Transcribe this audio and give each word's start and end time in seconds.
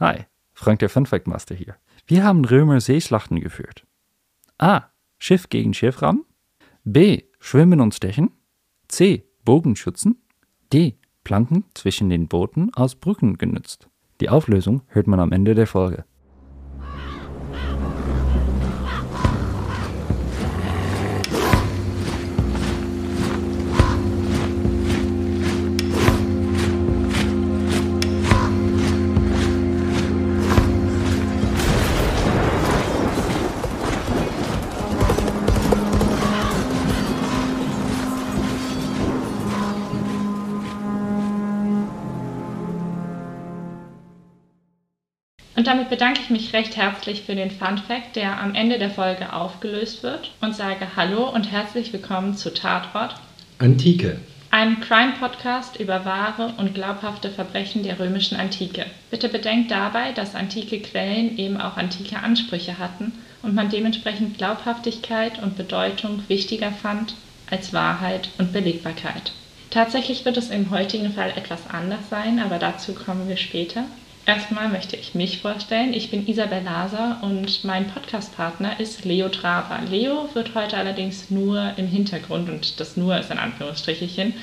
Hi, 0.00 0.26
Frank 0.52 0.78
der 0.78 0.90
Funfact 0.90 1.26
Master 1.26 1.56
hier. 1.56 1.74
Wir 2.06 2.22
haben 2.22 2.44
Römer 2.44 2.80
Seeschlachten 2.80 3.40
geführt. 3.40 3.84
A. 4.56 4.82
Schiff 5.18 5.48
gegen 5.48 5.74
Schiff 5.74 6.02
rammen. 6.02 6.24
B. 6.84 7.22
Schwimmen 7.40 7.80
und 7.80 7.96
stechen. 7.96 8.30
C. 8.86 9.24
Bogenschützen. 9.44 10.22
D. 10.72 10.94
Planken 11.24 11.64
zwischen 11.74 12.10
den 12.10 12.28
Booten 12.28 12.72
aus 12.74 12.94
Brücken 12.94 13.38
genützt. 13.38 13.88
Die 14.20 14.28
Auflösung 14.28 14.82
hört 14.86 15.08
man 15.08 15.18
am 15.18 15.32
Ende 15.32 15.56
der 15.56 15.66
Folge. 15.66 16.04
Damit 45.68 45.90
bedanke 45.90 46.22
ich 46.22 46.30
mich 46.30 46.54
recht 46.54 46.78
herzlich 46.78 47.24
für 47.24 47.34
den 47.34 47.50
Fun 47.50 47.76
Fact, 47.76 48.16
der 48.16 48.40
am 48.40 48.54
Ende 48.54 48.78
der 48.78 48.88
Folge 48.88 49.34
aufgelöst 49.34 50.02
wird 50.02 50.30
und 50.40 50.56
sage 50.56 50.96
Hallo 50.96 51.28
und 51.28 51.52
herzlich 51.52 51.92
willkommen 51.92 52.34
zu 52.34 52.54
Tatort, 52.54 53.16
Antike. 53.58 54.18
einem 54.50 54.80
Crime-Podcast 54.80 55.78
über 55.78 56.06
wahre 56.06 56.54
und 56.56 56.72
glaubhafte 56.72 57.28
Verbrechen 57.28 57.82
der 57.82 58.00
römischen 58.00 58.38
Antike. 58.38 58.86
Bitte 59.10 59.28
bedenkt 59.28 59.70
dabei, 59.70 60.12
dass 60.12 60.34
antike 60.34 60.80
Quellen 60.80 61.36
eben 61.36 61.60
auch 61.60 61.76
antike 61.76 62.18
Ansprüche 62.18 62.78
hatten 62.78 63.12
und 63.42 63.54
man 63.54 63.68
dementsprechend 63.68 64.38
Glaubhaftigkeit 64.38 65.38
und 65.42 65.58
Bedeutung 65.58 66.22
wichtiger 66.28 66.72
fand 66.72 67.12
als 67.50 67.74
Wahrheit 67.74 68.30
und 68.38 68.54
Belegbarkeit. 68.54 69.32
Tatsächlich 69.68 70.24
wird 70.24 70.38
es 70.38 70.48
im 70.48 70.70
heutigen 70.70 71.12
Fall 71.12 71.34
etwas 71.36 71.68
anders 71.68 72.08
sein, 72.08 72.38
aber 72.38 72.58
dazu 72.58 72.94
kommen 72.94 73.28
wir 73.28 73.36
später. 73.36 73.84
Erstmal 74.28 74.68
möchte 74.68 74.94
ich 74.94 75.14
mich 75.14 75.38
vorstellen. 75.38 75.94
Ich 75.94 76.10
bin 76.10 76.28
Isabel 76.28 76.62
Laser 76.62 77.16
und 77.22 77.64
mein 77.64 77.86
Podcastpartner 77.86 78.78
ist 78.78 79.06
Leo 79.06 79.30
Traber. 79.30 79.80
Leo 79.88 80.28
wird 80.34 80.54
heute 80.54 80.76
allerdings 80.76 81.30
nur 81.30 81.72
im 81.78 81.86
Hintergrund, 81.86 82.50
und 82.50 82.78
das 82.78 82.98
nur 82.98 83.18
ist 83.18 83.30
ein 83.30 83.38
Anführungsstrichelchen, 83.38 84.34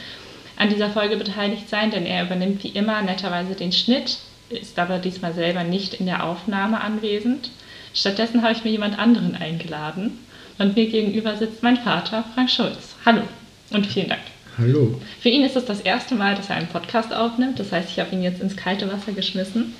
an 0.57 0.69
dieser 0.69 0.89
Folge 0.89 1.17
beteiligt 1.17 1.69
sein, 1.69 1.91
denn 1.91 2.07
er 2.07 2.23
übernimmt 2.23 2.63
wie 2.63 2.69
immer 2.69 3.03
netterweise 3.03 3.53
den 3.53 3.71
Schnitt, 3.71 4.17
ist 4.49 4.79
aber 4.79 4.97
diesmal 4.97 5.35
selber 5.35 5.63
nicht 5.63 5.93
in 5.93 6.07
der 6.07 6.23
Aufnahme 6.23 6.81
anwesend. 6.81 7.51
Stattdessen 7.93 8.41
habe 8.41 8.53
ich 8.53 8.63
mir 8.63 8.71
jemand 8.71 8.97
anderen 8.97 9.35
eingeladen 9.35 10.17
und 10.57 10.75
mir 10.75 10.89
gegenüber 10.89 11.35
sitzt 11.35 11.61
mein 11.61 11.77
Vater, 11.77 12.25
Frank 12.33 12.49
Schulz. 12.49 12.95
Hallo 13.05 13.21
und 13.69 13.85
vielen 13.85 14.09
Dank. 14.09 14.34
Hallo. 14.57 15.01
Für 15.19 15.27
ihn 15.27 15.43
ist 15.43 15.57
es 15.57 15.65
das 15.65 15.81
erste 15.81 16.15
Mal, 16.15 16.35
dass 16.35 16.49
er 16.49 16.55
einen 16.55 16.67
Podcast 16.67 17.13
aufnimmt. 17.13 17.59
Das 17.59 17.73
heißt, 17.73 17.89
ich 17.89 17.99
habe 17.99 18.15
ihn 18.15 18.23
jetzt 18.23 18.41
ins 18.41 18.55
kalte 18.55 18.89
Wasser 18.89 19.11
geschmissen. 19.11 19.73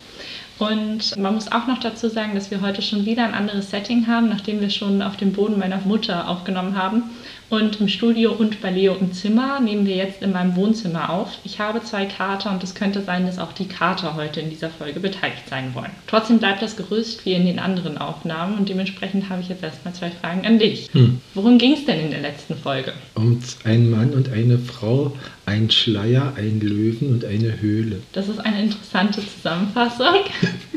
Und 0.59 1.15
man 1.17 1.33
muss 1.33 1.51
auch 1.51 1.67
noch 1.67 1.79
dazu 1.79 2.09
sagen, 2.09 2.35
dass 2.35 2.51
wir 2.51 2.59
heute 2.61 2.81
schon 2.81 3.05
wieder 3.05 3.23
ein 3.23 3.33
anderes 3.33 3.69
Setting 3.69 4.07
haben, 4.07 4.27
nachdem 4.27 4.59
wir 4.59 4.69
schon 4.69 5.01
auf 5.01 5.15
dem 5.15 5.31
Boden 5.31 5.59
meiner 5.59 5.77
Mutter 5.77 6.27
aufgenommen 6.27 6.77
haben. 6.77 7.03
Und 7.49 7.79
im 7.79 7.87
Studio 7.87 8.31
und 8.31 8.61
bei 8.61 8.71
Leo 8.71 8.95
im 8.99 9.13
Zimmer 9.13 9.59
nehmen 9.59 9.85
wir 9.85 9.95
jetzt 9.95 10.21
in 10.23 10.31
meinem 10.31 10.55
Wohnzimmer 10.55 11.11
auf. 11.11 11.37
Ich 11.43 11.59
habe 11.59 11.83
zwei 11.83 12.05
Kater 12.05 12.51
und 12.51 12.63
es 12.63 12.73
könnte 12.73 13.01
sein, 13.01 13.25
dass 13.25 13.37
auch 13.37 13.53
die 13.53 13.67
Kater 13.67 14.15
heute 14.15 14.39
in 14.39 14.49
dieser 14.49 14.69
Folge 14.69 14.99
beteiligt 14.99 15.47
sein 15.49 15.75
wollen. 15.75 15.91
Trotzdem 16.07 16.39
bleibt 16.39 16.61
das 16.61 16.75
Gerüst 16.75 17.25
wie 17.25 17.33
in 17.33 17.45
den 17.45 17.59
anderen 17.59 17.97
Aufnahmen 17.97 18.57
und 18.57 18.69
dementsprechend 18.69 19.29
habe 19.29 19.41
ich 19.41 19.49
jetzt 19.49 19.63
erstmal 19.63 19.93
zwei 19.93 20.09
Fragen 20.09 20.45
an 20.45 20.57
dich. 20.57 20.89
Hm. 20.93 21.21
Worum 21.35 21.57
ging 21.57 21.73
es 21.73 21.85
denn 21.85 21.99
in 21.99 22.11
der 22.11 22.21
letzten 22.21 22.55
Folge? 22.55 22.93
Und 23.13 23.43
ein 23.63 23.89
Mann 23.91 24.13
und 24.13 24.29
eine 24.29 24.57
Frau, 24.57 25.15
ein 25.45 25.69
Schleier, 25.69 26.33
ein 26.35 26.59
Löwen 26.59 27.13
und 27.13 27.25
eine 27.25 27.61
Höhle. 27.61 28.01
Das 28.13 28.27
ist 28.27 28.39
eine 28.39 28.63
interessante 28.63 29.21
Zusammenfassung. 29.21 30.15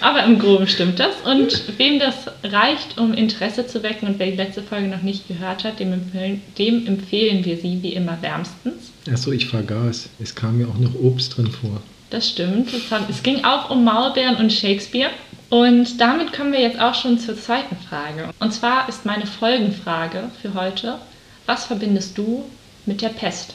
Aber 0.00 0.24
im 0.24 0.38
Groben 0.38 0.66
stimmt 0.66 0.98
das. 0.98 1.14
Und 1.24 1.78
wem 1.78 1.98
das 1.98 2.14
reicht, 2.44 2.98
um 2.98 3.12
Interesse 3.14 3.66
zu 3.66 3.82
wecken 3.82 4.08
und 4.08 4.18
wer 4.18 4.30
die 4.30 4.36
letzte 4.36 4.62
Folge 4.62 4.88
noch 4.88 5.02
nicht 5.02 5.28
gehört 5.28 5.64
hat, 5.64 5.78
dem 5.80 5.92
empfehlen, 5.92 6.42
dem 6.58 6.86
empfehlen 6.86 7.44
wir 7.44 7.56
sie 7.56 7.82
wie 7.82 7.92
immer 7.94 8.20
wärmstens. 8.20 8.92
Achso, 9.10 9.32
ich 9.32 9.46
vergaß. 9.46 10.08
Es 10.20 10.34
kam 10.34 10.58
mir 10.58 10.68
auch 10.68 10.78
noch 10.78 10.94
Obst 10.94 11.36
drin 11.36 11.48
vor. 11.48 11.82
Das 12.10 12.28
stimmt. 12.28 12.70
Es 13.08 13.22
ging 13.22 13.44
auch 13.44 13.70
um 13.70 13.84
Maulbeeren 13.84 14.36
und 14.36 14.52
Shakespeare. 14.52 15.10
Und 15.48 16.00
damit 16.00 16.32
kommen 16.32 16.52
wir 16.52 16.60
jetzt 16.60 16.80
auch 16.80 16.94
schon 16.94 17.18
zur 17.18 17.36
zweiten 17.36 17.76
Frage. 17.76 18.30
Und 18.38 18.52
zwar 18.52 18.88
ist 18.88 19.04
meine 19.04 19.26
Folgenfrage 19.26 20.30
für 20.40 20.54
heute: 20.54 20.98
Was 21.46 21.64
verbindest 21.66 22.16
du 22.16 22.44
mit 22.86 23.02
der 23.02 23.10
Pest? 23.10 23.54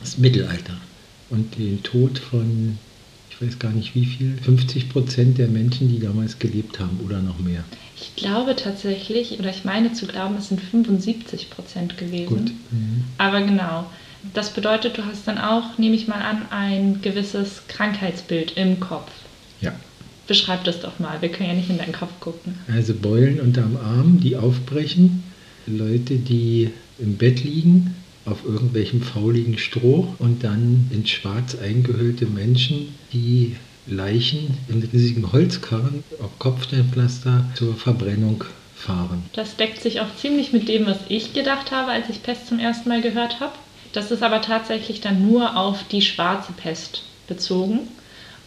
Das 0.00 0.18
Mittelalter. 0.18 0.74
Und 1.30 1.58
den 1.58 1.82
Tod 1.82 2.18
von, 2.18 2.78
ich 3.38 3.46
weiß 3.46 3.58
gar 3.58 3.72
nicht 3.72 3.94
wie 3.94 4.06
viel, 4.06 4.38
50 4.42 4.88
Prozent 4.88 5.38
der 5.38 5.48
Menschen, 5.48 5.88
die 5.88 6.00
damals 6.00 6.38
gelebt 6.38 6.80
haben 6.80 7.00
oder 7.04 7.20
noch 7.20 7.38
mehr. 7.38 7.64
Ich 7.96 8.16
glaube 8.16 8.56
tatsächlich, 8.56 9.38
oder 9.38 9.50
ich 9.50 9.64
meine 9.64 9.92
zu 9.92 10.06
glauben, 10.06 10.36
es 10.36 10.48
sind 10.48 10.60
75 10.60 11.50
Prozent 11.50 11.98
gewesen. 11.98 12.26
Gut. 12.26 12.50
Mhm. 12.70 13.04
Aber 13.18 13.42
genau. 13.42 13.86
Das 14.34 14.52
bedeutet, 14.52 14.96
du 14.98 15.04
hast 15.04 15.28
dann 15.28 15.38
auch, 15.38 15.78
nehme 15.78 15.94
ich 15.94 16.08
mal 16.08 16.20
an, 16.20 16.46
ein 16.50 17.00
gewisses 17.02 17.62
Krankheitsbild 17.68 18.56
im 18.56 18.80
Kopf. 18.80 19.10
Ja. 19.60 19.72
Beschreib 20.26 20.64
das 20.64 20.80
doch 20.80 20.98
mal. 20.98 21.20
Wir 21.20 21.28
können 21.28 21.50
ja 21.50 21.54
nicht 21.54 21.70
in 21.70 21.78
deinen 21.78 21.92
Kopf 21.92 22.18
gucken. 22.20 22.54
Also 22.72 22.94
Beulen 22.94 23.38
unterm 23.38 23.76
Arm, 23.76 24.18
die 24.20 24.36
aufbrechen. 24.36 25.22
Leute, 25.66 26.16
die 26.16 26.70
im 26.98 27.16
Bett 27.16 27.44
liegen, 27.44 27.94
auf 28.26 28.44
irgendwelchem 28.44 29.02
fauligen 29.02 29.56
Stroh 29.58 30.14
und 30.18 30.44
dann 30.44 30.90
in 30.92 31.06
schwarz 31.06 31.56
eingehüllte 31.56 32.26
Menschen, 32.26 32.94
die 33.12 33.56
Leichen 33.86 34.58
in 34.68 34.82
riesigen 34.82 35.32
Holzkarren 35.32 36.02
auf 36.20 36.38
Kopfsteinpflaster 36.38 37.44
zur 37.54 37.74
Verbrennung 37.76 38.44
fahren. 38.74 39.22
Das 39.32 39.56
deckt 39.56 39.80
sich 39.80 40.00
auch 40.00 40.14
ziemlich 40.16 40.52
mit 40.52 40.68
dem, 40.68 40.86
was 40.86 40.98
ich 41.08 41.32
gedacht 41.32 41.70
habe, 41.70 41.92
als 41.92 42.08
ich 42.08 42.22
Pest 42.22 42.48
zum 42.48 42.58
ersten 42.58 42.88
Mal 42.88 43.00
gehört 43.00 43.40
habe. 43.40 43.52
Das 43.92 44.10
ist 44.10 44.22
aber 44.22 44.42
tatsächlich 44.42 45.00
dann 45.00 45.26
nur 45.26 45.56
auf 45.56 45.84
die 45.88 46.02
schwarze 46.02 46.52
Pest 46.52 47.02
bezogen. 47.28 47.88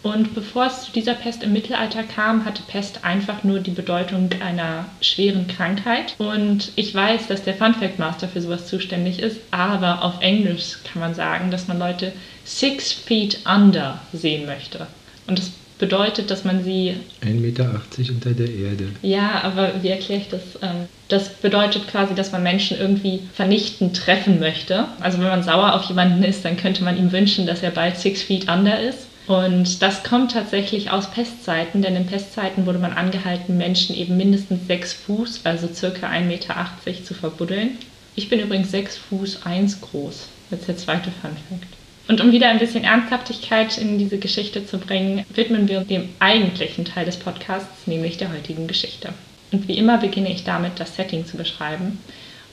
Und 0.02 0.34
bevor 0.34 0.68
es 0.68 0.84
zu 0.84 0.92
dieser 0.94 1.14
Pest 1.14 1.44
im 1.44 1.52
Mittelalter 1.52 2.04
kam, 2.04 2.46
hatte 2.46 2.64
Pest 2.68 3.04
einfach 3.04 3.44
nur 3.44 3.60
die 3.60 3.72
Bedeutung 3.72 4.30
einer 4.40 4.86
schweren 5.02 5.48
Krankheit. 5.48 6.16
Und 6.18 6.72
ich 6.78 6.96
weiß, 6.96 7.28
dass 7.28 7.44
der 7.44 7.56
Fun 7.56 7.74
Fact 7.74 8.00
Master 8.00 8.28
für 8.30 8.42
sowas 8.42 8.68
zuständig 8.68 9.20
ist, 9.20 9.42
aber 9.52 10.04
auf 10.04 10.22
Englisch 10.22 10.78
kann 10.90 11.02
man 11.02 11.14
sagen, 11.14 11.52
dass 11.52 11.68
man 11.68 11.80
Leute 11.80 12.14
six 12.46 12.94
feet 12.94 13.40
under 13.46 14.00
sehen 14.14 14.46
möchte. 14.46 14.88
Und 15.28 15.38
das 15.38 15.52
bedeutet, 15.80 16.30
dass 16.30 16.44
man 16.44 16.64
sie 16.64 16.96
1,80 17.24 17.34
Meter 17.36 17.82
unter 18.10 18.32
der 18.32 18.50
Erde. 18.50 18.90
ja, 19.02 19.42
aber 19.44 19.82
wie 19.82 19.88
erkläre 19.90 20.22
ich 20.22 20.28
das? 20.30 20.42
Ähm, 20.62 20.88
Das 21.08 21.30
bedeutet 21.30 21.88
quasi, 21.88 22.14
dass 22.16 22.32
man 22.32 22.44
Menschen 22.44 22.78
irgendwie 22.78 23.22
vernichtend 23.34 23.96
treffen 23.98 24.40
möchte. 24.40 24.86
Also 25.00 25.18
wenn 25.20 25.28
man 25.28 25.44
sauer 25.44 25.74
auf 25.74 25.84
jemanden 25.86 26.24
ist, 26.24 26.44
dann 26.46 26.58
könnte 26.58 26.84
man 26.84 26.98
ihm 26.98 27.12
wünschen, 27.12 27.48
dass 27.48 27.64
er 27.64 27.72
bald 27.72 27.98
six 27.98 28.22
feet 28.22 28.50
under 28.50 28.80
ist. 28.80 29.09
Und 29.30 29.84
das 29.84 30.02
kommt 30.02 30.32
tatsächlich 30.32 30.90
aus 30.90 31.12
Pestzeiten, 31.12 31.84
denn 31.84 31.96
in 31.96 32.08
Pestzeiten 32.08 32.66
wurde 32.66 32.80
man 32.80 32.94
angehalten, 32.94 33.58
Menschen 33.58 33.96
eben 33.96 34.18
mindestens 34.18 34.66
sechs 34.66 34.92
Fuß, 34.92 35.42
also 35.44 35.70
circa 35.72 36.10
1,80 36.10 36.22
Meter 36.22 36.66
zu 37.04 37.14
verbuddeln. 37.14 37.78
Ich 38.16 38.28
bin 38.28 38.40
übrigens 38.40 38.72
sechs 38.72 38.98
Fuß 38.98 39.46
eins 39.46 39.82
groß. 39.82 40.30
Das 40.50 40.62
ist 40.62 40.68
der 40.68 40.78
zweite 40.78 41.12
Fun 41.12 41.38
Fact. 41.48 41.74
Und 42.08 42.22
um 42.22 42.32
wieder 42.32 42.50
ein 42.50 42.58
bisschen 42.58 42.84
Ernsthaftigkeit 42.84 43.78
in 43.78 44.00
diese 44.00 44.18
Geschichte 44.18 44.66
zu 44.66 44.80
bringen, 44.80 45.24
widmen 45.32 45.68
wir 45.68 45.78
uns 45.78 45.90
dem 45.90 46.10
eigentlichen 46.18 46.86
Teil 46.86 47.06
des 47.06 47.18
Podcasts, 47.18 47.86
nämlich 47.86 48.18
der 48.18 48.34
heutigen 48.34 48.66
Geschichte. 48.66 49.10
Und 49.52 49.68
wie 49.68 49.78
immer 49.78 50.00
beginne 50.00 50.32
ich 50.32 50.44
damit, 50.44 50.80
das 50.80 50.96
Setting 50.96 51.28
zu 51.28 51.38
beschreiben. 51.38 52.00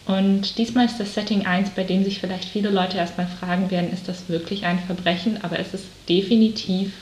Und 0.06 0.58
diesmal 0.58 0.86
ist 0.86 0.98
das 0.98 1.14
Setting 1.14 1.46
eins, 1.46 1.70
bei 1.70 1.82
dem 1.82 2.04
sich 2.04 2.20
vielleicht 2.20 2.48
viele 2.48 2.70
Leute 2.70 2.96
erstmal 2.96 3.26
fragen 3.26 3.70
werden, 3.72 3.92
ist 3.92 4.08
das 4.08 4.28
wirklich 4.28 4.64
ein 4.64 4.78
Verbrechen? 4.78 5.42
Aber 5.42 5.58
es 5.58 5.74
ist 5.74 5.86
definitiv 6.08 6.92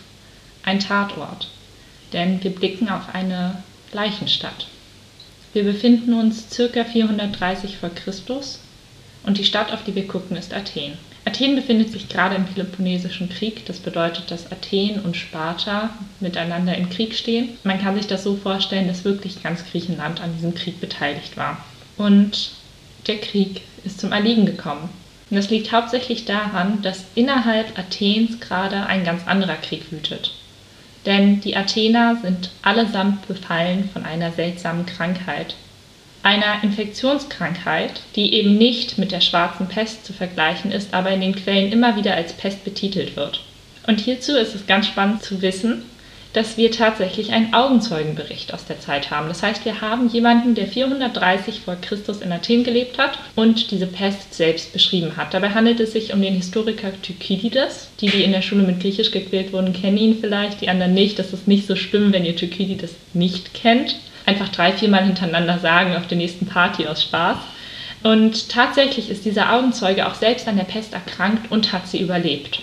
ein 0.62 0.80
Tatort. 0.80 1.48
Denn 2.14 2.42
wir 2.42 2.50
blicken 2.50 2.88
auf 2.88 3.14
eine 3.14 3.62
Leichenstadt. 3.92 4.68
Wir 5.52 5.64
befinden 5.64 6.14
uns 6.14 6.50
circa 6.50 6.84
430 6.84 7.76
vor 7.76 7.90
Christus 7.90 8.58
und 9.22 9.38
die 9.38 9.44
Stadt, 9.44 9.72
auf 9.72 9.84
die 9.84 9.94
wir 9.94 10.08
gucken, 10.08 10.36
ist 10.36 10.54
Athen. 10.54 10.94
Athen 11.26 11.56
befindet 11.56 11.90
sich 11.90 12.08
gerade 12.08 12.34
im 12.34 12.44
Peloponnesischen 12.44 13.28
Krieg. 13.28 13.64
Das 13.66 13.78
bedeutet, 13.78 14.30
dass 14.30 14.50
Athen 14.50 15.00
und 15.00 15.16
Sparta 15.16 15.90
miteinander 16.20 16.76
im 16.76 16.90
Krieg 16.90 17.14
stehen. 17.14 17.50
Man 17.64 17.80
kann 17.80 17.96
sich 17.96 18.06
das 18.06 18.24
so 18.24 18.36
vorstellen, 18.36 18.88
dass 18.88 19.04
wirklich 19.04 19.42
ganz 19.42 19.64
Griechenland 19.70 20.20
an 20.20 20.34
diesem 20.34 20.54
Krieg 20.54 20.80
beteiligt 20.80 21.36
war. 21.36 21.64
Und 21.96 22.50
der 23.06 23.18
Krieg 23.18 23.62
ist 23.84 24.00
zum 24.00 24.12
Erliegen 24.12 24.46
gekommen. 24.46 24.88
Und 25.30 25.36
das 25.36 25.50
liegt 25.50 25.72
hauptsächlich 25.72 26.24
daran, 26.24 26.82
dass 26.82 27.04
innerhalb 27.14 27.78
Athens 27.78 28.40
gerade 28.40 28.86
ein 28.86 29.04
ganz 29.04 29.26
anderer 29.26 29.56
Krieg 29.56 29.90
wütet. 29.90 30.32
Denn 31.06 31.40
die 31.40 31.56
Athener 31.56 32.16
sind 32.22 32.50
allesamt 32.62 33.26
befallen 33.28 33.90
von 33.92 34.04
einer 34.04 34.32
seltsamen 34.32 34.86
Krankheit. 34.86 35.54
Einer 36.22 36.62
Infektionskrankheit, 36.62 38.00
die 38.16 38.32
eben 38.32 38.56
nicht 38.56 38.96
mit 38.96 39.12
der 39.12 39.20
schwarzen 39.20 39.68
Pest 39.68 40.06
zu 40.06 40.14
vergleichen 40.14 40.72
ist, 40.72 40.94
aber 40.94 41.10
in 41.10 41.20
den 41.20 41.34
Quellen 41.34 41.70
immer 41.70 41.96
wieder 41.96 42.14
als 42.14 42.32
Pest 42.32 42.64
betitelt 42.64 43.16
wird. 43.16 43.42
Und 43.86 44.00
hierzu 44.00 44.36
ist 44.36 44.54
es 44.54 44.66
ganz 44.66 44.86
spannend 44.86 45.22
zu 45.22 45.42
wissen, 45.42 45.82
dass 46.34 46.56
wir 46.56 46.72
tatsächlich 46.72 47.32
einen 47.32 47.54
Augenzeugenbericht 47.54 48.52
aus 48.52 48.66
der 48.66 48.80
Zeit 48.80 49.10
haben. 49.10 49.28
Das 49.28 49.42
heißt, 49.42 49.64
wir 49.64 49.80
haben 49.80 50.08
jemanden, 50.08 50.56
der 50.56 50.66
430 50.66 51.60
vor 51.60 51.76
Christus 51.76 52.20
in 52.20 52.32
Athen 52.32 52.64
gelebt 52.64 52.98
hat 52.98 53.18
und 53.36 53.70
diese 53.70 53.86
Pest 53.86 54.34
selbst 54.34 54.72
beschrieben 54.72 55.16
hat. 55.16 55.32
Dabei 55.32 55.50
handelt 55.50 55.78
es 55.78 55.92
sich 55.92 56.12
um 56.12 56.20
den 56.20 56.34
Historiker 56.34 56.90
Thukydides. 57.00 57.88
Die, 58.00 58.08
die 58.08 58.24
in 58.24 58.32
der 58.32 58.42
Schule 58.42 58.64
mit 58.64 58.80
Griechisch 58.80 59.12
gequält 59.12 59.52
wurden, 59.52 59.72
kennen 59.72 59.96
ihn 59.96 60.18
vielleicht, 60.20 60.60
die 60.60 60.68
anderen 60.68 60.92
nicht. 60.92 61.20
Das 61.20 61.32
ist 61.32 61.46
nicht 61.46 61.68
so 61.68 61.76
schlimm, 61.76 62.12
wenn 62.12 62.24
ihr 62.24 62.36
Thukydides 62.36 62.96
nicht 63.12 63.54
kennt. 63.54 63.96
Einfach 64.26 64.48
drei, 64.48 64.72
viermal 64.72 65.04
hintereinander 65.04 65.60
sagen 65.60 65.94
auf 65.94 66.08
der 66.08 66.18
nächsten 66.18 66.46
Party 66.46 66.88
aus 66.88 67.04
Spaß. 67.04 67.36
Und 68.02 68.48
tatsächlich 68.48 69.08
ist 69.08 69.24
dieser 69.24 69.52
Augenzeuge 69.54 70.06
auch 70.08 70.14
selbst 70.14 70.48
an 70.48 70.56
der 70.56 70.64
Pest 70.64 70.94
erkrankt 70.94 71.52
und 71.52 71.72
hat 71.72 71.86
sie 71.86 72.00
überlebt. 72.00 72.60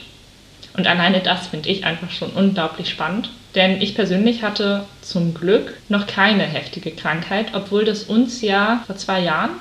Und 0.76 0.88
alleine 0.88 1.22
das 1.22 1.48
finde 1.48 1.70
ich 1.70 1.86
einfach 1.86 2.12
schon 2.12 2.32
unglaublich 2.32 2.90
spannend. 2.90 3.30
Denn 3.56 3.82
ich 3.82 3.96
persönlich 3.96 4.44
hatte 4.44 4.86
zum 5.02 5.34
Glück 5.34 5.76
noch 5.90 6.08
keine 6.08 6.44
heftige 6.44 6.92
Krankheit, 6.92 7.48
obwohl 7.54 7.84
das 7.84 8.04
uns 8.04 8.42
ja 8.42 8.84
vor 8.86 8.96
zwei 8.96 9.22
Jahren 9.22 9.52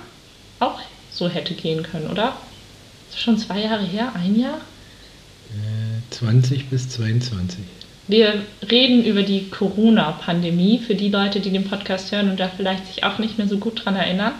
auch 0.60 0.81
so 1.10 1.28
hätte 1.28 1.54
gehen 1.54 1.82
können, 1.82 2.08
oder? 2.08 2.37
Das 3.08 3.16
ist 3.16 3.22
schon 3.22 3.38
zwei 3.38 3.60
Jahre 3.60 3.84
her, 3.84 4.12
ein 4.14 4.38
Jahr? 4.38 4.60
20 6.10 6.69
bis 6.69 6.88
22. 6.90 7.58
Wir 8.06 8.42
reden 8.69 9.04
über 9.04 9.22
die 9.22 9.48
Corona-Pandemie 9.50 10.78
für 10.78 10.94
die 10.94 11.08
Leute, 11.08 11.40
die 11.40 11.50
den 11.50 11.69
Podcast 11.69 12.12
hören 12.12 12.31
und 12.31 12.40
da 12.40 12.50
vielleicht 12.56 12.86
sich 12.86 13.04
auch 13.04 13.19
nicht 13.19 13.38
mehr 13.38 13.46
so 13.46 13.58
gut 13.58 13.84
dran 13.84 13.96
erinnern, 13.96 14.32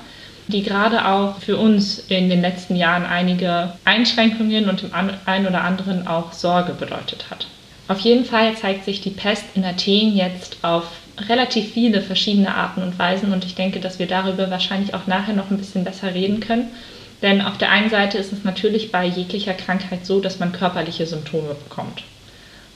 die 0.49 0.63
gerade 0.63 1.07
auch 1.07 1.39
für 1.41 1.57
uns 1.57 2.01
in 2.09 2.29
den 2.29 2.41
letzten 2.41 2.75
Jahren 2.75 3.05
einige 3.05 3.75
Einschränkungen 3.85 4.69
und 4.69 4.83
im 4.83 4.91
einen 4.93 5.47
oder 5.47 5.63
anderen 5.63 6.07
auch 6.07 6.33
Sorge 6.33 6.73
bedeutet 6.73 7.31
hat. 7.31 7.47
Auf 7.91 7.99
jeden 7.99 8.25
Fall 8.25 8.57
zeigt 8.57 8.85
sich 8.85 9.01
die 9.01 9.11
Pest 9.11 9.47
in 9.57 9.65
Athen 9.65 10.15
jetzt 10.15 10.59
auf 10.63 10.85
relativ 11.29 11.73
viele 11.73 12.03
verschiedene 12.03 12.55
Arten 12.55 12.85
und 12.85 12.97
Weisen 13.01 13.33
und 13.33 13.45
ich 13.45 13.57
denke, 13.57 13.81
dass 13.81 13.99
wir 13.99 14.07
darüber 14.07 14.49
wahrscheinlich 14.49 14.95
auch 14.95 15.09
nachher 15.09 15.35
noch 15.35 15.51
ein 15.51 15.59
bisschen 15.59 15.83
besser 15.83 16.15
reden 16.15 16.39
können. 16.39 16.69
Denn 17.21 17.41
auf 17.43 17.59
der 17.59 17.73
einen 17.73 17.91
Seite 17.91 18.17
ist 18.17 18.33
es 18.33 18.45
natürlich 18.45 18.93
bei 18.93 19.07
jeglicher 19.07 19.55
Krankheit 19.55 20.07
so, 20.07 20.21
dass 20.21 20.39
man 20.39 20.53
körperliche 20.53 21.05
Symptome 21.05 21.55
bekommt. 21.55 22.05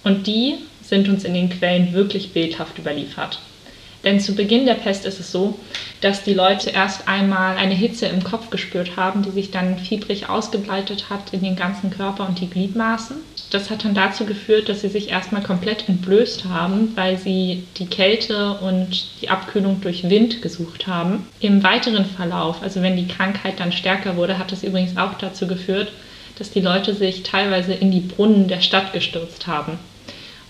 Und 0.03 0.27
die 0.27 0.57
sind 0.83 1.09
uns 1.09 1.23
in 1.23 1.35
den 1.35 1.49
Quellen 1.49 1.93
wirklich 1.93 2.33
bildhaft 2.33 2.77
überliefert. 2.81 3.39
Denn 4.03 4.19
zu 4.19 4.35
Beginn 4.35 4.67
der 4.67 4.75
Pest 4.75 5.05
ist 5.05 5.21
es 5.21 5.31
so, 5.31 5.57
dass 6.01 6.25
die 6.25 6.35
Leute 6.35 6.71
erst 6.71 7.07
einmal 7.07 7.57
eine 7.57 7.75
Hitze 7.75 8.07
im 8.07 8.25
Kopf 8.25 8.51
gespürt 8.51 8.97
haben, 8.97 9.23
die 9.23 9.31
sich 9.31 9.53
dann 9.53 9.79
fiebrig 9.79 10.29
ausgebreitet 10.29 11.09
hat 11.09 11.33
in 11.33 11.45
den 11.45 11.55
ganzen 11.55 11.91
Körper 11.91 12.29
und 12.29 12.41
die 12.41 12.51
Gliedmaßen. 12.51 13.19
Das 13.55 13.71
hat 13.71 13.85
dann 13.85 13.95
dazu 13.95 14.27
geführt, 14.27 14.69
dass 14.69 14.81
sie 14.81 14.89
sich 14.89 15.11
erstmal 15.11 15.41
komplett 15.41 15.89
entblößt 15.89 16.47
haben, 16.47 16.91
weil 16.97 17.17
sie 17.19 17.63
die 17.77 17.87
Kälte 17.87 18.55
und 18.55 19.07
die 19.23 19.29
Abkühlung 19.29 19.81
durch 19.81 20.11
Wind 20.11 20.43
gesucht 20.43 20.89
haben. 20.89 21.29
Im 21.39 21.63
weiteren 21.63 22.05
Verlauf, 22.05 22.65
also 22.65 22.83
wenn 22.83 22.97
die 22.97 23.07
Krankheit 23.07 23.61
dann 23.61 23.71
stärker 23.71 24.17
wurde, 24.17 24.41
hat 24.41 24.51
es 24.51 24.65
übrigens 24.65 24.97
auch 24.97 25.15
dazu 25.19 25.47
geführt, 25.47 25.93
dass 26.37 26.51
die 26.51 26.63
Leute 26.63 26.95
sich 26.95 27.23
teilweise 27.23 27.75
in 27.75 27.93
die 27.93 28.01
Brunnen 28.01 28.49
der 28.49 28.61
Stadt 28.61 28.93
gestürzt 28.93 29.47
haben. 29.47 29.79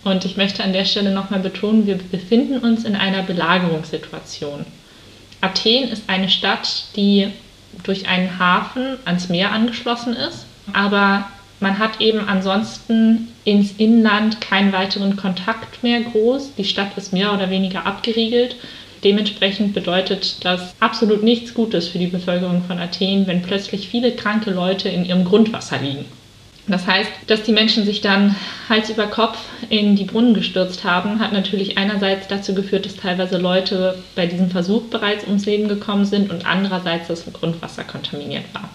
Und 0.02 0.24
ich 0.24 0.38
möchte 0.38 0.64
an 0.64 0.72
der 0.72 0.86
Stelle 0.86 1.10
nochmal 1.10 1.40
betonen, 1.40 1.86
wir 1.86 1.98
befinden 1.98 2.56
uns 2.60 2.86
in 2.86 2.96
einer 2.96 3.22
Belagerungssituation. 3.22 4.64
Athen 5.42 5.90
ist 5.90 6.04
eine 6.06 6.30
Stadt, 6.30 6.84
die 6.96 7.28
durch 7.82 8.08
einen 8.08 8.38
Hafen 8.38 8.96
ans 9.04 9.28
Meer 9.28 9.52
angeschlossen 9.52 10.16
ist, 10.16 10.46
aber 10.72 11.26
man 11.64 11.78
hat 11.78 11.98
eben 12.02 12.20
ansonsten 12.20 13.28
ins 13.44 13.72
Inland 13.78 14.42
keinen 14.42 14.74
weiteren 14.74 15.16
Kontakt 15.16 15.82
mehr 15.82 16.02
groß. 16.02 16.56
Die 16.56 16.64
Stadt 16.64 16.96
ist 16.96 17.14
mehr 17.14 17.32
oder 17.32 17.48
weniger 17.48 17.86
abgeriegelt. 17.86 18.56
Dementsprechend 19.02 19.72
bedeutet 19.72 20.44
das 20.44 20.74
absolut 20.78 21.22
nichts 21.22 21.54
Gutes 21.54 21.88
für 21.88 21.98
die 21.98 22.06
Bevölkerung 22.06 22.62
von 22.66 22.78
Athen, 22.78 23.26
wenn 23.26 23.40
plötzlich 23.40 23.88
viele 23.88 24.12
kranke 24.12 24.50
Leute 24.50 24.90
in 24.90 25.06
ihrem 25.06 25.24
Grundwasser 25.24 25.78
liegen. 25.78 26.04
Das 26.66 26.86
heißt, 26.86 27.10
dass 27.28 27.42
die 27.42 27.52
Menschen 27.52 27.86
sich 27.86 28.02
dann 28.02 28.36
Hals 28.68 28.90
über 28.90 29.06
Kopf 29.06 29.38
in 29.70 29.96
die 29.96 30.04
Brunnen 30.04 30.34
gestürzt 30.34 30.84
haben, 30.84 31.18
hat 31.18 31.32
natürlich 31.32 31.78
einerseits 31.78 32.28
dazu 32.28 32.54
geführt, 32.54 32.84
dass 32.84 32.96
teilweise 32.96 33.38
Leute 33.38 33.98
bei 34.14 34.26
diesem 34.26 34.50
Versuch 34.50 34.82
bereits 34.90 35.24
ums 35.24 35.46
Leben 35.46 35.68
gekommen 35.68 36.04
sind 36.04 36.30
und 36.30 36.44
andererseits 36.44 37.08
das 37.08 37.24
Grundwasser 37.32 37.84
kontaminiert 37.84 38.44
war. 38.52 38.68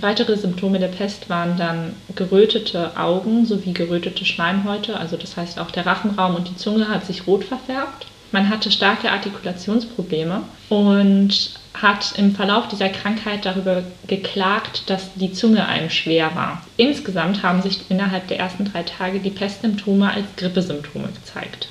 Weitere 0.00 0.36
Symptome 0.36 0.78
der 0.78 0.88
Pest 0.88 1.28
waren 1.28 1.56
dann 1.56 1.94
gerötete 2.14 2.96
Augen 2.96 3.46
sowie 3.46 3.72
gerötete 3.72 4.24
Schleimhäute, 4.24 4.98
also 4.98 5.16
das 5.16 5.36
heißt 5.36 5.58
auch 5.58 5.70
der 5.70 5.86
Rachenraum 5.86 6.36
und 6.36 6.48
die 6.48 6.56
Zunge 6.56 6.88
hat 6.88 7.04
sich 7.04 7.26
rot 7.26 7.44
verfärbt. 7.44 8.06
Man 8.30 8.50
hatte 8.50 8.70
starke 8.70 9.10
Artikulationsprobleme 9.10 10.42
und 10.68 11.50
hat 11.74 12.12
im 12.16 12.34
Verlauf 12.34 12.68
dieser 12.68 12.90
Krankheit 12.90 13.46
darüber 13.46 13.82
geklagt, 14.06 14.82
dass 14.90 15.14
die 15.14 15.32
Zunge 15.32 15.66
einem 15.66 15.90
schwer 15.90 16.34
war. 16.34 16.62
Insgesamt 16.76 17.42
haben 17.42 17.62
sich 17.62 17.80
innerhalb 17.88 18.28
der 18.28 18.38
ersten 18.38 18.64
drei 18.64 18.82
Tage 18.82 19.20
die 19.20 19.30
Pestsymptome 19.30 20.12
als 20.12 20.26
Grippesymptome 20.36 21.08
gezeigt. 21.08 21.68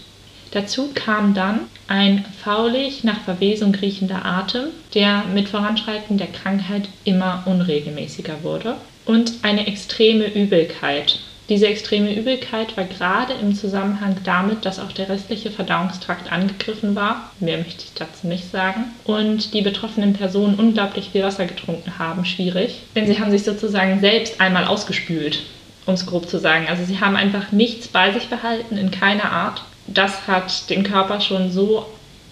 Dazu 0.51 0.89
kam 0.93 1.33
dann 1.33 1.61
ein 1.87 2.25
faulig 2.43 3.03
nach 3.03 3.21
Verwesung 3.21 3.75
riechender 3.75 4.25
Atem, 4.25 4.65
der 4.93 5.23
mit 5.33 5.49
Voranschreiten 5.49 6.17
der 6.17 6.27
Krankheit 6.27 6.89
immer 7.03 7.43
unregelmäßiger 7.45 8.43
wurde, 8.43 8.75
und 9.05 9.31
eine 9.43 9.67
extreme 9.67 10.27
Übelkeit, 10.27 11.19
diese 11.49 11.67
extreme 11.67 12.13
Übelkeit 12.13 12.75
war 12.75 12.83
gerade 12.83 13.33
im 13.41 13.55
Zusammenhang 13.55 14.17
damit, 14.25 14.65
dass 14.65 14.79
auch 14.79 14.91
der 14.91 15.07
restliche 15.07 15.49
Verdauungstrakt 15.49 16.29
angegriffen 16.29 16.93
war. 16.93 17.31
Mehr 17.39 17.57
möchte 17.57 17.85
ich 17.85 17.93
dazu 17.95 18.27
nicht 18.27 18.51
sagen. 18.51 18.83
Und 19.05 19.53
die 19.53 19.61
betroffenen 19.61 20.11
Personen 20.11 20.55
unglaublich 20.55 21.09
viel 21.11 21.23
Wasser 21.23 21.45
getrunken 21.45 21.99
haben, 21.99 22.25
schwierig. 22.25 22.81
Denn 22.95 23.07
sie 23.07 23.17
haben 23.19 23.31
sich 23.31 23.43
sozusagen 23.43 24.01
selbst 24.01 24.41
einmal 24.41 24.65
ausgespült, 24.65 25.43
um 25.85 25.93
es 25.93 26.05
grob 26.05 26.27
zu 26.27 26.37
sagen. 26.37 26.67
Also 26.67 26.83
sie 26.83 26.99
haben 26.99 27.15
einfach 27.15 27.53
nichts 27.53 27.87
bei 27.87 28.11
sich 28.11 28.27
behalten, 28.27 28.77
in 28.77 28.91
keiner 28.91 29.31
Art. 29.31 29.61
Das 29.87 30.27
hat 30.27 30.69
den 30.69 30.83
Körper 30.83 31.21
schon 31.21 31.51
so 31.51 31.85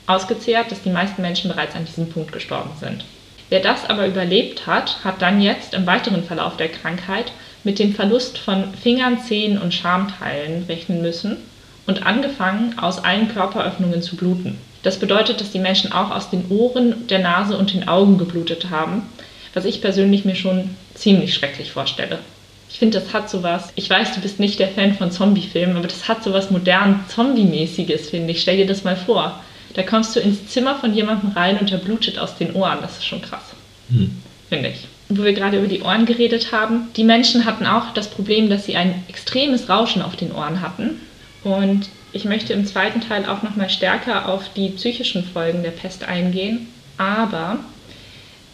ausgezehrt, 0.08 0.72
dass 0.72 0.84
die 0.84 0.90
meisten 0.90 1.22
Menschen 1.22 1.50
bereits 1.50 1.76
an 1.76 1.86
diesem 1.86 2.10
Punkt 2.10 2.32
gestorben 2.32 2.72
sind. 2.80 3.06
Wer 3.50 3.60
das 3.60 3.90
aber 3.90 4.08
überlebt 4.08 4.68
hat, 4.68 5.04
hat 5.04 5.22
dann 5.22 5.42
jetzt 5.42 5.74
im 5.74 5.86
weiteren 5.86 6.24
Verlauf 6.24 6.58
der 6.58 6.70
Krankheit 6.70 7.32
mit 7.64 7.80
dem 7.80 7.94
Verlust 7.94 8.38
von 8.38 8.74
Fingern, 8.74 9.20
Zehen 9.20 9.58
und 9.60 9.74
Schamteilen 9.74 10.66
rechnen 10.68 11.02
müssen 11.02 11.38
und 11.88 12.06
angefangen, 12.06 12.78
aus 12.80 13.04
allen 13.04 13.28
Körperöffnungen 13.28 14.02
zu 14.02 14.16
bluten. 14.16 14.58
Das 14.84 15.00
bedeutet, 15.00 15.42
dass 15.42 15.52
die 15.52 15.60
Menschen 15.60 15.92
auch 15.92 16.12
aus 16.12 16.30
den 16.30 16.50
Ohren, 16.50 17.08
der 17.08 17.20
Nase 17.20 17.58
und 17.58 17.74
den 17.74 17.88
Augen 17.88 18.18
geblutet 18.18 18.70
haben, 18.70 19.04
was 19.54 19.66
ich 19.66 19.82
persönlich 19.82 20.26
mir 20.26 20.36
schon 20.36 20.76
ziemlich 20.94 21.34
schrecklich 21.34 21.72
vorstelle. 21.72 22.20
Ich 22.76 22.80
finde, 22.80 23.00
das 23.00 23.14
hat 23.14 23.30
sowas. 23.30 23.72
Ich 23.76 23.90
weiß, 23.90 24.16
du 24.16 24.20
bist 24.20 24.38
nicht 24.38 24.60
der 24.60 24.68
Fan 24.68 24.96
von 24.96 25.10
Zombie-Filmen, 25.10 25.78
aber 25.78 25.88
das 25.88 26.10
hat 26.10 26.26
sowas 26.26 26.52
modern 26.52 27.06
Zombie-mäßiges, 27.08 28.10
finde 28.10 28.34
ich. 28.34 28.42
Stell 28.42 28.58
dir 28.58 28.68
das 28.68 28.84
mal 28.84 28.98
vor. 28.98 29.42
Da 29.76 29.82
kommst 29.82 30.14
du 30.14 30.20
ins 30.20 30.48
Zimmer 30.48 30.76
von 30.76 30.94
jemandem 30.94 31.32
rein 31.32 31.58
und 31.58 31.72
der 31.72 31.78
blutet 31.78 32.20
aus 32.20 32.36
den 32.36 32.54
Ohren. 32.54 32.80
Das 32.82 32.98
ist 32.98 33.06
schon 33.06 33.22
krass. 33.22 33.54
Hm. 33.90 34.22
Finde 34.50 34.72
ich 34.72 34.88
wo 35.08 35.24
wir 35.24 35.32
gerade 35.32 35.60
über 35.60 35.68
die 35.68 35.84
Ohren 35.84 36.06
geredet 36.06 36.52
haben, 36.52 36.90
die 36.98 37.04
Menschen 37.06 37.46
hatten 37.46 37.66
auch 37.66 37.94
das 37.94 38.10
Problem, 38.10 38.50
dass 38.50 38.66
sie 38.66 38.76
ein 38.76 39.06
extremes 39.08 39.70
Rauschen 39.70 40.02
auf 40.02 40.18
den 40.18 40.34
Ohren 40.34 40.62
hatten. 40.62 41.00
Und 41.44 41.88
ich 42.12 42.26
möchte 42.26 42.54
im 42.54 42.66
zweiten 42.66 43.02
Teil 43.02 43.26
auch 43.26 43.44
nochmal 43.44 43.70
stärker 43.70 44.28
auf 44.28 44.52
die 44.56 44.70
psychischen 44.70 45.24
Folgen 45.24 45.62
der 45.64 45.72
Pest 45.72 46.04
eingehen. 46.04 46.68
Aber 46.98 47.60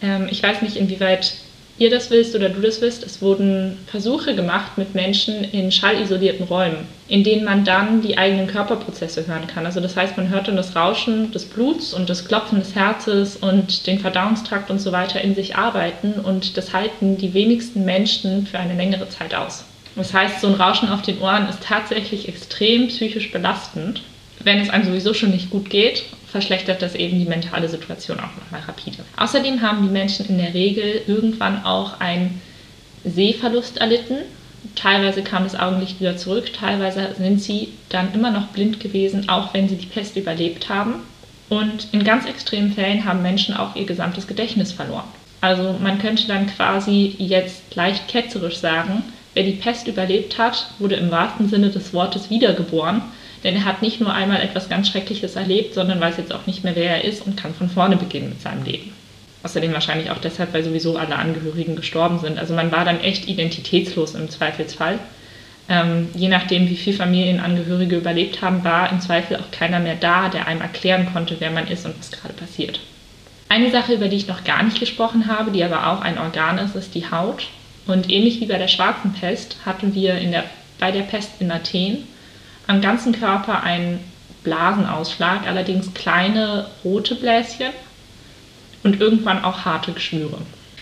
ähm, 0.02 0.28
ich 0.30 0.42
weiß 0.42 0.60
nicht, 0.60 0.76
inwieweit 0.76 1.32
ihr 1.78 1.90
das 1.90 2.10
wisst 2.10 2.34
oder 2.34 2.48
du 2.48 2.60
das 2.60 2.80
wisst, 2.80 3.02
es 3.02 3.22
wurden 3.22 3.78
Versuche 3.86 4.34
gemacht 4.34 4.76
mit 4.76 4.94
Menschen 4.94 5.44
in 5.44 5.72
schallisolierten 5.72 6.46
Räumen, 6.46 6.86
in 7.08 7.24
denen 7.24 7.44
man 7.44 7.64
dann 7.64 8.02
die 8.02 8.18
eigenen 8.18 8.46
Körperprozesse 8.46 9.26
hören 9.26 9.46
kann. 9.46 9.66
Also 9.66 9.80
das 9.80 9.96
heißt, 9.96 10.16
man 10.16 10.28
hört 10.28 10.48
dann 10.48 10.56
das 10.56 10.76
Rauschen 10.76 11.32
des 11.32 11.46
Bluts 11.46 11.94
und 11.94 12.08
das 12.08 12.26
Klopfen 12.26 12.58
des 12.58 12.74
Herzens 12.74 13.36
und 13.36 13.86
den 13.86 13.98
Verdauungstrakt 13.98 14.70
und 14.70 14.78
so 14.78 14.92
weiter 14.92 15.20
in 15.20 15.34
sich 15.34 15.56
arbeiten 15.56 16.14
und 16.14 16.56
das 16.56 16.72
halten 16.72 17.16
die 17.16 17.34
wenigsten 17.34 17.84
Menschen 17.84 18.46
für 18.46 18.58
eine 18.58 18.76
längere 18.76 19.08
Zeit 19.08 19.34
aus. 19.34 19.64
Das 19.96 20.14
heißt, 20.14 20.40
so 20.40 20.46
ein 20.46 20.54
Rauschen 20.54 20.88
auf 20.88 21.02
den 21.02 21.20
Ohren 21.20 21.48
ist 21.48 21.62
tatsächlich 21.62 22.28
extrem 22.28 22.88
psychisch 22.88 23.30
belastend, 23.30 24.02
wenn 24.42 24.60
es 24.60 24.70
einem 24.70 24.84
sowieso 24.84 25.12
schon 25.14 25.30
nicht 25.30 25.50
gut 25.50 25.68
geht 25.68 26.04
verschlechtert 26.32 26.82
das 26.82 26.94
eben 26.94 27.18
die 27.18 27.26
mentale 27.26 27.68
Situation 27.68 28.18
auch 28.18 28.34
nochmal 28.42 28.62
rapide. 28.66 29.04
Außerdem 29.16 29.62
haben 29.62 29.82
die 29.86 29.92
Menschen 29.92 30.26
in 30.26 30.38
der 30.38 30.54
Regel 30.54 31.02
irgendwann 31.06 31.64
auch 31.64 32.00
einen 32.00 32.40
Sehverlust 33.04 33.78
erlitten, 33.78 34.16
Teilweise 34.76 35.22
kam 35.22 35.42
das 35.42 35.58
Augenlicht 35.58 36.00
wieder 36.00 36.16
zurück, 36.16 36.52
teilweise 36.52 37.14
sind 37.18 37.42
sie 37.42 37.68
dann 37.88 38.14
immer 38.14 38.30
noch 38.30 38.48
blind 38.48 38.78
gewesen, 38.78 39.28
auch 39.28 39.52
wenn 39.54 39.68
sie 39.68 39.76
die 39.76 39.86
Pest 39.86 40.16
überlebt 40.16 40.68
haben. 40.68 40.94
Und 41.48 41.88
in 41.92 42.04
ganz 42.04 42.26
extremen 42.26 42.72
Fällen 42.72 43.04
haben 43.04 43.22
Menschen 43.22 43.56
auch 43.56 43.74
ihr 43.76 43.84
gesamtes 43.84 44.26
Gedächtnis 44.26 44.72
verloren. 44.72 45.08
Also 45.40 45.74
man 45.82 45.98
könnte 45.98 46.28
dann 46.28 46.46
quasi 46.46 47.16
jetzt 47.18 47.74
leicht 47.74 48.06
ketzerisch 48.06 48.58
sagen, 48.58 49.02
wer 49.34 49.42
die 49.42 49.52
Pest 49.52 49.88
überlebt 49.88 50.38
hat, 50.38 50.68
wurde 50.78 50.94
im 50.94 51.10
wahrsten 51.10 51.48
Sinne 51.48 51.70
des 51.70 51.92
Wortes 51.92 52.30
wiedergeboren, 52.30 53.02
denn 53.44 53.56
er 53.56 53.64
hat 53.64 53.82
nicht 53.82 54.00
nur 54.00 54.12
einmal 54.12 54.40
etwas 54.40 54.68
ganz 54.68 54.88
Schreckliches 54.88 55.36
erlebt, 55.36 55.74
sondern 55.74 56.00
weiß 56.00 56.16
jetzt 56.16 56.32
auch 56.32 56.46
nicht 56.46 56.64
mehr, 56.64 56.76
wer 56.76 56.96
er 56.96 57.04
ist 57.04 57.26
und 57.26 57.36
kann 57.36 57.54
von 57.54 57.68
vorne 57.68 57.96
beginnen 57.96 58.30
mit 58.30 58.42
seinem 58.42 58.64
Leben. 58.64 58.92
Außerdem 59.42 59.72
wahrscheinlich 59.72 60.10
auch 60.10 60.18
deshalb, 60.18 60.52
weil 60.54 60.62
sowieso 60.62 60.96
alle 60.96 61.16
Angehörigen 61.16 61.74
gestorben 61.74 62.20
sind. 62.20 62.38
Also 62.38 62.54
man 62.54 62.70
war 62.70 62.84
dann 62.84 63.00
echt 63.00 63.28
identitätslos 63.28 64.14
im 64.14 64.30
Zweifelsfall. 64.30 65.00
Ähm, 65.68 66.08
je 66.14 66.28
nachdem, 66.28 66.68
wie 66.68 66.76
viele 66.76 66.96
Familienangehörige 66.96 67.96
überlebt 67.96 68.42
haben, 68.42 68.62
war 68.62 68.90
im 68.90 69.00
Zweifel 69.00 69.36
auch 69.36 69.50
keiner 69.50 69.80
mehr 69.80 69.96
da, 69.96 70.28
der 70.28 70.46
einem 70.46 70.60
erklären 70.60 71.08
konnte, 71.12 71.36
wer 71.38 71.50
man 71.50 71.66
ist 71.66 71.84
und 71.86 71.98
was 71.98 72.10
gerade 72.12 72.34
passiert. 72.34 72.80
Eine 73.48 73.70
Sache, 73.70 73.94
über 73.94 74.08
die 74.08 74.16
ich 74.16 74.28
noch 74.28 74.44
gar 74.44 74.62
nicht 74.62 74.80
gesprochen 74.80 75.26
habe, 75.26 75.50
die 75.50 75.62
aber 75.62 75.88
auch 75.88 76.00
ein 76.00 76.18
Organ 76.18 76.58
ist, 76.58 76.76
ist 76.76 76.94
die 76.94 77.10
Haut. 77.10 77.48
Und 77.86 78.10
ähnlich 78.10 78.40
wie 78.40 78.46
bei 78.46 78.58
der 78.58 78.68
schwarzen 78.68 79.12
Pest 79.12 79.56
hatten 79.66 79.94
wir 79.94 80.14
der, 80.14 80.44
bei 80.78 80.92
der 80.92 81.02
Pest 81.02 81.32
in 81.40 81.50
Athen 81.50 82.06
am 82.66 82.80
ganzen 82.80 83.12
Körper 83.12 83.62
einen 83.62 84.00
Blasenausschlag, 84.44 85.46
allerdings 85.46 85.94
kleine 85.94 86.66
rote 86.84 87.14
Bläschen 87.14 87.70
und 88.82 89.00
irgendwann 89.00 89.44
auch 89.44 89.64
harte 89.64 89.92
Geschwüre. 89.92 90.38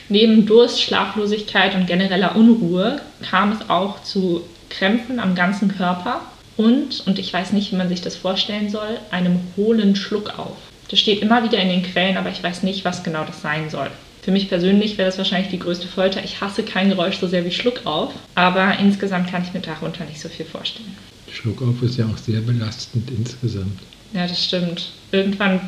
Neben 0.08 0.46
Durst, 0.46 0.82
Schlaflosigkeit 0.82 1.75
und 1.75 1.87
genereller 1.87 2.34
Unruhe 2.34 3.00
kam 3.22 3.52
es 3.52 3.70
auch 3.70 4.02
zu 4.02 4.42
Krämpfen 4.68 5.20
am 5.20 5.34
ganzen 5.34 5.76
Körper 5.76 6.22
und, 6.56 7.06
und 7.06 7.18
ich 7.18 7.32
weiß 7.32 7.52
nicht, 7.52 7.70
wie 7.72 7.76
man 7.76 7.88
sich 7.88 8.00
das 8.00 8.16
vorstellen 8.16 8.70
soll, 8.70 8.99
einem 9.10 9.40
hohlen 9.56 9.94
Schluck 9.94 10.38
auf. 10.38 10.56
Das 10.88 10.99
steht 10.99 11.22
immer 11.22 11.44
wieder 11.44 11.58
in 11.58 11.68
den 11.68 11.82
Quellen, 11.82 12.16
aber 12.16 12.30
ich 12.30 12.42
weiß 12.42 12.64
nicht, 12.64 12.84
was 12.84 13.04
genau 13.04 13.25
das 13.25 13.40
sein 13.40 13.70
soll. 13.70 13.90
Für 14.22 14.32
mich 14.32 14.49
persönlich 14.49 14.99
wäre 14.99 15.08
das 15.08 15.18
wahrscheinlich 15.18 15.50
die 15.50 15.58
größte 15.58 15.88
Folter. 15.88 16.22
Ich 16.25 16.40
hasse 16.40 16.62
kein 16.62 16.90
Geräusch 16.90 17.18
so 17.18 17.26
sehr 17.26 17.44
wie 17.44 17.52
Schluck 17.52 17.87
auf, 17.87 18.12
aber 18.34 18.78
insgesamt 18.78 19.30
kann 19.30 19.42
ich 19.42 19.54
mir 19.54 19.60
darunter 19.60 20.04
nicht 20.04 20.20
so 20.20 20.28
viel 20.28 20.44
vorstellen. 20.44 20.96
Schluck 21.32 21.62
auf 21.62 21.82
ist 21.82 21.99
ja 21.99 22.06
auch 22.06 22.18
sehr 22.18 22.40
belastend 22.40 23.10
insgesamt. 23.10 23.78
Ja, 24.12 24.26
das 24.26 24.44
stimmt. 24.44 24.90
Irgendwann 25.12 25.60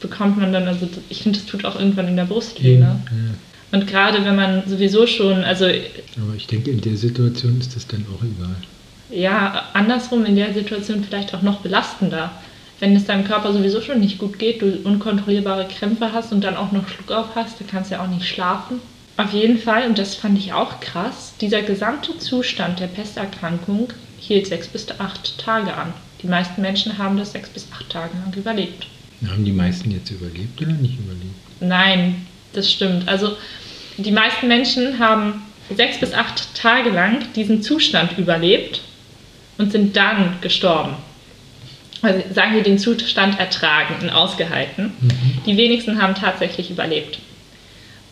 bekommt 0.00 0.38
man 0.38 0.52
dann, 0.52 0.66
also 0.66 0.88
ich 1.08 1.22
finde, 1.22 1.38
das 1.38 1.46
tut 1.46 1.64
auch 1.64 1.78
irgendwann 1.78 2.08
in 2.08 2.16
der 2.16 2.24
Brust 2.24 2.62
weh. 2.62 2.78
Ne? 2.78 3.00
Ja. 3.10 3.78
Und 3.78 3.86
gerade 3.86 4.24
wenn 4.24 4.36
man 4.36 4.68
sowieso 4.68 5.06
schon, 5.06 5.44
also. 5.44 5.66
Aber 5.66 6.34
ich 6.36 6.46
denke, 6.46 6.70
in 6.70 6.80
der 6.80 6.96
Situation 6.96 7.60
ist 7.60 7.76
das 7.76 7.86
dann 7.86 8.04
auch 8.14 8.22
egal. 8.22 8.56
Ja, 9.10 9.68
andersrum 9.74 10.24
in 10.24 10.36
der 10.36 10.52
Situation 10.54 11.04
vielleicht 11.04 11.34
auch 11.34 11.42
noch 11.42 11.60
belastender. 11.60 12.32
Wenn 12.80 12.96
es 12.96 13.04
deinem 13.04 13.24
Körper 13.24 13.52
sowieso 13.52 13.80
schon 13.80 14.00
nicht 14.00 14.18
gut 14.18 14.38
geht, 14.38 14.62
du 14.62 14.78
unkontrollierbare 14.84 15.68
Krämpfe 15.68 16.12
hast 16.12 16.32
und 16.32 16.42
dann 16.42 16.56
auch 16.56 16.72
noch 16.72 16.88
Schluck 16.88 17.10
auf 17.10 17.34
hast, 17.34 17.60
dann 17.60 17.68
kannst 17.68 17.90
du 17.90 17.96
ja 17.96 18.02
auch 18.02 18.08
nicht 18.08 18.26
schlafen. 18.26 18.80
Auf 19.18 19.34
jeden 19.34 19.58
Fall, 19.58 19.86
und 19.86 19.98
das 19.98 20.14
fand 20.14 20.38
ich 20.38 20.54
auch 20.54 20.80
krass, 20.80 21.34
dieser 21.40 21.60
gesamte 21.60 22.16
Zustand 22.16 22.80
der 22.80 22.86
Pesterkrankung 22.86 23.88
hielt 24.30 24.46
sechs 24.46 24.68
bis 24.68 24.86
acht 25.00 25.38
Tage 25.38 25.74
an. 25.74 25.92
Die 26.22 26.28
meisten 26.28 26.62
Menschen 26.62 26.98
haben 26.98 27.16
das 27.18 27.32
sechs 27.32 27.48
bis 27.48 27.66
acht 27.72 27.90
Tage 27.90 28.16
lang 28.16 28.32
überlebt. 28.36 28.86
Haben 29.28 29.44
die 29.44 29.50
meisten 29.50 29.90
jetzt 29.90 30.08
überlebt 30.08 30.62
oder 30.62 30.70
nicht 30.70 31.00
überlebt? 31.00 31.34
Nein, 31.58 32.26
das 32.52 32.70
stimmt. 32.70 33.08
Also 33.08 33.36
die 33.96 34.12
meisten 34.12 34.46
Menschen 34.46 35.00
haben 35.00 35.42
sechs 35.74 35.98
bis 35.98 36.12
acht 36.12 36.54
Tage 36.54 36.90
lang 36.90 37.32
diesen 37.34 37.60
Zustand 37.60 38.18
überlebt 38.18 38.82
und 39.58 39.72
sind 39.72 39.96
dann 39.96 40.38
gestorben. 40.40 40.94
Also 42.00 42.22
sagen 42.32 42.54
wir 42.54 42.62
den 42.62 42.78
Zustand 42.78 43.36
ertragen 43.40 43.96
und 44.00 44.10
ausgehalten. 44.10 44.92
Mhm. 45.00 45.10
Die 45.44 45.56
wenigsten 45.56 46.00
haben 46.00 46.14
tatsächlich 46.14 46.70
überlebt. 46.70 47.18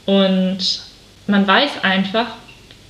Und 0.04 0.80
man 1.28 1.46
weiß 1.46 1.84
einfach 1.84 2.26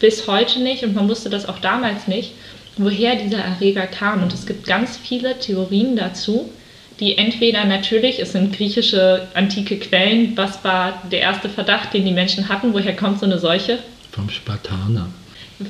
bis 0.01 0.27
heute 0.27 0.61
nicht, 0.61 0.83
und 0.83 0.95
man 0.95 1.11
wusste 1.11 1.29
das 1.29 1.47
auch 1.47 1.59
damals 1.59 2.09
nicht, 2.09 2.33
woher 2.79 3.17
dieser 3.17 3.39
Erreger 3.39 3.87
kam. 3.87 4.23
Und 4.23 4.33
es 4.33 4.47
gibt 4.47 4.67
ganz 4.67 4.97
viele 4.97 5.39
Theorien 5.39 5.97
dazu, 5.97 6.51
die 7.01 7.17
entweder 7.17 7.65
natürlich, 7.65 8.19
es 8.21 8.33
sind 8.33 8.57
griechische 8.57 9.29
antike 9.35 9.79
Quellen, 9.79 10.37
was 10.37 10.65
war 10.65 11.03
der 11.11 11.21
erste 11.21 11.49
Verdacht, 11.49 11.95
den 11.95 12.05
die 12.05 12.13
Menschen 12.13 12.49
hatten, 12.49 12.73
woher 12.73 12.97
kommt 12.97 13.21
so 13.21 13.27
eine 13.27 13.39
Seuche? 13.39 13.79
Vom 14.11 14.29
Spartaner. 14.31 15.09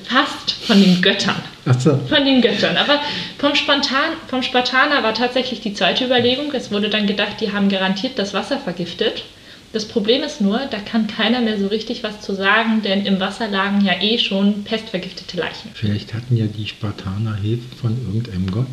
Fast 0.04 0.52
von 0.52 0.80
den 0.80 1.00
Göttern. 1.00 1.42
Ach 1.66 1.80
so. 1.80 1.98
Von 2.08 2.24
den 2.24 2.42
Göttern. 2.42 2.76
Aber 2.76 3.00
vom, 3.38 3.54
Spartan, 3.54 4.12
vom 4.26 4.42
Spartaner 4.42 5.02
war 5.02 5.14
tatsächlich 5.14 5.60
die 5.60 5.72
zweite 5.72 6.04
Überlegung. 6.04 6.52
Es 6.52 6.70
wurde 6.70 6.90
dann 6.90 7.06
gedacht, 7.06 7.40
die 7.40 7.52
haben 7.52 7.70
garantiert 7.70 8.18
das 8.18 8.34
Wasser 8.34 8.58
vergiftet. 8.58 9.24
Das 9.72 9.86
Problem 9.86 10.22
ist 10.22 10.40
nur, 10.40 10.60
da 10.70 10.78
kann 10.78 11.08
keiner 11.08 11.40
mehr 11.40 11.58
so 11.58 11.66
richtig 11.66 12.02
was 12.02 12.22
zu 12.22 12.34
sagen, 12.34 12.80
denn 12.82 13.04
im 13.04 13.20
Wasser 13.20 13.48
lagen 13.48 13.82
ja 13.84 14.00
eh 14.00 14.18
schon 14.18 14.64
pestvergiftete 14.64 15.36
Leichen. 15.36 15.70
Vielleicht 15.74 16.14
hatten 16.14 16.36
ja 16.36 16.46
die 16.46 16.66
Spartaner 16.66 17.36
Hilfe 17.36 17.76
von 17.76 17.96
irgendeinem 18.06 18.50
Gott. 18.50 18.66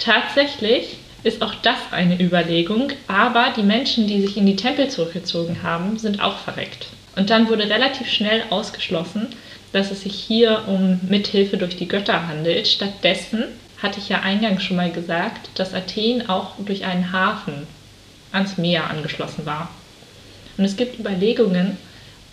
Tatsächlich 0.00 0.96
ist 1.22 1.42
auch 1.42 1.54
das 1.62 1.78
eine 1.92 2.20
Überlegung, 2.20 2.90
aber 3.06 3.52
die 3.56 3.62
Menschen, 3.62 4.08
die 4.08 4.20
sich 4.20 4.36
in 4.36 4.46
die 4.46 4.56
Tempel 4.56 4.88
zurückgezogen 4.88 5.62
haben, 5.62 5.96
sind 5.96 6.20
auch 6.20 6.38
verreckt. 6.38 6.88
Und 7.14 7.30
dann 7.30 7.48
wurde 7.48 7.68
relativ 7.68 8.08
schnell 8.08 8.42
ausgeschlossen, 8.50 9.28
dass 9.72 9.92
es 9.92 10.02
sich 10.02 10.14
hier 10.14 10.64
um 10.66 11.00
Mithilfe 11.08 11.56
durch 11.56 11.76
die 11.76 11.88
Götter 11.88 12.26
handelt. 12.26 12.66
Stattdessen 12.66 13.44
hatte 13.80 14.00
ich 14.00 14.08
ja 14.08 14.20
eingangs 14.20 14.64
schon 14.64 14.76
mal 14.76 14.90
gesagt, 14.90 15.48
dass 15.54 15.72
Athen 15.72 16.28
auch 16.28 16.54
durch 16.58 16.84
einen 16.84 17.12
Hafen 17.12 17.66
ans 18.32 18.58
Meer 18.58 18.90
angeschlossen 18.90 19.46
war. 19.46 19.70
Und 20.56 20.64
es 20.64 20.76
gibt 20.76 20.98
Überlegungen, 20.98 21.76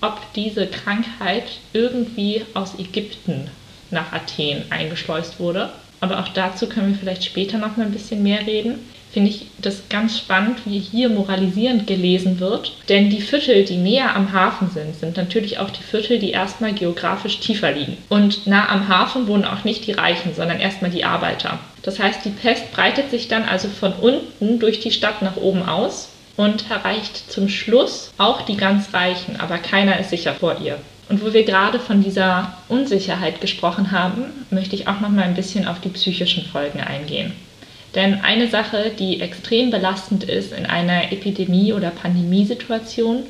ob 0.02 0.20
diese 0.34 0.68
Krankheit 0.68 1.44
irgendwie 1.74 2.44
aus 2.54 2.78
Ägypten 2.80 3.50
nach 3.92 4.12
Athen 4.14 4.64
eingeschleust 4.70 5.40
wurde 5.40 5.72
aber 6.02 6.20
auch 6.20 6.30
dazu 6.30 6.68
können 6.68 6.90
wir 6.90 7.00
vielleicht 7.00 7.24
später 7.24 7.60
noch 7.60 7.78
mal 7.78 7.86
ein 7.86 7.94
bisschen 7.94 8.24
mehr 8.24 8.46
reden. 8.46 8.80
Finde 9.14 9.30
ich 9.30 9.48
das 9.60 9.84
ganz 9.90 10.18
spannend, 10.18 10.60
wie 10.66 10.80
hier 10.80 11.10
moralisierend 11.10 11.86
gelesen 11.86 12.40
wird. 12.40 12.74
Denn 12.90 13.10
die 13.10 13.22
Viertel, 13.22 13.66
die 13.66 13.78
näher 13.78 14.16
am 14.16 14.32
Hafen 14.32 14.70
sind, 14.72 14.96
sind 14.96 15.18
natürlich 15.18 15.60
auch 15.60 15.70
die 15.70 15.84
Viertel, 15.84 16.18
die 16.18 16.32
erstmal 16.32 16.74
geografisch 16.74 17.40
tiefer 17.40 17.72
liegen. 17.72 17.98
Und 18.10 18.48
nah 18.48 18.70
am 18.70 18.88
Hafen 18.88 19.28
wohnen 19.28 19.46
auch 19.46 19.64
nicht 19.64 19.86
die 19.86 19.92
Reichen, 19.92 20.34
sondern 20.34 20.60
erstmal 20.60 20.92
die 20.92 21.04
Arbeiter. 21.04 21.60
Das 21.84 22.00
heißt, 22.00 22.26
die 22.26 22.30
Pest 22.30 22.72
breitet 22.72 23.12
sich 23.12 23.28
dann 23.28 23.44
also 23.44 23.68
von 23.68 23.94
unten 23.94 24.60
durch 24.60 24.80
die 24.80 24.92
Stadt 24.92 25.22
nach 25.22 25.36
oben 25.36 25.64
aus 25.64 26.10
und 26.42 26.72
erreicht 26.72 27.32
zum 27.32 27.50
Schluss 27.50 28.12
auch 28.18 28.42
die 28.42 28.58
ganz 28.58 28.96
Reichen, 28.96 29.40
aber 29.40 29.60
keiner 29.60 30.00
ist 30.00 30.10
sicher 30.10 30.34
vor 30.34 30.60
ihr. 30.60 30.80
Und 31.08 31.24
wo 31.24 31.34
wir 31.34 31.44
gerade 31.44 31.80
von 31.80 32.02
dieser 32.02 32.58
Unsicherheit 32.68 33.42
gesprochen 33.42 33.92
haben, 33.92 34.24
möchte 34.50 34.76
ich 34.76 34.88
auch 34.88 35.00
noch 35.02 35.10
mal 35.10 35.22
ein 35.22 35.36
bisschen 35.36 35.68
auf 35.68 35.82
die 35.82 35.90
psychischen 35.90 36.44
Folgen 36.44 36.82
eingehen. 36.82 37.34
Denn 37.94 38.22
eine 38.24 38.48
Sache, 38.48 38.92
die 38.98 39.22
extrem 39.22 39.70
belastend 39.70 40.24
ist 40.24 40.52
in 40.52 40.66
einer 40.66 41.12
Epidemie- 41.12 41.74
oder 41.74 41.92
Pandemiesituation, 41.92 43.22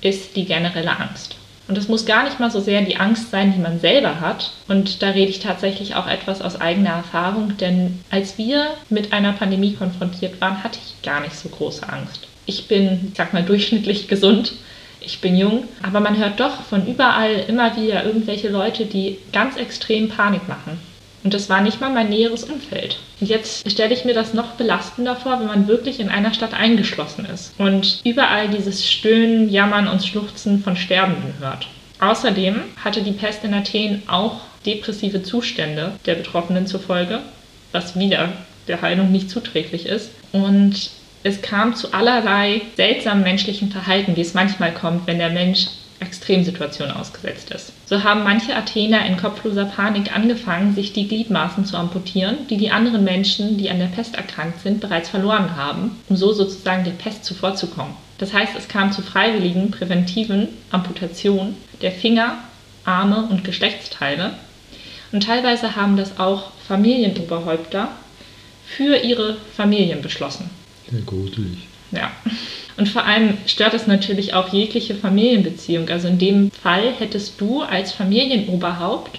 ist 0.00 0.34
die 0.34 0.44
generelle 0.44 0.98
Angst. 0.98 1.36
Und 1.68 1.78
es 1.78 1.86
muss 1.86 2.06
gar 2.06 2.24
nicht 2.24 2.40
mal 2.40 2.50
so 2.50 2.58
sehr 2.58 2.82
die 2.82 2.96
Angst 2.96 3.30
sein, 3.30 3.52
die 3.52 3.60
man 3.60 3.78
selber 3.78 4.20
hat. 4.20 4.50
Und 4.66 5.00
da 5.02 5.10
rede 5.10 5.30
ich 5.30 5.38
tatsächlich 5.38 5.94
auch 5.94 6.08
etwas 6.08 6.42
aus 6.42 6.60
eigener 6.60 6.90
Erfahrung, 6.90 7.56
denn 7.58 8.00
als 8.10 8.36
wir 8.36 8.70
mit 8.88 9.12
einer 9.12 9.32
Pandemie 9.32 9.74
konfrontiert 9.74 10.40
waren, 10.40 10.64
hatte 10.64 10.80
ich 10.84 11.02
gar 11.02 11.20
nicht 11.20 11.36
so 11.36 11.48
große 11.50 11.88
Angst. 11.88 12.27
Ich 12.48 12.66
bin, 12.66 13.10
ich 13.10 13.16
sag 13.16 13.32
mal, 13.32 13.44
durchschnittlich 13.44 14.08
gesund 14.08 14.54
ich 15.00 15.20
bin 15.20 15.36
jung, 15.36 15.64
aber 15.82 16.00
man 16.00 16.18
hört 16.18 16.40
doch 16.40 16.62
von 16.62 16.86
überall 16.86 17.44
immer 17.48 17.76
wieder 17.76 18.04
irgendwelche 18.04 18.48
Leute, 18.48 18.84
die 18.84 19.18
ganz 19.32 19.56
extrem 19.56 20.08
Panik 20.08 20.48
machen. 20.48 20.80
Und 21.24 21.34
das 21.34 21.48
war 21.48 21.60
nicht 21.60 21.80
mal 21.80 21.90
mein 21.90 22.10
näheres 22.10 22.44
Umfeld. 22.44 22.98
Und 23.20 23.28
jetzt 23.28 23.70
stelle 23.70 23.92
ich 23.92 24.04
mir 24.04 24.14
das 24.14 24.34
noch 24.34 24.52
belastender 24.52 25.16
vor, 25.16 25.40
wenn 25.40 25.46
man 25.46 25.68
wirklich 25.68 25.98
in 25.98 26.08
einer 26.08 26.32
Stadt 26.34 26.54
eingeschlossen 26.54 27.26
ist 27.26 27.54
und 27.58 28.00
überall 28.04 28.48
dieses 28.48 28.88
Stöhnen, 28.88 29.48
Jammern 29.48 29.88
und 29.88 30.04
Schluchzen 30.04 30.62
von 30.62 30.76
Sterbenden 30.76 31.34
hört. 31.40 31.66
Außerdem 32.00 32.60
hatte 32.84 33.02
die 33.02 33.12
Pest 33.12 33.44
in 33.44 33.54
Athen 33.54 34.02
auch 34.06 34.40
depressive 34.64 35.22
Zustände 35.22 35.92
der 36.06 36.14
Betroffenen 36.14 36.66
zur 36.66 36.80
Folge, 36.80 37.20
was 37.72 37.98
wieder 37.98 38.28
der 38.68 38.82
Heilung 38.82 39.10
nicht 39.10 39.30
zuträglich 39.30 39.86
ist. 39.86 40.10
Und 40.32 40.90
es 41.22 41.42
kam 41.42 41.74
zu 41.74 41.92
allerlei 41.92 42.62
seltsamen 42.76 43.22
menschlichen 43.22 43.70
Verhalten, 43.70 44.16
wie 44.16 44.20
es 44.20 44.34
manchmal 44.34 44.72
kommt, 44.72 45.06
wenn 45.06 45.18
der 45.18 45.30
Mensch 45.30 45.68
Extremsituationen 46.00 46.94
ausgesetzt 46.94 47.50
ist. 47.50 47.72
So 47.86 48.04
haben 48.04 48.22
manche 48.22 48.54
Athener 48.54 49.04
in 49.06 49.16
kopfloser 49.16 49.64
Panik 49.64 50.14
angefangen, 50.14 50.74
sich 50.74 50.92
die 50.92 51.08
Gliedmaßen 51.08 51.64
zu 51.64 51.76
amputieren, 51.76 52.46
die 52.48 52.56
die 52.56 52.70
anderen 52.70 53.02
Menschen, 53.02 53.58
die 53.58 53.68
an 53.70 53.80
der 53.80 53.86
Pest 53.86 54.14
erkrankt 54.14 54.60
sind, 54.60 54.80
bereits 54.80 55.08
verloren 55.08 55.56
haben, 55.56 55.96
um 56.08 56.16
so 56.16 56.32
sozusagen 56.32 56.84
der 56.84 56.92
Pest 56.92 57.24
zuvorzukommen. 57.24 57.94
Das 58.18 58.32
heißt, 58.32 58.56
es 58.56 58.68
kam 58.68 58.92
zu 58.92 59.02
freiwilligen 59.02 59.70
präventiven 59.70 60.48
Amputationen 60.70 61.56
der 61.82 61.92
Finger, 61.92 62.38
Arme 62.84 63.26
und 63.30 63.44
Geschlechtsteile. 63.44 64.34
Und 65.10 65.24
teilweise 65.24 65.76
haben 65.76 65.96
das 65.96 66.18
auch 66.18 66.52
Familienoberhäupter 66.66 67.88
für 68.66 68.96
ihre 68.96 69.36
Familien 69.56 70.02
beschlossen. 70.02 70.50
Sehr 70.90 71.02
gruselig. 71.02 71.58
Ja. 71.90 72.10
Und 72.76 72.88
vor 72.88 73.04
allem 73.04 73.38
stört 73.46 73.74
es 73.74 73.86
natürlich 73.86 74.34
auch 74.34 74.52
jegliche 74.52 74.94
Familienbeziehung. 74.94 75.88
Also 75.88 76.08
in 76.08 76.18
dem 76.18 76.50
Fall 76.50 76.92
hättest 76.98 77.40
du 77.40 77.62
als 77.62 77.92
Familienoberhaupt 77.92 79.18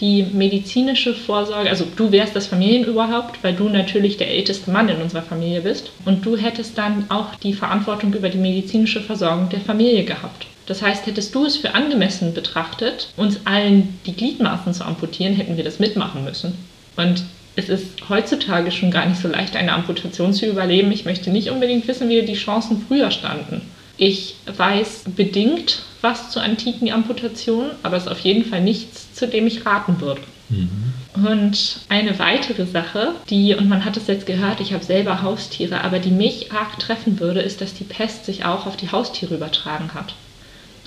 die 0.00 0.24
medizinische 0.24 1.14
Vorsorge, 1.14 1.70
also 1.70 1.86
du 1.96 2.12
wärst 2.12 2.36
das 2.36 2.46
Familienoberhaupt, 2.48 3.42
weil 3.42 3.54
du 3.54 3.68
natürlich 3.68 4.18
der 4.18 4.30
älteste 4.30 4.70
Mann 4.70 4.88
in 4.88 5.00
unserer 5.00 5.22
Familie 5.22 5.62
bist. 5.62 5.90
Und 6.04 6.24
du 6.26 6.36
hättest 6.36 6.76
dann 6.76 7.10
auch 7.10 7.34
die 7.36 7.54
Verantwortung 7.54 8.12
über 8.12 8.28
die 8.28 8.38
medizinische 8.38 9.00
Versorgung 9.00 9.48
der 9.48 9.60
Familie 9.60 10.04
gehabt. 10.04 10.46
Das 10.66 10.82
heißt, 10.82 11.06
hättest 11.06 11.34
du 11.34 11.46
es 11.46 11.56
für 11.56 11.74
angemessen 11.74 12.34
betrachtet, 12.34 13.08
uns 13.16 13.40
allen 13.44 13.98
die 14.04 14.14
Gliedmaßen 14.14 14.74
zu 14.74 14.84
amputieren, 14.84 15.34
hätten 15.34 15.56
wir 15.56 15.64
das 15.64 15.78
mitmachen 15.78 16.24
müssen. 16.24 16.58
Und 16.96 17.24
es 17.56 17.70
ist 17.70 18.08
heutzutage 18.08 18.70
schon 18.70 18.90
gar 18.90 19.06
nicht 19.06 19.20
so 19.20 19.28
leicht, 19.28 19.56
eine 19.56 19.72
Amputation 19.72 20.32
zu 20.32 20.46
überleben. 20.46 20.92
Ich 20.92 21.06
möchte 21.06 21.30
nicht 21.30 21.50
unbedingt 21.50 21.88
wissen, 21.88 22.08
wie 22.08 22.22
die 22.22 22.34
Chancen 22.34 22.84
früher 22.86 23.10
standen. 23.10 23.62
Ich 23.96 24.36
weiß 24.54 25.04
bedingt 25.16 25.82
was 26.02 26.30
zu 26.30 26.40
antiken 26.40 26.92
Amputationen, 26.92 27.70
aber 27.82 27.96
es 27.96 28.04
ist 28.04 28.12
auf 28.12 28.20
jeden 28.20 28.44
Fall 28.44 28.60
nichts, 28.60 29.14
zu 29.14 29.26
dem 29.26 29.46
ich 29.46 29.64
raten 29.64 30.00
würde. 30.00 30.20
Mhm. 30.50 30.92
Und 31.14 31.80
eine 31.88 32.18
weitere 32.18 32.66
Sache, 32.66 33.14
die, 33.30 33.54
und 33.54 33.68
man 33.68 33.86
hat 33.86 33.96
es 33.96 34.06
jetzt 34.06 34.26
gehört, 34.26 34.60
ich 34.60 34.74
habe 34.74 34.84
selber 34.84 35.22
Haustiere, 35.22 35.82
aber 35.82 35.98
die 35.98 36.10
mich 36.10 36.52
arg 36.52 36.78
treffen 36.78 37.18
würde, 37.18 37.40
ist, 37.40 37.62
dass 37.62 37.72
die 37.72 37.84
Pest 37.84 38.26
sich 38.26 38.44
auch 38.44 38.66
auf 38.66 38.76
die 38.76 38.92
Haustiere 38.92 39.34
übertragen 39.34 39.94
hat. 39.94 40.14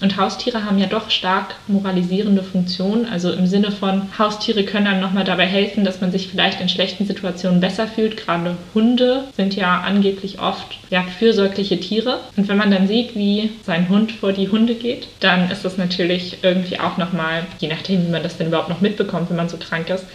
Und 0.02 0.18
Haustiere 0.18 0.66
haben 0.66 0.78
ja 0.78 0.88
doch 0.88 1.10
stark 1.10 1.56
moralisierende 1.68 2.44
Funktionen, 2.44 3.06
also 3.06 3.32
im 3.32 3.48
Sinne 3.48 3.72
von 3.72 4.04
Haustiere 4.18 4.64
können 4.64 4.88
einem 4.88 5.02
nochmal 5.02 5.24
dabei 5.24 5.46
helfen, 5.46 5.84
dass 5.84 6.02
man 6.02 6.12
sich 6.12 6.28
vielleicht 6.28 6.62
in 6.62 6.70
schlechten 6.70 7.06
Situationen 7.06 7.60
besser 7.60 7.88
fühlt. 7.88 8.18
Gerade 8.18 8.58
Hunde 8.74 9.26
sind 9.36 9.56
ja 9.56 9.82
angeblich 9.82 10.40
oft 10.40 10.78
ja, 10.90 11.04
fürsorgliche 11.04 11.80
Tiere. 11.80 12.20
Und 12.36 12.48
wenn 12.48 12.58
man 12.58 12.72
dann 12.72 12.88
sieht, 12.88 13.16
wie 13.16 13.52
sein 13.64 13.90
Hund 13.90 14.12
vor 14.12 14.34
die 14.34 14.50
Hunde 14.50 14.76
geht, 14.76 15.08
dann 15.20 15.52
ist 15.52 15.66
das 15.66 15.78
natürlich 15.78 16.38
irgendwie 16.42 16.80
auch 16.80 16.98
nochmal, 16.98 17.46
je 17.60 17.68
nachdem, 17.68 18.06
wie 18.06 18.12
man 18.12 18.24
das 18.24 18.38
denn 18.38 18.48
überhaupt 18.48 18.70
noch 18.70 18.82
mitbekommt, 18.82 19.30
wenn 19.30 19.38
man 19.38 19.50
so 19.50 19.58
krank 19.58 19.90
ist, 19.90 20.06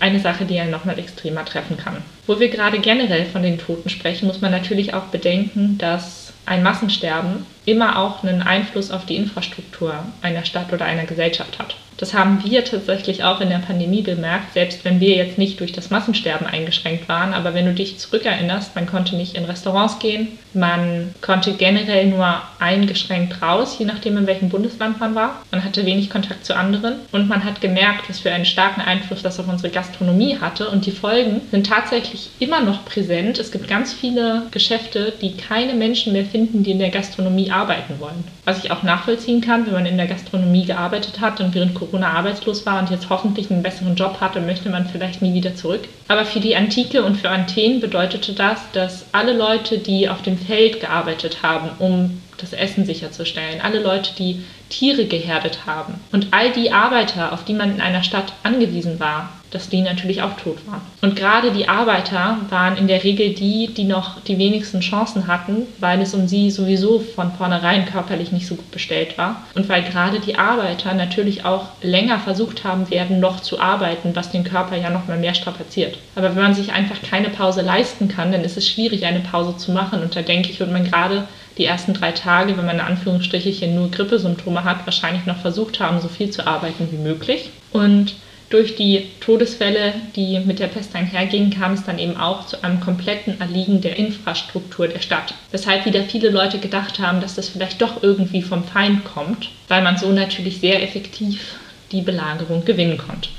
eine 0.00 0.18
Sache, 0.18 0.44
die 0.46 0.58
einen 0.58 0.70
nochmal 0.70 0.98
extremer 0.98 1.44
treffen 1.44 1.76
kann. 1.76 1.98
Wo 2.26 2.40
wir 2.40 2.48
gerade 2.48 2.78
generell 2.78 3.26
von 3.26 3.42
den 3.42 3.58
Toten 3.58 3.90
sprechen, 3.90 4.26
muss 4.26 4.40
man 4.40 4.50
natürlich 4.50 4.94
auch 4.94 5.04
bedenken, 5.04 5.76
dass 5.78 6.29
ein 6.46 6.62
Massensterben 6.62 7.46
immer 7.64 7.98
auch 7.98 8.22
einen 8.22 8.42
Einfluss 8.42 8.90
auf 8.90 9.06
die 9.06 9.16
Infrastruktur 9.16 9.94
einer 10.22 10.44
Stadt 10.44 10.72
oder 10.72 10.84
einer 10.84 11.04
Gesellschaft 11.04 11.58
hat. 11.58 11.76
Das 12.00 12.14
haben 12.14 12.42
wir 12.42 12.64
tatsächlich 12.64 13.24
auch 13.24 13.42
in 13.42 13.50
der 13.50 13.58
Pandemie 13.58 14.00
bemerkt, 14.00 14.54
selbst 14.54 14.86
wenn 14.86 15.00
wir 15.00 15.16
jetzt 15.16 15.36
nicht 15.36 15.60
durch 15.60 15.72
das 15.72 15.90
Massensterben 15.90 16.46
eingeschränkt 16.46 17.10
waren. 17.10 17.34
Aber 17.34 17.52
wenn 17.52 17.66
du 17.66 17.74
dich 17.74 17.98
zurückerinnerst, 17.98 18.74
man 18.74 18.86
konnte 18.86 19.16
nicht 19.16 19.34
in 19.34 19.44
Restaurants 19.44 19.98
gehen, 19.98 20.28
man 20.54 21.14
konnte 21.20 21.52
generell 21.52 22.06
nur 22.06 22.40
eingeschränkt 22.58 23.42
raus, 23.42 23.76
je 23.78 23.84
nachdem 23.84 24.16
in 24.16 24.26
welchem 24.26 24.48
Bundesland 24.48 24.98
man 24.98 25.14
war. 25.14 25.42
Man 25.50 25.62
hatte 25.62 25.84
wenig 25.84 26.08
Kontakt 26.08 26.46
zu 26.46 26.56
anderen 26.56 26.94
und 27.12 27.28
man 27.28 27.44
hat 27.44 27.60
gemerkt, 27.60 28.08
was 28.08 28.20
für 28.20 28.32
einen 28.32 28.46
starken 28.46 28.80
Einfluss 28.80 29.22
das 29.22 29.38
auf 29.38 29.46
unsere 29.46 29.70
Gastronomie 29.70 30.38
hatte. 30.40 30.70
Und 30.70 30.86
die 30.86 30.92
Folgen 30.92 31.42
sind 31.50 31.66
tatsächlich 31.66 32.30
immer 32.38 32.62
noch 32.62 32.86
präsent. 32.86 33.38
Es 33.38 33.52
gibt 33.52 33.68
ganz 33.68 33.92
viele 33.92 34.44
Geschäfte, 34.52 35.12
die 35.20 35.36
keine 35.36 35.74
Menschen 35.74 36.14
mehr 36.14 36.24
finden, 36.24 36.62
die 36.62 36.70
in 36.70 36.78
der 36.78 36.88
Gastronomie 36.88 37.50
arbeiten 37.50 38.00
wollen. 38.00 38.24
Was 38.44 38.64
ich 38.64 38.70
auch 38.70 38.82
nachvollziehen 38.82 39.40
kann, 39.40 39.66
wenn 39.66 39.74
man 39.74 39.86
in 39.86 39.96
der 39.96 40.06
Gastronomie 40.06 40.64
gearbeitet 40.64 41.20
hat 41.20 41.40
und 41.40 41.54
während 41.54 41.74
Corona 41.74 42.12
arbeitslos 42.12 42.64
war 42.64 42.78
und 42.78 42.90
jetzt 42.90 43.10
hoffentlich 43.10 43.50
einen 43.50 43.62
besseren 43.62 43.96
Job 43.96 44.20
hatte, 44.20 44.40
möchte 44.40 44.70
man 44.70 44.86
vielleicht 44.86 45.20
nie 45.20 45.34
wieder 45.34 45.54
zurück. 45.54 45.88
Aber 46.08 46.24
für 46.24 46.40
die 46.40 46.56
Antike 46.56 47.02
und 47.02 47.16
für 47.16 47.30
Athen 47.30 47.80
bedeutete 47.80 48.32
das, 48.32 48.60
dass 48.72 49.06
alle 49.12 49.34
Leute, 49.34 49.78
die 49.78 50.08
auf 50.08 50.22
dem 50.22 50.38
Feld 50.38 50.80
gearbeitet 50.80 51.42
haben, 51.42 51.70
um 51.78 52.22
das 52.38 52.52
Essen 52.52 52.86
sicherzustellen, 52.86 53.60
alle 53.60 53.82
Leute, 53.82 54.12
die 54.18 54.42
Tiere 54.70 55.04
gehärtet 55.04 55.66
haben 55.66 55.94
und 56.12 56.28
all 56.30 56.52
die 56.52 56.72
Arbeiter, 56.72 57.32
auf 57.32 57.44
die 57.44 57.54
man 57.54 57.74
in 57.74 57.80
einer 57.80 58.02
Stadt 58.02 58.32
angewiesen 58.42 59.00
war, 59.00 59.28
dass 59.50 59.68
die 59.68 59.82
natürlich 59.82 60.22
auch 60.22 60.36
tot 60.36 60.58
waren. 60.66 60.80
Und 61.02 61.16
gerade 61.16 61.50
die 61.50 61.68
Arbeiter 61.68 62.38
waren 62.50 62.76
in 62.76 62.88
der 62.88 63.02
Regel 63.02 63.34
die, 63.34 63.68
die 63.68 63.84
noch 63.84 64.20
die 64.20 64.38
wenigsten 64.38 64.80
Chancen 64.80 65.26
hatten, 65.26 65.66
weil 65.78 66.00
es 66.00 66.14
um 66.14 66.28
sie 66.28 66.50
sowieso 66.50 67.00
von 67.00 67.32
vornherein 67.32 67.86
körperlich 67.86 68.32
nicht 68.32 68.46
so 68.46 68.54
gut 68.54 68.70
bestellt 68.70 69.18
war. 69.18 69.42
Und 69.54 69.68
weil 69.68 69.82
gerade 69.82 70.20
die 70.20 70.36
Arbeiter 70.36 70.94
natürlich 70.94 71.44
auch 71.44 71.68
länger 71.82 72.18
versucht 72.18 72.64
haben 72.64 72.90
werden, 72.90 73.20
noch 73.20 73.40
zu 73.40 73.60
arbeiten, 73.60 74.14
was 74.14 74.30
den 74.30 74.44
Körper 74.44 74.76
ja 74.76 74.90
noch 74.90 75.08
mal 75.08 75.18
mehr 75.18 75.34
strapaziert. 75.34 75.98
Aber 76.14 76.34
wenn 76.34 76.42
man 76.42 76.54
sich 76.54 76.72
einfach 76.72 77.02
keine 77.02 77.28
Pause 77.28 77.62
leisten 77.62 78.08
kann, 78.08 78.32
dann 78.32 78.44
ist 78.44 78.56
es 78.56 78.68
schwierig, 78.68 79.04
eine 79.04 79.20
Pause 79.20 79.56
zu 79.56 79.72
machen. 79.72 80.02
Und 80.02 80.14
da 80.14 80.22
denke 80.22 80.50
ich, 80.50 80.60
wird 80.60 80.72
man 80.72 80.84
gerade 80.84 81.26
die 81.58 81.64
ersten 81.64 81.94
drei 81.94 82.12
Tage, 82.12 82.56
wenn 82.56 82.66
man 82.66 82.76
in 82.76 82.84
Anführungsstrichen 82.84 83.74
nur 83.74 83.90
Grippesymptome 83.90 84.64
hat, 84.64 84.86
wahrscheinlich 84.86 85.26
noch 85.26 85.36
versucht 85.36 85.80
haben, 85.80 86.00
so 86.00 86.08
viel 86.08 86.30
zu 86.30 86.46
arbeiten 86.46 86.88
wie 86.90 86.96
möglich. 86.96 87.50
Und 87.72 88.14
durch 88.50 88.74
die 88.74 89.06
Todesfälle, 89.20 89.94
die 90.16 90.40
mit 90.40 90.58
der 90.58 90.66
Pest 90.66 90.94
einhergingen, 90.94 91.50
kam 91.50 91.72
es 91.72 91.84
dann 91.84 91.98
eben 91.98 92.16
auch 92.16 92.46
zu 92.46 92.62
einem 92.62 92.80
kompletten 92.80 93.40
Erliegen 93.40 93.80
der 93.80 93.96
Infrastruktur 93.96 94.88
der 94.88 94.98
Stadt. 94.98 95.34
Weshalb 95.52 95.86
wieder 95.86 96.02
viele 96.02 96.30
Leute 96.30 96.58
gedacht 96.58 96.98
haben, 96.98 97.20
dass 97.20 97.36
das 97.36 97.48
vielleicht 97.48 97.80
doch 97.80 98.02
irgendwie 98.02 98.42
vom 98.42 98.64
Feind 98.64 99.04
kommt, 99.04 99.50
weil 99.68 99.82
man 99.82 99.96
so 99.96 100.12
natürlich 100.12 100.58
sehr 100.58 100.82
effektiv 100.82 101.54
die 101.92 102.02
Belagerung 102.02 102.64
gewinnen 102.64 102.98
konnte. 102.98 103.30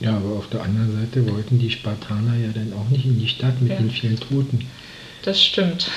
Ja, 0.00 0.16
aber 0.16 0.36
auf 0.36 0.48
der 0.50 0.62
anderen 0.62 1.00
Seite 1.00 1.32
wollten 1.32 1.58
die 1.58 1.70
Spartaner 1.70 2.36
ja 2.36 2.48
dann 2.52 2.72
auch 2.74 2.90
nicht 2.90 3.06
in 3.06 3.18
die 3.18 3.28
Stadt 3.28 3.60
mit 3.62 3.72
ja. 3.72 3.78
den 3.78 3.90
vielen 3.90 4.20
Toten. 4.20 4.66
Das 5.22 5.42
stimmt. 5.42 5.88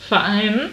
Vor 0.00 0.20
allem 0.20 0.70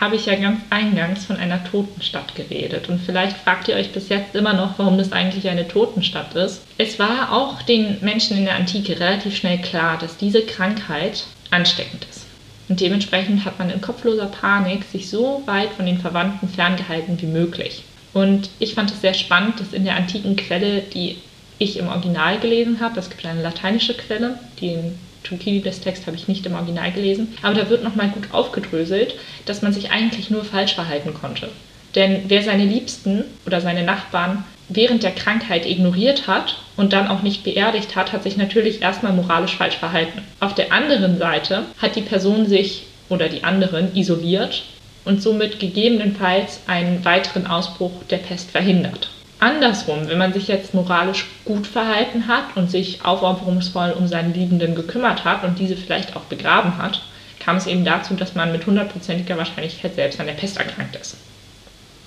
habe 0.00 0.16
ich 0.16 0.26
ja 0.26 0.34
ganz 0.34 0.60
eingangs 0.70 1.24
von 1.24 1.36
einer 1.36 1.64
Totenstadt 1.64 2.34
geredet. 2.34 2.88
Und 2.88 3.00
vielleicht 3.00 3.36
fragt 3.36 3.68
ihr 3.68 3.76
euch 3.76 3.92
bis 3.92 4.08
jetzt 4.08 4.34
immer 4.34 4.52
noch, 4.52 4.78
warum 4.78 4.98
das 4.98 5.12
eigentlich 5.12 5.48
eine 5.48 5.66
Totenstadt 5.66 6.34
ist. 6.34 6.62
Es 6.78 6.98
war 6.98 7.32
auch 7.32 7.62
den 7.62 7.98
Menschen 8.02 8.36
in 8.36 8.44
der 8.44 8.56
Antike 8.56 9.00
relativ 9.00 9.36
schnell 9.36 9.58
klar, 9.58 9.98
dass 9.98 10.16
diese 10.16 10.42
Krankheit 10.42 11.24
ansteckend 11.50 12.06
ist. 12.10 12.26
Und 12.68 12.80
dementsprechend 12.80 13.44
hat 13.44 13.58
man 13.58 13.70
in 13.70 13.80
kopfloser 13.80 14.26
Panik 14.26 14.84
sich 14.84 15.08
so 15.08 15.42
weit 15.46 15.70
von 15.70 15.86
den 15.86 15.98
Verwandten 15.98 16.48
ferngehalten 16.48 17.20
wie 17.20 17.26
möglich. 17.26 17.84
Und 18.12 18.50
ich 18.58 18.74
fand 18.74 18.90
es 18.90 19.00
sehr 19.00 19.14
spannend, 19.14 19.60
dass 19.60 19.72
in 19.72 19.84
der 19.84 19.96
antiken 19.96 20.36
Quelle, 20.36 20.80
die 20.80 21.16
ich 21.58 21.78
im 21.78 21.88
Original 21.88 22.38
gelesen 22.38 22.80
habe, 22.80 22.98
es 22.98 23.08
gibt 23.08 23.24
eine 23.24 23.42
lateinische 23.42 23.94
Quelle, 23.94 24.38
die 24.60 24.72
in 24.72 24.98
Thukydides-Text 25.26 26.06
habe 26.06 26.16
ich 26.16 26.28
nicht 26.28 26.46
im 26.46 26.54
Original 26.54 26.92
gelesen, 26.92 27.36
aber 27.42 27.54
da 27.54 27.70
wird 27.70 27.84
nochmal 27.84 28.08
gut 28.08 28.32
aufgedröselt, 28.32 29.14
dass 29.44 29.62
man 29.62 29.72
sich 29.72 29.90
eigentlich 29.90 30.30
nur 30.30 30.44
falsch 30.44 30.74
verhalten 30.74 31.14
konnte. 31.14 31.48
Denn 31.94 32.24
wer 32.28 32.42
seine 32.42 32.64
Liebsten 32.64 33.24
oder 33.46 33.60
seine 33.60 33.82
Nachbarn 33.82 34.44
während 34.68 35.02
der 35.02 35.12
Krankheit 35.12 35.64
ignoriert 35.64 36.26
hat 36.26 36.56
und 36.76 36.92
dann 36.92 37.08
auch 37.08 37.22
nicht 37.22 37.44
beerdigt 37.44 37.96
hat, 37.96 38.12
hat 38.12 38.22
sich 38.22 38.36
natürlich 38.36 38.82
erstmal 38.82 39.12
moralisch 39.12 39.56
falsch 39.56 39.76
verhalten. 39.76 40.22
Auf 40.40 40.54
der 40.54 40.72
anderen 40.72 41.18
Seite 41.18 41.64
hat 41.78 41.96
die 41.96 42.02
Person 42.02 42.46
sich 42.46 42.84
oder 43.08 43.28
die 43.28 43.44
anderen 43.44 43.96
isoliert 43.96 44.64
und 45.04 45.22
somit 45.22 45.60
gegebenenfalls 45.60 46.60
einen 46.66 47.04
weiteren 47.04 47.46
Ausbruch 47.46 47.92
der 48.10 48.18
Pest 48.18 48.50
verhindert. 48.50 49.08
Andersrum, 49.38 50.08
wenn 50.08 50.18
man 50.18 50.32
sich 50.32 50.48
jetzt 50.48 50.72
moralisch 50.72 51.26
gut 51.44 51.66
verhalten 51.66 52.26
hat 52.26 52.56
und 52.56 52.70
sich 52.70 53.04
aufopferungsvoll 53.04 53.90
um 53.92 54.08
seinen 54.08 54.32
Liebenden 54.32 54.74
gekümmert 54.74 55.24
hat 55.24 55.44
und 55.44 55.58
diese 55.58 55.76
vielleicht 55.76 56.16
auch 56.16 56.22
begraben 56.22 56.78
hat, 56.78 57.02
kam 57.38 57.56
es 57.56 57.66
eben 57.66 57.84
dazu, 57.84 58.14
dass 58.14 58.34
man 58.34 58.50
mit 58.50 58.66
hundertprozentiger 58.66 59.36
Wahrscheinlichkeit 59.36 59.94
selbst 59.94 60.18
an 60.20 60.26
der 60.26 60.32
Pest 60.34 60.56
erkrankt 60.56 60.96
ist. 60.96 61.16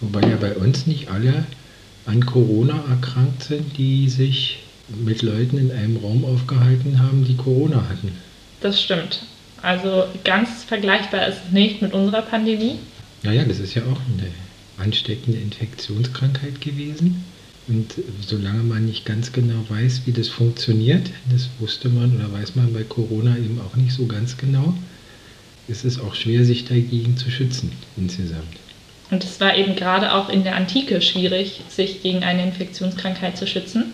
Wobei 0.01 0.27
ja 0.27 0.37
bei 0.37 0.53
uns 0.55 0.87
nicht 0.87 1.09
alle 1.11 1.45
an 2.05 2.25
Corona 2.25 2.83
erkrankt 2.89 3.43
sind, 3.43 3.77
die 3.77 4.09
sich 4.09 4.59
mit 4.87 5.21
Leuten 5.21 5.57
in 5.57 5.71
einem 5.71 5.97
Raum 5.97 6.25
aufgehalten 6.25 6.99
haben, 6.99 7.25
die 7.25 7.37
Corona 7.37 7.83
hatten. 7.89 8.11
Das 8.61 8.81
stimmt. 8.81 9.21
Also 9.61 10.05
ganz 10.23 10.63
vergleichbar 10.63 11.27
ist 11.27 11.37
es 11.45 11.51
nicht 11.51 11.81
mit 11.81 11.93
unserer 11.93 12.21
Pandemie. 12.21 12.79
Naja, 13.23 13.43
das 13.43 13.59
ist 13.59 13.75
ja 13.75 13.83
auch 13.83 13.99
eine 14.17 14.29
ansteckende 14.79 15.39
Infektionskrankheit 15.39 16.61
gewesen. 16.61 17.23
Und 17.67 17.93
solange 18.25 18.63
man 18.63 18.85
nicht 18.85 19.05
ganz 19.05 19.31
genau 19.31 19.63
weiß, 19.69 20.01
wie 20.05 20.11
das 20.11 20.27
funktioniert, 20.27 21.11
das 21.31 21.49
wusste 21.59 21.89
man 21.89 22.15
oder 22.15 22.31
weiß 22.31 22.55
man 22.55 22.73
bei 22.73 22.83
Corona 22.83 23.37
eben 23.37 23.61
auch 23.61 23.75
nicht 23.75 23.91
so 23.91 24.07
ganz 24.07 24.37
genau, 24.37 24.73
ist 25.67 25.85
es 25.85 25.99
auch 25.99 26.15
schwer, 26.15 26.43
sich 26.45 26.65
dagegen 26.65 27.15
zu 27.15 27.29
schützen 27.29 27.71
insgesamt. 27.95 28.57
Und 29.11 29.23
es 29.23 29.39
war 29.39 29.55
eben 29.55 29.75
gerade 29.75 30.13
auch 30.13 30.29
in 30.29 30.43
der 30.43 30.55
Antike 30.55 31.01
schwierig, 31.01 31.61
sich 31.69 32.01
gegen 32.01 32.23
eine 32.23 32.43
Infektionskrankheit 32.43 33.37
zu 33.37 33.45
schützen. 33.47 33.93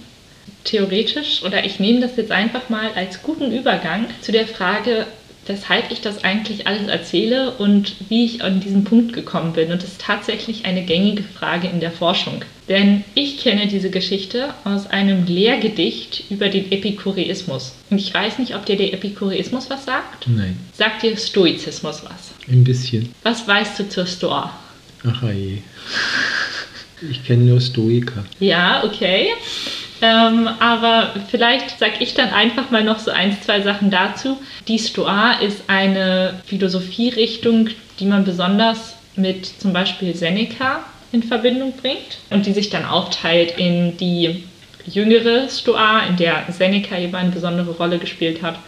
Theoretisch, 0.63 1.43
oder 1.43 1.65
ich 1.65 1.79
nehme 1.79 2.01
das 2.01 2.15
jetzt 2.17 2.31
einfach 2.31 2.69
mal 2.69 2.91
als 2.95 3.23
guten 3.23 3.51
Übergang 3.51 4.07
zu 4.21 4.31
der 4.31 4.47
Frage, 4.47 5.05
weshalb 5.47 5.91
ich 5.91 6.01
das 6.01 6.23
eigentlich 6.23 6.67
alles 6.67 6.87
erzähle 6.87 7.51
und 7.51 7.95
wie 8.09 8.25
ich 8.25 8.43
an 8.43 8.59
diesen 8.59 8.83
Punkt 8.83 9.13
gekommen 9.13 9.53
bin. 9.53 9.71
Und 9.71 9.81
das 9.83 9.91
ist 9.91 10.01
tatsächlich 10.01 10.65
eine 10.65 10.83
gängige 10.83 11.23
Frage 11.23 11.67
in 11.67 11.79
der 11.79 11.91
Forschung. 11.91 12.43
Denn 12.67 13.03
ich 13.13 13.37
kenne 13.37 13.67
diese 13.67 13.91
Geschichte 13.91 14.53
aus 14.63 14.87
einem 14.87 15.25
Lehrgedicht 15.27 16.23
über 16.31 16.49
den 16.49 16.71
Epikureismus. 16.71 17.73
Und 17.91 17.99
ich 17.99 18.11
weiß 18.13 18.39
nicht, 18.39 18.55
ob 18.55 18.65
dir 18.65 18.75
der 18.75 18.91
Epikureismus 18.93 19.69
was 19.69 19.85
sagt. 19.85 20.27
Nein, 20.27 20.57
Sagt 20.73 21.03
dir 21.03 21.15
Stoizismus 21.15 22.01
was? 22.03 22.31
ein 22.51 22.63
bisschen. 22.63 23.13
Was 23.23 23.47
weißt 23.47 23.79
du 23.79 23.89
zur 23.89 24.05
Stoa? 24.07 24.51
Ach 25.07 25.23
je. 25.31 25.59
Ich 27.11 27.23
kenne 27.25 27.43
nur 27.43 27.61
Stoiker. 27.61 28.23
Ja, 28.39 28.83
okay. 28.83 29.27
Ähm, 30.01 30.47
aber 30.59 31.13
vielleicht 31.29 31.79
sage 31.79 31.95
ich 31.99 32.13
dann 32.13 32.29
einfach 32.29 32.69
mal 32.69 32.83
noch 32.83 32.99
so 32.99 33.11
ein, 33.11 33.37
zwei 33.41 33.61
Sachen 33.61 33.91
dazu. 33.91 34.37
Die 34.67 34.79
Stoa 34.79 35.33
ist 35.33 35.63
eine 35.67 36.41
Philosophierichtung, 36.45 37.69
die 37.99 38.05
man 38.05 38.25
besonders 38.25 38.95
mit 39.15 39.45
zum 39.45 39.71
Beispiel 39.71 40.15
Seneca 40.15 40.83
in 41.11 41.23
Verbindung 41.23 41.73
bringt 41.77 42.17
und 42.29 42.45
die 42.45 42.51
sich 42.51 42.69
dann 42.69 42.85
aufteilt 42.85 43.57
in 43.57 43.95
die 43.97 44.43
jüngere 44.85 45.49
Stoa, 45.49 46.01
in 46.07 46.17
der 46.17 46.43
Seneca 46.49 46.97
eben 46.97 47.15
eine 47.15 47.31
besondere 47.31 47.71
Rolle 47.71 47.97
gespielt 47.97 48.41
hat 48.41 48.59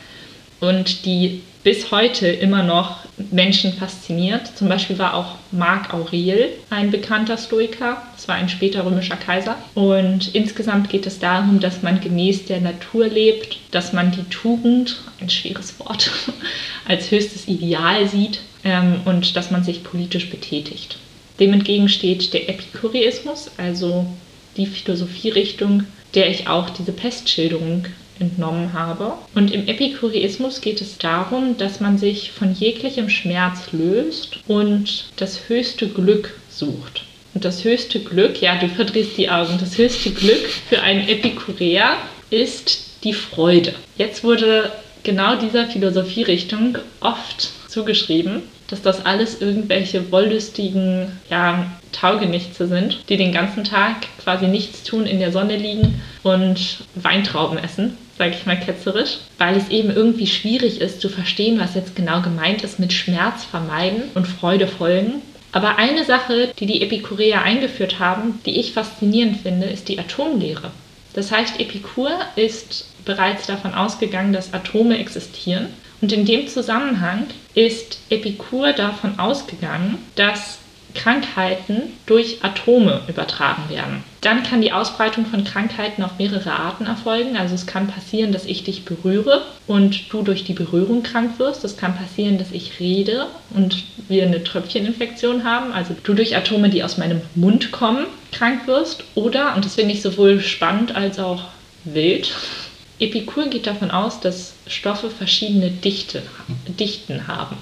und 0.59 1.05
die 1.05 1.41
bis 1.63 1.91
heute 1.91 2.27
immer 2.27 2.63
noch 2.63 2.99
Menschen 3.31 3.73
fasziniert. 3.73 4.51
Zum 4.55 4.69
Beispiel 4.69 4.99
war 4.99 5.15
auch 5.15 5.35
Marc 5.51 5.93
Aurel 5.93 6.49
ein 6.69 6.91
bekannter 6.91 7.37
Stoiker. 7.37 8.01
Das 8.15 8.27
war 8.27 8.35
ein 8.35 8.49
später 8.49 8.85
römischer 8.85 9.15
Kaiser. 9.15 9.55
Und 9.73 10.35
insgesamt 10.35 10.89
geht 10.89 11.07
es 11.07 11.19
darum, 11.19 11.59
dass 11.59 11.81
man 11.81 11.99
gemäß 11.99 12.45
der 12.45 12.61
Natur 12.61 13.07
lebt, 13.07 13.57
dass 13.71 13.91
man 13.91 14.11
die 14.11 14.23
Tugend, 14.29 14.97
ein 15.19 15.29
schweres 15.29 15.79
Wort, 15.79 16.11
als 16.87 17.09
höchstes 17.09 17.47
Ideal 17.47 18.07
sieht 18.07 18.41
ähm, 18.63 19.01
und 19.05 19.35
dass 19.35 19.49
man 19.49 19.63
sich 19.63 19.83
politisch 19.83 20.29
betätigt. 20.29 20.97
Dem 21.39 21.53
entgegen 21.53 21.89
steht 21.89 22.33
der 22.33 22.49
Epikureismus, 22.49 23.51
also 23.57 24.05
die 24.57 24.65
Philosophierichtung, 24.65 25.83
der 26.13 26.29
ich 26.29 26.47
auch 26.47 26.69
diese 26.69 26.91
Pestschilderung 26.91 27.85
entnommen 28.19 28.73
habe. 28.73 29.13
Und 29.35 29.51
im 29.51 29.67
Epikureismus 29.67 30.61
geht 30.61 30.81
es 30.81 30.97
darum, 30.97 31.57
dass 31.57 31.79
man 31.79 31.97
sich 31.97 32.31
von 32.31 32.53
jeglichem 32.53 33.09
Schmerz 33.09 33.71
löst 33.71 34.39
und 34.47 35.05
das 35.17 35.49
höchste 35.49 35.87
Glück 35.87 36.33
sucht. 36.49 37.03
Und 37.33 37.45
das 37.45 37.63
höchste 37.63 37.99
Glück, 37.99 38.41
ja, 38.41 38.55
du 38.55 38.67
verdrehst 38.67 39.17
die 39.17 39.29
Augen, 39.29 39.57
das 39.59 39.77
höchste 39.77 40.11
Glück 40.11 40.49
für 40.69 40.81
einen 40.81 41.07
Epikureer 41.07 41.97
ist 42.29 43.03
die 43.03 43.13
Freude. 43.13 43.73
Jetzt 43.97 44.23
wurde 44.23 44.71
genau 45.03 45.35
dieser 45.35 45.67
Philosophierichtung 45.67 46.77
oft 46.99 47.49
zugeschrieben, 47.67 48.41
dass 48.67 48.81
das 48.81 49.05
alles 49.05 49.39
irgendwelche 49.39 50.11
wollüstigen 50.11 51.11
ja, 51.29 51.71
Taugenichtse 51.91 52.67
sind, 52.67 52.99
die 53.07 53.17
den 53.17 53.31
ganzen 53.31 53.63
Tag 53.63 54.07
quasi 54.21 54.47
nichts 54.47 54.83
tun, 54.83 55.05
in 55.05 55.19
der 55.19 55.31
Sonne 55.31 55.55
liegen 55.55 56.01
und 56.23 56.79
Weintrauben 56.95 57.57
essen, 57.57 57.97
sage 58.17 58.31
ich 58.31 58.45
mal 58.45 58.59
ketzerisch, 58.59 59.17
weil 59.37 59.57
es 59.57 59.69
eben 59.69 59.91
irgendwie 59.91 60.27
schwierig 60.27 60.81
ist 60.81 61.01
zu 61.01 61.09
verstehen, 61.09 61.59
was 61.59 61.75
jetzt 61.75 61.95
genau 61.95 62.21
gemeint 62.21 62.63
ist 62.63 62.79
mit 62.79 62.93
Schmerz 62.93 63.43
vermeiden 63.43 64.03
und 64.15 64.27
Freude 64.27 64.67
folgen. 64.67 65.21
Aber 65.51 65.77
eine 65.77 66.03
Sache, 66.03 66.51
die 66.59 66.65
die 66.65 66.81
Epikureer 66.81 67.41
eingeführt 67.41 67.99
haben, 67.99 68.39
die 68.45 68.59
ich 68.59 68.73
faszinierend 68.73 69.37
finde, 69.41 69.67
ist 69.67 69.87
die 69.87 69.99
Atomlehre. 69.99 70.71
Das 71.13 71.31
heißt, 71.31 71.59
Epikur 71.59 72.11
ist 72.35 72.85
bereits 73.05 73.47
davon 73.47 73.73
ausgegangen, 73.73 74.33
dass 74.33 74.53
Atome 74.53 74.99
existieren. 74.99 75.67
Und 76.01 76.11
in 76.11 76.25
dem 76.25 76.47
Zusammenhang 76.47 77.25
ist 77.55 77.97
Epikur 78.09 78.73
davon 78.73 79.17
ausgegangen, 79.17 79.97
dass 80.15 80.59
Krankheiten 80.93 81.93
durch 82.05 82.43
Atome 82.43 83.01
übertragen 83.07 83.69
werden. 83.69 84.03
Dann 84.21 84.43
kann 84.43 84.61
die 84.61 84.71
Ausbreitung 84.71 85.25
von 85.25 85.43
Krankheiten 85.43 86.03
auf 86.03 86.17
mehrere 86.17 86.51
Arten 86.51 86.85
erfolgen. 86.85 87.37
Also 87.37 87.55
es 87.55 87.67
kann 87.67 87.87
passieren, 87.87 88.31
dass 88.31 88.45
ich 88.45 88.63
dich 88.63 88.85
berühre 88.85 89.43
und 89.67 90.11
du 90.11 90.21
durch 90.21 90.43
die 90.43 90.53
Berührung 90.53 91.03
krank 91.03 91.39
wirst. 91.39 91.63
Es 91.63 91.77
kann 91.77 91.95
passieren, 91.95 92.37
dass 92.37 92.51
ich 92.51 92.79
rede 92.79 93.27
und 93.51 93.83
wir 94.07 94.23
eine 94.23 94.43
Tröpfcheninfektion 94.43 95.43
haben. 95.43 95.71
Also 95.71 95.95
du 96.03 96.13
durch 96.13 96.35
Atome, 96.35 96.69
die 96.69 96.83
aus 96.83 96.97
meinem 96.97 97.21
Mund 97.35 97.71
kommen, 97.71 98.05
krank 98.31 98.67
wirst. 98.67 99.03
Oder, 99.15 99.55
und 99.55 99.65
das 99.65 99.75
finde 99.75 99.93
ich 99.93 100.01
sowohl 100.01 100.39
spannend 100.39 100.95
als 100.95 101.19
auch 101.19 101.43
wild, 101.83 102.33
Epikur 102.99 103.47
geht 103.47 103.67
davon 103.67 103.91
aus, 103.91 104.19
dass 104.19 104.53
Stoffe 104.65 105.11
verschiedene 105.11 105.69
Dichte, 105.69 106.23
Dichten 106.79 107.27
haben. 107.27 107.57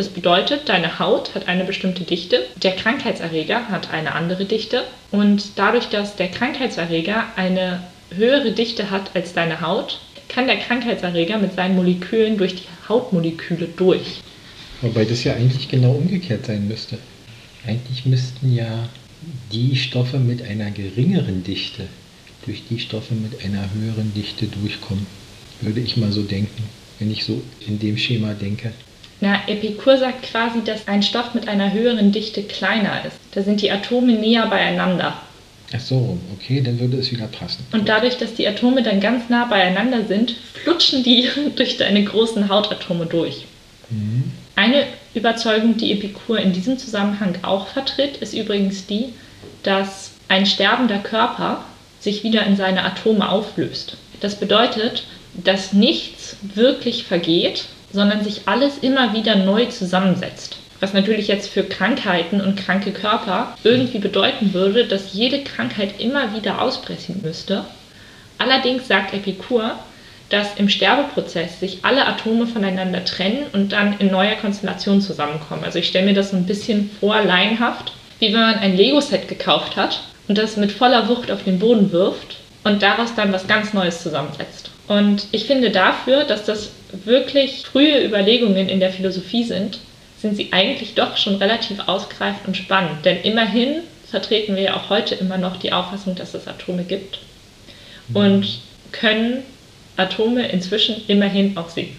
Das 0.00 0.08
bedeutet, 0.08 0.70
deine 0.70 0.98
Haut 0.98 1.34
hat 1.34 1.46
eine 1.46 1.62
bestimmte 1.64 2.04
Dichte, 2.04 2.46
der 2.62 2.74
Krankheitserreger 2.74 3.68
hat 3.68 3.92
eine 3.92 4.14
andere 4.14 4.46
Dichte 4.46 4.84
und 5.10 5.44
dadurch, 5.56 5.90
dass 5.90 6.16
der 6.16 6.28
Krankheitserreger 6.28 7.24
eine 7.36 7.82
höhere 8.08 8.52
Dichte 8.52 8.90
hat 8.90 9.14
als 9.14 9.34
deine 9.34 9.60
Haut, 9.60 10.00
kann 10.30 10.46
der 10.46 10.56
Krankheitserreger 10.56 11.36
mit 11.36 11.54
seinen 11.54 11.76
Molekülen 11.76 12.38
durch 12.38 12.54
die 12.54 12.62
Hautmoleküle 12.88 13.68
durch. 13.76 14.22
Wobei 14.80 15.04
das 15.04 15.22
ja 15.24 15.34
eigentlich 15.34 15.68
genau 15.68 15.90
umgekehrt 15.90 16.46
sein 16.46 16.66
müsste. 16.66 16.96
Eigentlich 17.66 18.06
müssten 18.06 18.54
ja 18.54 18.88
die 19.52 19.76
Stoffe 19.76 20.18
mit 20.18 20.40
einer 20.40 20.70
geringeren 20.70 21.44
Dichte 21.44 21.88
durch 22.46 22.62
die 22.70 22.78
Stoffe 22.78 23.12
mit 23.12 23.44
einer 23.44 23.68
höheren 23.74 24.14
Dichte 24.14 24.46
durchkommen. 24.46 25.06
Würde 25.60 25.80
ich 25.80 25.98
mal 25.98 26.10
so 26.10 26.22
denken, 26.22 26.62
wenn 26.98 27.10
ich 27.10 27.22
so 27.22 27.42
in 27.66 27.78
dem 27.78 27.98
Schema 27.98 28.32
denke. 28.32 28.72
Na, 29.20 29.40
Epikur 29.46 29.98
sagt 29.98 30.22
quasi, 30.22 30.62
dass 30.64 30.88
ein 30.88 31.02
Stoff 31.02 31.34
mit 31.34 31.46
einer 31.46 31.72
höheren 31.72 32.10
Dichte 32.10 32.42
kleiner 32.42 33.04
ist. 33.04 33.16
Da 33.32 33.42
sind 33.42 33.60
die 33.60 33.70
Atome 33.70 34.14
näher 34.14 34.46
beieinander. 34.46 35.20
Ach 35.72 35.80
so, 35.80 36.18
okay, 36.34 36.62
dann 36.62 36.80
würde 36.80 36.96
es 36.96 37.12
wieder 37.12 37.26
passen. 37.26 37.64
Und 37.72 37.88
dadurch, 37.88 38.16
dass 38.16 38.34
die 38.34 38.48
Atome 38.48 38.82
dann 38.82 38.98
ganz 38.98 39.28
nah 39.28 39.44
beieinander 39.44 40.04
sind, 40.04 40.34
flutschen 40.54 41.04
die 41.04 41.28
durch 41.56 41.76
deine 41.76 42.02
großen 42.02 42.48
Hautatome 42.48 43.06
durch. 43.06 43.44
Mhm. 43.90 44.32
Eine 44.56 44.84
Überzeugung, 45.14 45.76
die 45.76 45.92
Epikur 45.92 46.38
in 46.38 46.52
diesem 46.52 46.78
Zusammenhang 46.78 47.36
auch 47.42 47.68
vertritt, 47.68 48.16
ist 48.18 48.34
übrigens 48.34 48.86
die, 48.86 49.10
dass 49.62 50.12
ein 50.28 50.46
sterbender 50.46 50.98
Körper 50.98 51.64
sich 52.00 52.24
wieder 52.24 52.46
in 52.46 52.56
seine 52.56 52.84
Atome 52.84 53.28
auflöst. 53.28 53.96
Das 54.20 54.36
bedeutet, 54.36 55.04
dass 55.34 55.72
nichts 55.72 56.36
wirklich 56.54 57.04
vergeht, 57.04 57.66
sondern 57.92 58.24
sich 58.24 58.42
alles 58.46 58.78
immer 58.78 59.14
wieder 59.14 59.36
neu 59.36 59.66
zusammensetzt. 59.66 60.56
Was 60.80 60.94
natürlich 60.94 61.28
jetzt 61.28 61.50
für 61.50 61.64
Krankheiten 61.64 62.40
und 62.40 62.56
kranke 62.56 62.92
Körper 62.92 63.54
irgendwie 63.64 63.98
bedeuten 63.98 64.54
würde, 64.54 64.86
dass 64.86 65.12
jede 65.12 65.44
Krankheit 65.44 66.00
immer 66.00 66.34
wieder 66.34 66.62
ausbrechen 66.62 67.20
müsste. 67.22 67.64
Allerdings 68.38 68.88
sagt 68.88 69.12
Epikur, 69.12 69.74
dass 70.30 70.56
im 70.56 70.68
Sterbeprozess 70.68 71.60
sich 71.60 71.80
alle 71.84 72.06
Atome 72.06 72.46
voneinander 72.46 73.04
trennen 73.04 73.46
und 73.52 73.72
dann 73.72 73.98
in 73.98 74.10
neuer 74.10 74.36
Konstellation 74.36 75.02
zusammenkommen. 75.02 75.64
Also 75.64 75.78
ich 75.78 75.88
stelle 75.88 76.06
mir 76.06 76.14
das 76.14 76.30
so 76.30 76.36
ein 76.36 76.46
bisschen 76.46 76.90
vor, 77.00 77.20
laienhaft, 77.20 77.92
wie 78.20 78.32
wenn 78.32 78.40
man 78.40 78.58
ein 78.58 78.76
Lego-Set 78.76 79.28
gekauft 79.28 79.76
hat 79.76 80.00
und 80.28 80.38
das 80.38 80.56
mit 80.56 80.72
voller 80.72 81.08
Wucht 81.08 81.30
auf 81.30 81.42
den 81.42 81.58
Boden 81.58 81.92
wirft 81.92 82.36
und 82.64 82.82
daraus 82.82 83.14
dann 83.14 83.32
was 83.32 83.48
ganz 83.48 83.74
Neues 83.74 84.02
zusammensetzt. 84.02 84.70
Und 84.86 85.26
ich 85.32 85.44
finde 85.44 85.70
dafür, 85.70 86.24
dass 86.24 86.44
das 86.44 86.70
wirklich 87.04 87.62
frühe 87.62 88.04
Überlegungen 88.04 88.68
in 88.68 88.80
der 88.80 88.90
Philosophie 88.90 89.44
sind, 89.44 89.78
sind 90.18 90.36
sie 90.36 90.52
eigentlich 90.52 90.94
doch 90.94 91.16
schon 91.16 91.36
relativ 91.36 91.80
ausgereift 91.86 92.46
und 92.46 92.56
spannend. 92.56 93.04
Denn 93.04 93.22
immerhin 93.22 93.82
vertreten 94.10 94.56
wir 94.56 94.62
ja 94.62 94.76
auch 94.76 94.90
heute 94.90 95.14
immer 95.14 95.38
noch 95.38 95.56
die 95.56 95.72
Auffassung, 95.72 96.14
dass 96.14 96.34
es 96.34 96.46
Atome 96.46 96.84
gibt 96.84 97.20
und 98.12 98.60
können 98.92 99.44
Atome 99.96 100.48
inzwischen 100.48 100.96
immerhin 101.06 101.56
auch 101.56 101.68
sehen. 101.68 101.96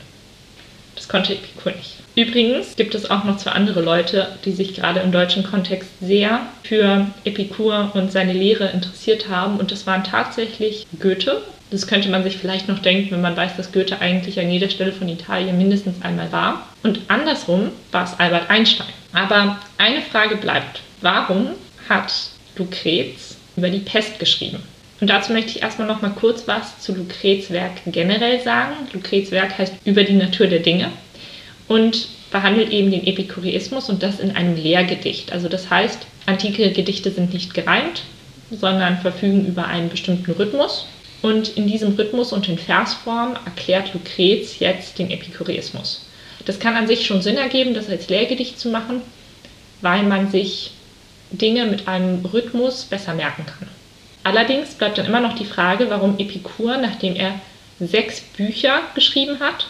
Das 0.96 1.08
konnte 1.08 1.34
Epikur 1.34 1.72
nicht. 1.72 1.96
Übrigens 2.16 2.76
gibt 2.76 2.94
es 2.94 3.10
auch 3.10 3.24
noch 3.24 3.38
zwei 3.38 3.52
andere 3.52 3.82
Leute, 3.82 4.28
die 4.44 4.52
sich 4.52 4.76
gerade 4.76 5.00
im 5.00 5.14
deutschen 5.14 5.44
Kontext 5.44 5.90
sehr 6.02 6.42
für 6.64 7.08
Epikur 7.24 7.92
und 7.94 8.12
seine 8.12 8.34
Lehre 8.34 8.70
interessiert 8.70 9.30
haben. 9.30 9.58
Und 9.58 9.72
das 9.72 9.88
waren 9.88 10.04
tatsächlich 10.04 10.86
Goethe. 11.00 11.42
Das 11.72 11.88
könnte 11.88 12.10
man 12.10 12.24
sich 12.24 12.38
vielleicht 12.38 12.68
noch 12.68 12.80
denken, 12.80 13.12
wenn 13.12 13.22
man 13.22 13.38
weiß, 13.38 13.56
dass 13.56 13.72
Goethe 13.72 14.02
eigentlich 14.02 14.40
an 14.40 14.52
jeder 14.52 14.70
Stelle 14.70 14.92
von 14.92 15.08
Italien 15.08 15.58
mindestens 15.58 16.02
einmal 16.02 16.32
war. 16.32 16.68
Und 16.84 17.00
andersrum 17.08 17.70
war 17.92 18.04
es 18.04 18.20
Albert 18.20 18.50
Einstein. 18.50 18.88
Aber 19.14 19.58
eine 19.78 20.02
Frage 20.02 20.36
bleibt. 20.36 20.82
Warum 21.00 21.52
hat 21.88 22.14
Lucrez 22.58 23.38
über 23.56 23.70
die 23.70 23.80
Pest 23.80 24.20
geschrieben? 24.20 24.62
Und 25.00 25.10
dazu 25.10 25.32
möchte 25.32 25.52
ich 25.52 25.64
erstmal 25.64 25.88
noch 25.88 26.02
mal 26.02 26.12
kurz 26.12 26.46
was 26.46 26.80
zu 26.80 26.94
Lucrez 26.94 27.50
Werk 27.50 27.72
generell 27.88 28.42
sagen. 28.42 28.74
Lucrez 28.92 29.32
Werk 29.32 29.58
heißt 29.58 29.74
Über 29.86 30.04
die 30.04 30.14
Natur 30.14 30.48
der 30.48 30.60
Dinge 30.60 30.90
und 31.68 32.08
behandelt 32.32 32.70
eben 32.72 32.92
den 32.92 33.08
Epikureismus 33.08 33.90
und 33.90 34.04
das 34.04 34.20
in 34.20 34.36
einem 34.36 34.56
Lehrgedicht. 34.56 35.32
Also 35.32 35.48
das 35.48 35.70
heißt, 35.70 36.06
antike 36.26 36.72
Gedichte 36.72 37.12
sind 37.12 37.34
nicht 37.34 37.54
gereimt, 37.54 38.04
sondern 38.52 39.00
verfügen 39.00 39.46
über 39.48 39.68
einen 39.68 39.90
bestimmten 39.90 40.32
Rhythmus. 40.34 40.86
Und 41.22 41.56
in 41.56 41.68
diesem 41.68 41.96
Rhythmus 41.96 42.34
und 42.34 42.50
in 42.50 42.58
Versform 42.58 43.38
erklärt 43.46 43.94
Lucrez 43.94 44.60
jetzt 44.60 44.98
den 44.98 45.12
Epikureismus. 45.12 46.06
Das 46.46 46.60
kann 46.60 46.76
an 46.76 46.88
sich 46.88 47.06
schon 47.06 47.22
Sinn 47.22 47.38
ergeben, 47.38 47.74
das 47.74 47.90
als 47.90 48.10
Lehrgedicht 48.10 48.60
zu 48.60 48.70
machen, 48.70 49.02
weil 49.82 50.04
man 50.04 50.32
sich 50.32 50.72
Dinge 51.30 51.66
mit 51.66 51.88
einem 51.88 52.26
Rhythmus 52.26 52.86
besser 52.86 53.14
merken 53.14 53.46
kann. 53.46 53.68
Allerdings 54.24 54.74
bleibt 54.74 54.98
dann 54.98 55.06
immer 55.06 55.22
noch 55.22 55.36
die 55.36 55.46
Frage, 55.46 55.90
warum 55.90 56.20
Epikur, 56.20 56.78
nachdem 56.78 57.16
er 57.16 57.40
sechs 57.80 58.22
Bücher 58.22 58.82
geschrieben 58.94 59.40
hat, 59.40 59.68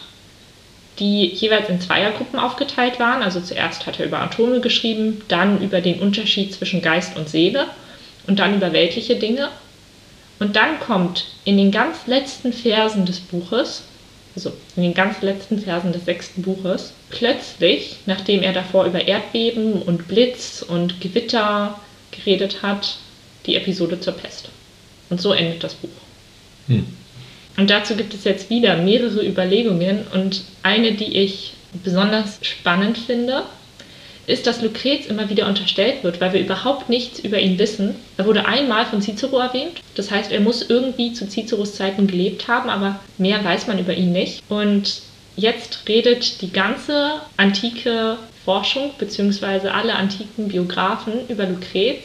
die 0.98 1.26
jeweils 1.26 1.68
in 1.68 1.80
Zweiergruppen 1.80 2.38
aufgeteilt 2.38 2.98
waren. 2.98 3.22
Also 3.22 3.40
zuerst 3.40 3.86
hat 3.86 3.98
er 3.98 4.06
über 4.06 4.20
Atome 4.20 4.60
geschrieben, 4.60 5.22
dann 5.28 5.62
über 5.62 5.80
den 5.80 6.00
Unterschied 6.00 6.52
zwischen 6.52 6.82
Geist 6.82 7.16
und 7.16 7.28
Seele 7.28 7.66
und 8.26 8.38
dann 8.38 8.54
über 8.54 8.72
weltliche 8.72 9.16
Dinge. 9.16 9.48
Und 10.38 10.56
dann 10.56 10.80
kommt 10.80 11.26
in 11.44 11.56
den 11.56 11.70
ganz 11.70 12.06
letzten 12.06 12.52
Versen 12.52 13.06
des 13.06 13.20
Buches, 13.20 13.82
also 14.34 14.52
in 14.76 14.82
den 14.82 14.94
ganz 14.94 15.20
letzten 15.22 15.58
Versen 15.58 15.92
des 15.92 16.04
sechsten 16.04 16.42
Buches, 16.42 16.92
plötzlich, 17.10 17.96
nachdem 18.06 18.42
er 18.42 18.52
davor 18.52 18.86
über 18.86 19.06
Erdbeben 19.06 19.82
und 19.82 20.08
Blitz 20.08 20.64
und 20.66 21.00
Gewitter 21.00 21.78
geredet 22.10 22.62
hat, 22.62 22.96
die 23.46 23.56
Episode 23.56 24.00
zur 24.00 24.14
Pest. 24.14 24.48
Und 25.10 25.20
so 25.20 25.32
endet 25.32 25.62
das 25.62 25.74
Buch. 25.74 25.90
Hm. 26.68 26.86
Und 27.56 27.70
dazu 27.70 27.96
gibt 27.96 28.14
es 28.14 28.24
jetzt 28.24 28.48
wieder 28.48 28.76
mehrere 28.78 29.26
Überlegungen 29.26 30.06
und 30.14 30.42
eine, 30.62 30.92
die 30.92 31.18
ich 31.18 31.52
besonders 31.84 32.38
spannend 32.42 32.98
finde, 32.98 33.44
ist, 34.32 34.46
dass 34.46 34.62
Lucrez 34.62 35.06
immer 35.06 35.28
wieder 35.28 35.46
unterstellt 35.46 36.02
wird, 36.02 36.20
weil 36.20 36.32
wir 36.32 36.40
überhaupt 36.40 36.88
nichts 36.88 37.20
über 37.20 37.38
ihn 37.38 37.58
wissen. 37.58 37.94
Er 38.16 38.26
wurde 38.26 38.46
einmal 38.46 38.86
von 38.86 39.02
Cicero 39.02 39.38
erwähnt, 39.38 39.80
das 39.94 40.10
heißt, 40.10 40.32
er 40.32 40.40
muss 40.40 40.68
irgendwie 40.68 41.12
zu 41.12 41.28
Ciceros 41.28 41.74
Zeiten 41.74 42.06
gelebt 42.06 42.48
haben, 42.48 42.70
aber 42.70 42.98
mehr 43.18 43.44
weiß 43.44 43.66
man 43.66 43.78
über 43.78 43.92
ihn 43.92 44.12
nicht. 44.12 44.42
Und 44.48 45.02
jetzt 45.36 45.80
redet 45.86 46.40
die 46.40 46.50
ganze 46.50 47.20
antike 47.36 48.16
Forschung 48.44 48.92
bzw. 48.98 49.68
alle 49.68 49.94
antiken 49.94 50.48
Biografen 50.48 51.28
über 51.28 51.44
Lucrez 51.46 52.02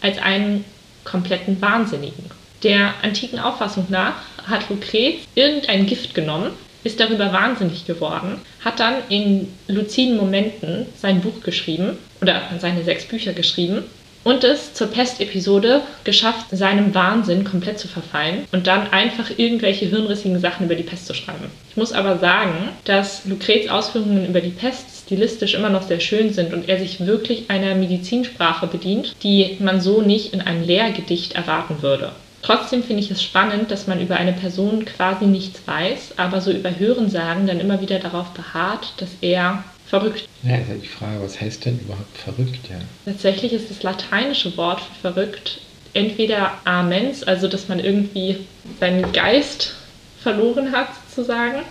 als 0.00 0.18
einen 0.18 0.64
kompletten 1.04 1.60
Wahnsinnigen. 1.60 2.30
Der 2.62 2.94
antiken 3.02 3.38
Auffassung 3.38 3.86
nach 3.90 4.14
hat 4.46 4.70
Lucrez 4.70 5.16
irgendein 5.34 5.86
Gift 5.86 6.14
genommen, 6.14 6.50
ist 6.84 7.00
darüber 7.00 7.32
wahnsinnig 7.32 7.86
geworden, 7.86 8.40
hat 8.64 8.78
dann 8.78 8.94
in 9.08 9.48
luziden 9.66 10.16
Momenten 10.16 10.86
sein 10.96 11.20
Buch 11.20 11.42
geschrieben 11.42 11.98
oder 12.20 12.42
seine 12.60 12.84
sechs 12.84 13.04
Bücher 13.06 13.32
geschrieben 13.32 13.84
und 14.24 14.42
es 14.42 14.72
zur 14.74 14.88
Pestepisode 14.88 15.82
geschafft, 16.02 16.46
seinem 16.50 16.94
Wahnsinn 16.94 17.44
komplett 17.44 17.78
zu 17.78 17.88
verfallen 17.88 18.46
und 18.52 18.66
dann 18.66 18.90
einfach 18.90 19.30
irgendwelche 19.36 19.86
hirnrissigen 19.86 20.40
Sachen 20.40 20.66
über 20.66 20.74
die 20.74 20.82
Pest 20.82 21.06
zu 21.06 21.14
schreiben. 21.14 21.50
Ich 21.70 21.76
muss 21.76 21.92
aber 21.92 22.18
sagen, 22.18 22.70
dass 22.84 23.26
Lucrez 23.26 23.68
Ausführungen 23.68 24.26
über 24.26 24.40
die 24.40 24.50
Pest 24.50 24.86
stilistisch 25.04 25.54
immer 25.54 25.68
noch 25.68 25.82
sehr 25.82 26.00
schön 26.00 26.32
sind 26.32 26.54
und 26.54 26.68
er 26.68 26.78
sich 26.78 27.06
wirklich 27.06 27.50
einer 27.50 27.74
Medizinsprache 27.74 28.66
bedient, 28.66 29.14
die 29.22 29.56
man 29.60 29.80
so 29.80 30.00
nicht 30.00 30.32
in 30.32 30.40
einem 30.40 30.62
Lehrgedicht 30.62 31.34
erwarten 31.34 31.82
würde. 31.82 32.12
Trotzdem 32.44 32.82
finde 32.82 33.02
ich 33.02 33.10
es 33.10 33.22
spannend, 33.22 33.70
dass 33.70 33.86
man 33.86 34.02
über 34.02 34.16
eine 34.16 34.34
Person 34.34 34.84
quasi 34.84 35.24
nichts 35.24 35.66
weiß, 35.66 36.18
aber 36.18 36.42
so 36.42 36.50
über 36.50 36.78
Hörensagen 36.78 37.46
dann 37.46 37.58
immer 37.58 37.80
wieder 37.80 37.98
darauf 37.98 38.28
beharrt, 38.34 38.92
dass 38.98 39.08
er 39.22 39.64
verrückt. 39.86 40.28
Ja, 40.42 40.56
ist 40.56 40.68
ja 40.68 40.74
die 40.74 40.86
Frage, 40.86 41.22
was 41.22 41.40
heißt 41.40 41.64
denn 41.64 41.78
überhaupt 41.78 42.18
verrückt, 42.18 42.68
ja? 42.68 42.76
Tatsächlich 43.06 43.54
ist 43.54 43.70
das 43.70 43.82
lateinische 43.82 44.54
Wort 44.58 44.80
für 44.80 45.12
verrückt 45.12 45.62
entweder 45.94 46.58
amens, 46.64 47.22
also 47.22 47.48
dass 47.48 47.68
man 47.68 47.78
irgendwie 47.78 48.36
seinen 48.78 49.10
Geist 49.12 49.74
verloren 50.20 50.72
hat, 50.72 50.88
sozusagen, 51.08 51.62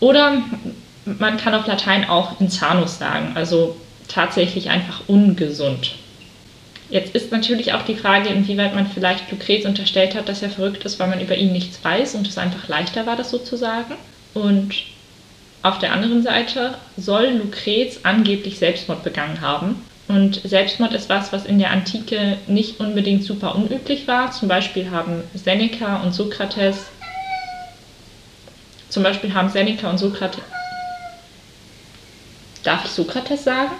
oder 0.00 0.42
man 1.04 1.36
kann 1.36 1.54
auf 1.54 1.66
Latein 1.66 2.08
auch 2.08 2.40
insanus 2.40 2.98
sagen, 2.98 3.32
also 3.36 3.76
tatsächlich 4.08 4.70
einfach 4.70 5.02
ungesund. 5.06 5.94
Jetzt 6.88 7.14
ist 7.14 7.32
natürlich 7.32 7.72
auch 7.72 7.82
die 7.82 7.96
Frage, 7.96 8.28
inwieweit 8.28 8.74
man 8.74 8.86
vielleicht 8.86 9.30
Lucrez 9.30 9.64
unterstellt 9.64 10.14
hat, 10.14 10.28
dass 10.28 10.42
er 10.42 10.50
verrückt 10.50 10.84
ist, 10.84 10.98
weil 10.98 11.08
man 11.08 11.20
über 11.20 11.36
ihn 11.36 11.52
nichts 11.52 11.82
weiß 11.82 12.14
und 12.14 12.28
es 12.28 12.38
einfach 12.38 12.68
leichter 12.68 13.06
war, 13.06 13.16
das 13.16 13.30
so 13.30 13.38
zu 13.38 13.56
sagen. 13.56 13.94
Und 14.34 14.74
auf 15.62 15.78
der 15.78 15.92
anderen 15.92 16.22
Seite 16.22 16.74
soll 16.96 17.26
Lucrez 17.42 18.00
angeblich 18.04 18.58
Selbstmord 18.58 19.02
begangen 19.02 19.40
haben. 19.40 19.82
Und 20.06 20.40
Selbstmord 20.44 20.92
ist 20.92 21.08
was, 21.08 21.32
was 21.32 21.44
in 21.46 21.58
der 21.58 21.72
Antike 21.72 22.38
nicht 22.46 22.78
unbedingt 22.78 23.24
super 23.24 23.56
unüblich 23.56 24.06
war. 24.06 24.30
Zum 24.30 24.46
Beispiel 24.46 24.90
haben 24.90 25.24
Seneca 25.34 25.96
und 26.02 26.12
Sokrates 26.12 26.86
zum 28.96 29.02
Beispiel 29.02 29.34
haben 29.34 29.50
Seneca 29.50 29.90
und 29.90 29.98
Sokrates. 29.98 30.40
Darf 32.62 32.86
ich 32.86 32.90
Sokrates 32.90 33.44
sagen? 33.44 33.72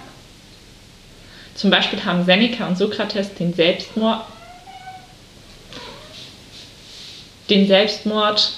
Zum 1.56 1.70
Beispiel 1.70 2.04
haben 2.04 2.24
Seneca 2.24 2.66
und 2.66 2.76
Sokrates 2.76 3.34
den 3.34 3.54
Selbstmord, 3.54 4.20
den 7.48 7.66
Selbstmord 7.66 8.52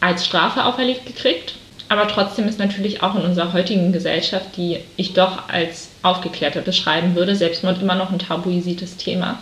als 0.00 0.24
Strafe 0.24 0.64
auferlegt 0.64 1.06
gekriegt. 1.06 1.54
Aber 1.88 2.08
trotzdem 2.08 2.48
ist 2.48 2.58
natürlich 2.58 3.02
auch 3.02 3.14
in 3.14 3.22
unserer 3.22 3.52
heutigen 3.52 3.92
Gesellschaft, 3.92 4.56
die 4.56 4.78
ich 4.96 5.12
doch 5.12 5.48
als 5.48 5.88
aufgeklärter 6.02 6.60
beschreiben 6.60 7.14
würde, 7.14 7.36
Selbstmord 7.36 7.80
immer 7.80 7.94
noch 7.94 8.10
ein 8.10 8.18
tabuisiertes 8.18 8.96
Thema. 8.96 9.38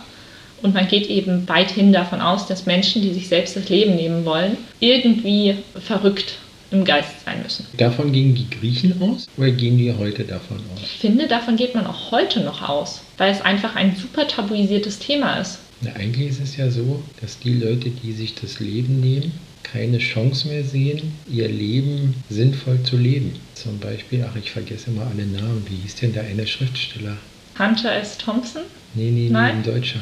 Und 0.61 0.73
man 0.73 0.87
geht 0.87 1.07
eben 1.07 1.47
weithin 1.49 1.91
davon 1.91 2.21
aus, 2.21 2.47
dass 2.47 2.65
Menschen, 2.65 3.01
die 3.01 3.13
sich 3.13 3.27
selbst 3.27 3.55
das 3.55 3.69
Leben 3.69 3.95
nehmen 3.95 4.25
wollen, 4.25 4.57
irgendwie 4.79 5.57
verrückt 5.79 6.35
im 6.71 6.85
Geist 6.85 7.23
sein 7.25 7.41
müssen. 7.43 7.65
Davon 7.77 8.11
gingen 8.11 8.35
die 8.35 8.49
Griechen 8.49 9.01
aus 9.01 9.27
oder 9.37 9.51
gehen 9.51 9.77
die 9.77 9.93
heute 9.93 10.23
davon 10.23 10.57
aus? 10.73 10.81
Ich 10.81 10.99
finde, 10.99 11.27
davon 11.27 11.55
geht 11.55 11.75
man 11.75 11.85
auch 11.87 12.11
heute 12.11 12.41
noch 12.41 12.67
aus, 12.67 13.01
weil 13.17 13.31
es 13.31 13.41
einfach 13.41 13.75
ein 13.75 13.95
super 13.95 14.27
tabuisiertes 14.27 14.99
Thema 14.99 15.37
ist. 15.37 15.59
Na, 15.81 15.93
eigentlich 15.93 16.29
ist 16.29 16.41
es 16.41 16.57
ja 16.57 16.69
so, 16.69 17.03
dass 17.21 17.39
die 17.39 17.53
Leute, 17.53 17.89
die 17.89 18.13
sich 18.13 18.35
das 18.35 18.59
Leben 18.59 18.99
nehmen, 19.01 19.33
keine 19.63 19.97
Chance 19.97 20.47
mehr 20.47 20.63
sehen, 20.63 21.13
ihr 21.29 21.47
Leben 21.47 22.15
sinnvoll 22.29 22.81
zu 22.83 22.97
leben. 22.97 23.33
Zum 23.55 23.79
Beispiel, 23.79 24.25
ach, 24.29 24.35
ich 24.35 24.51
vergesse 24.51 24.91
mal 24.91 25.07
alle 25.07 25.25
Namen. 25.25 25.65
Wie 25.67 25.75
hieß 25.75 25.95
denn 25.95 26.13
der 26.13 26.23
eine 26.23 26.47
Schriftsteller? 26.47 27.17
Hunter 27.57 27.93
S. 27.93 28.17
Thompson? 28.17 28.63
Nee, 28.93 29.11
nee, 29.11 29.29
nee, 29.29 29.35
ein 29.35 29.63
Deutscher. 29.63 29.99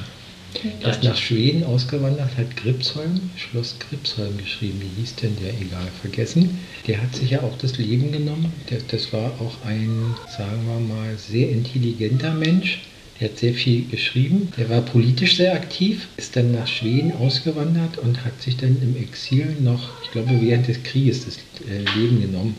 Er 0.81 0.91
ist 0.91 1.03
nach 1.03 1.17
Schweden 1.17 1.63
ausgewandert, 1.63 2.37
hat 2.37 2.55
Gripsholm, 2.57 3.31
Schloss 3.35 3.75
Gripsholm 3.79 4.37
geschrieben. 4.37 4.81
Wie 4.81 5.01
hieß 5.01 5.15
denn 5.15 5.35
der? 5.41 5.53
Egal, 5.53 5.87
vergessen. 6.01 6.59
Der 6.87 7.01
hat 7.01 7.15
sich 7.15 7.31
ja 7.31 7.41
auch 7.41 7.57
das 7.57 7.77
Leben 7.77 8.11
genommen. 8.11 8.51
Der, 8.69 8.79
das 8.87 9.11
war 9.13 9.31
auch 9.41 9.65
ein, 9.65 10.15
sagen 10.27 10.65
wir 10.67 10.79
mal, 10.79 11.17
sehr 11.17 11.49
intelligenter 11.49 12.33
Mensch. 12.33 12.81
Der 13.19 13.29
hat 13.29 13.37
sehr 13.37 13.53
viel 13.53 13.87
geschrieben. 13.87 14.51
Der 14.57 14.69
war 14.69 14.81
politisch 14.81 15.37
sehr 15.37 15.53
aktiv, 15.53 16.07
ist 16.17 16.35
dann 16.35 16.51
nach 16.51 16.67
Schweden 16.67 17.11
ausgewandert 17.13 17.97
und 17.97 18.25
hat 18.25 18.41
sich 18.41 18.57
dann 18.57 18.81
im 18.81 18.95
Exil 18.95 19.55
noch, 19.61 19.91
ich 20.01 20.11
glaube, 20.11 20.41
während 20.41 20.67
des 20.67 20.83
Krieges 20.83 21.25
das 21.25 21.37
äh, 21.67 21.83
Leben 21.97 22.21
genommen, 22.21 22.55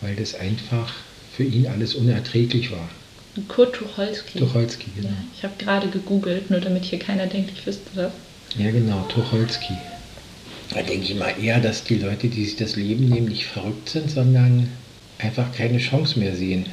weil 0.00 0.16
das 0.16 0.34
einfach 0.34 0.92
für 1.30 1.44
ihn 1.44 1.66
alles 1.66 1.94
unerträglich 1.94 2.70
war. 2.70 2.88
Kurt 3.48 3.74
Tucholsky. 3.74 4.38
Tucholsky, 4.38 4.86
genau. 4.94 5.08
Ja, 5.08 5.14
ich 5.36 5.42
habe 5.42 5.54
gerade 5.58 5.88
gegoogelt, 5.88 6.50
nur 6.50 6.60
damit 6.60 6.84
hier 6.84 6.98
keiner 6.98 7.26
denkt, 7.26 7.50
ich 7.52 7.66
wüsste 7.66 7.90
das. 7.94 8.12
Ja, 8.56 8.70
genau, 8.70 9.04
Tucholsky. 9.08 9.74
Da 10.72 10.82
denke 10.82 11.04
ich 11.04 11.14
mal 11.16 11.34
eher, 11.40 11.60
dass 11.60 11.84
die 11.84 11.96
Leute, 11.96 12.28
die 12.28 12.44
sich 12.44 12.56
das 12.56 12.76
Leben 12.76 13.08
nehmen, 13.08 13.28
nicht 13.28 13.46
verrückt 13.46 13.88
sind, 13.88 14.10
sondern 14.10 14.68
einfach 15.18 15.52
keine 15.52 15.78
Chance 15.78 16.18
mehr 16.18 16.34
sehen. 16.34 16.66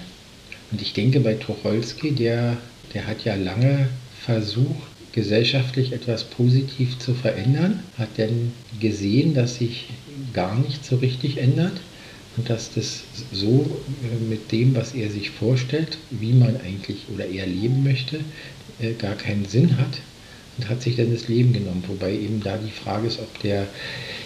Und 0.71 0.82
ich 0.82 0.93
denke 0.93 1.19
bei 1.19 1.34
Tucholsky, 1.34 2.12
der, 2.12 2.58
der 2.93 3.08
hat 3.08 3.26
ja 3.26 3.36
lange 3.36 3.89
versucht, 4.24 4.91
gesellschaftlich 5.12 5.91
etwas 5.91 6.24
positiv 6.24 6.97
zu 7.00 7.13
verändern, 7.13 7.80
hat 7.97 8.10
dann 8.17 8.54
gesehen, 8.80 9.34
dass 9.34 9.56
sich 9.56 9.89
gar 10.34 10.56
nicht 10.56 10.86
so 10.86 10.97
richtig 10.97 11.38
ändert 11.38 11.74
dass 12.50 12.74
das 12.74 13.04
so 13.32 13.66
äh, 14.04 14.24
mit 14.24 14.52
dem, 14.52 14.76
was 14.76 14.94
er 14.94 15.10
sich 15.10 15.30
vorstellt, 15.32 15.98
wie 16.10 16.34
man 16.34 16.60
eigentlich 16.62 17.08
oder 17.14 17.26
er 17.26 17.46
leben 17.48 17.84
möchte, 17.84 18.22
äh, 18.80 18.94
gar 18.94 19.16
keinen 19.16 19.46
Sinn 19.46 19.78
hat 19.78 20.00
und 20.58 20.70
hat 20.70 20.82
sich 20.82 20.96
dann 20.96 21.12
das 21.12 21.28
Leben 21.28 21.54
genommen. 21.54 21.84
Wobei 21.88 22.14
eben 22.14 22.42
da 22.42 22.58
die 22.58 22.72
Frage 22.72 23.08
ist, 23.08 23.20
ob 23.20 23.40
der 23.40 23.68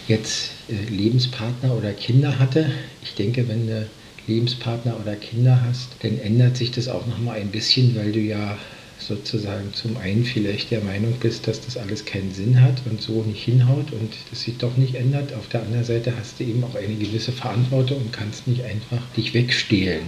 jetzt 0.07 0.51
äh, 0.69 0.91
Lebenspartner 0.91 1.75
oder 1.75 1.93
Kinder 1.93 2.39
hatte. 2.39 2.69
Ich 3.03 3.13
denke, 3.15 3.47
wenn 3.47 3.67
du 3.67 3.87
Lebenspartner 4.27 4.99
oder 4.99 5.15
Kinder 5.15 5.61
hast, 5.61 5.89
dann 6.01 6.17
ändert 6.17 6.57
sich 6.57 6.71
das 6.71 6.87
auch 6.87 7.05
nochmal 7.05 7.39
ein 7.39 7.51
bisschen, 7.51 7.95
weil 7.95 8.11
du 8.11 8.19
ja 8.19 8.57
sozusagen 9.07 9.73
zum 9.73 9.97
einen 9.97 10.25
vielleicht 10.25 10.71
der 10.71 10.81
Meinung 10.81 11.13
bist, 11.19 11.47
dass 11.47 11.61
das 11.61 11.77
alles 11.77 12.05
keinen 12.05 12.33
Sinn 12.33 12.61
hat 12.61 12.75
und 12.89 13.01
so 13.01 13.23
nicht 13.23 13.43
hinhaut 13.43 13.91
und 13.91 14.13
das 14.29 14.41
sich 14.41 14.57
doch 14.57 14.75
nicht 14.77 14.95
ändert. 14.95 15.33
Auf 15.33 15.47
der 15.47 15.61
anderen 15.61 15.83
Seite 15.83 16.13
hast 16.17 16.39
du 16.39 16.43
eben 16.43 16.63
auch 16.63 16.75
eine 16.75 16.95
gewisse 16.95 17.31
Verantwortung 17.31 17.97
und 17.97 18.13
kannst 18.13 18.47
nicht 18.47 18.63
einfach 18.63 19.01
dich 19.15 19.33
wegstehlen. 19.33 20.07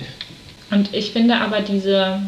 Und 0.71 0.93
ich 0.93 1.11
finde 1.11 1.37
aber 1.37 1.61
diese, 1.61 2.21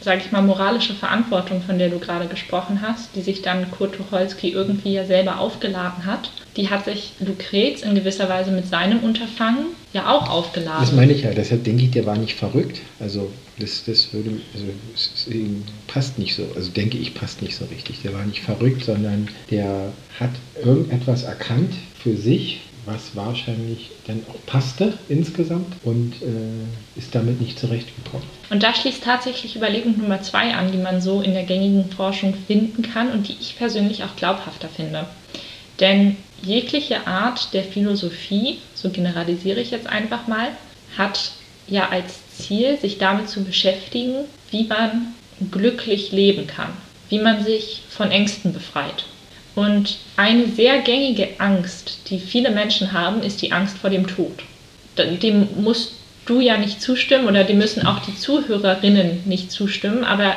sage 0.00 0.22
ich 0.24 0.32
mal, 0.32 0.42
moralische 0.42 0.94
Verantwortung, 0.94 1.62
von 1.62 1.78
der 1.78 1.90
du 1.90 1.98
gerade 1.98 2.26
gesprochen 2.26 2.80
hast, 2.80 3.14
die 3.14 3.20
sich 3.20 3.42
dann 3.42 3.70
Kurt 3.70 3.94
Tucholsky 3.94 4.50
irgendwie 4.50 4.94
ja 4.94 5.04
selber 5.04 5.38
aufgeladen 5.38 6.06
hat, 6.06 6.30
die 6.56 6.70
hat 6.70 6.84
sich 6.84 7.12
Lucrez 7.20 7.82
in 7.82 7.94
gewisser 7.94 8.28
Weise 8.28 8.50
mit 8.50 8.66
seinem 8.66 9.00
Unterfangen 9.00 9.66
ja 9.92 10.10
auch 10.10 10.28
aufgeladen. 10.28 10.80
Das 10.80 10.92
meine 10.92 11.12
ich 11.12 11.22
ja, 11.22 11.30
deshalb 11.30 11.64
denke 11.64 11.84
ich, 11.84 11.90
der 11.90 12.06
war 12.06 12.16
nicht 12.16 12.36
verrückt. 12.36 12.80
Also 12.98 13.30
das, 13.58 13.84
das 13.84 14.12
würde, 14.12 14.40
also 14.54 14.66
es 14.94 15.26
passt 15.86 16.18
nicht 16.18 16.34
so, 16.34 16.46
also 16.54 16.70
denke 16.70 16.98
ich, 16.98 17.14
passt 17.14 17.42
nicht 17.42 17.56
so 17.56 17.64
richtig. 17.66 18.02
Der 18.02 18.14
war 18.14 18.24
nicht 18.24 18.40
verrückt, 18.40 18.84
sondern 18.84 19.28
der 19.50 19.92
hat 20.18 20.30
irgendetwas 20.62 21.22
erkannt 21.24 21.74
für 22.02 22.16
sich, 22.16 22.60
was 22.84 23.14
wahrscheinlich 23.14 23.90
dann 24.06 24.24
auch 24.28 24.46
passte 24.46 24.94
insgesamt 25.08 25.76
und 25.84 26.14
äh, 26.22 26.98
ist 26.98 27.14
damit 27.14 27.40
nicht 27.40 27.58
zurechtgekommen. 27.58 28.26
Und 28.50 28.62
da 28.62 28.74
schließt 28.74 29.04
tatsächlich 29.04 29.54
Überlegung 29.54 29.98
Nummer 29.98 30.22
zwei 30.22 30.54
an, 30.54 30.72
die 30.72 30.78
man 30.78 31.00
so 31.00 31.20
in 31.20 31.32
der 31.32 31.44
gängigen 31.44 31.90
Forschung 31.90 32.34
finden 32.46 32.82
kann 32.82 33.12
und 33.12 33.28
die 33.28 33.36
ich 33.40 33.56
persönlich 33.56 34.02
auch 34.02 34.16
glaubhafter 34.16 34.68
finde. 34.68 35.06
Denn 35.78 36.16
jegliche 36.42 37.06
Art 37.06 37.54
der 37.54 37.62
Philosophie, 37.62 38.58
so 38.74 38.90
generalisiere 38.90 39.60
ich 39.60 39.70
jetzt 39.70 39.86
einfach 39.86 40.26
mal, 40.26 40.48
hat 40.96 41.32
ja 41.68 41.88
als 41.88 42.21
Ziel, 42.36 42.78
sich 42.78 42.98
damit 42.98 43.28
zu 43.28 43.44
beschäftigen, 43.44 44.24
wie 44.50 44.64
man 44.64 45.14
glücklich 45.50 46.12
leben 46.12 46.46
kann, 46.46 46.70
wie 47.08 47.18
man 47.18 47.44
sich 47.44 47.82
von 47.88 48.10
Ängsten 48.10 48.52
befreit. 48.52 49.04
Und 49.54 49.98
eine 50.16 50.46
sehr 50.48 50.80
gängige 50.80 51.28
Angst, 51.38 52.08
die 52.08 52.18
viele 52.18 52.50
Menschen 52.50 52.92
haben, 52.92 53.22
ist 53.22 53.42
die 53.42 53.52
Angst 53.52 53.76
vor 53.76 53.90
dem 53.90 54.06
Tod. 54.06 54.42
Dem 54.96 55.48
musst 55.62 55.92
du 56.26 56.40
ja 56.40 56.56
nicht 56.56 56.80
zustimmen 56.80 57.26
oder 57.26 57.44
dem 57.44 57.58
müssen 57.58 57.86
auch 57.86 57.98
die 58.00 58.16
Zuhörerinnen 58.16 59.22
nicht 59.26 59.50
zustimmen, 59.50 60.04
aber 60.04 60.36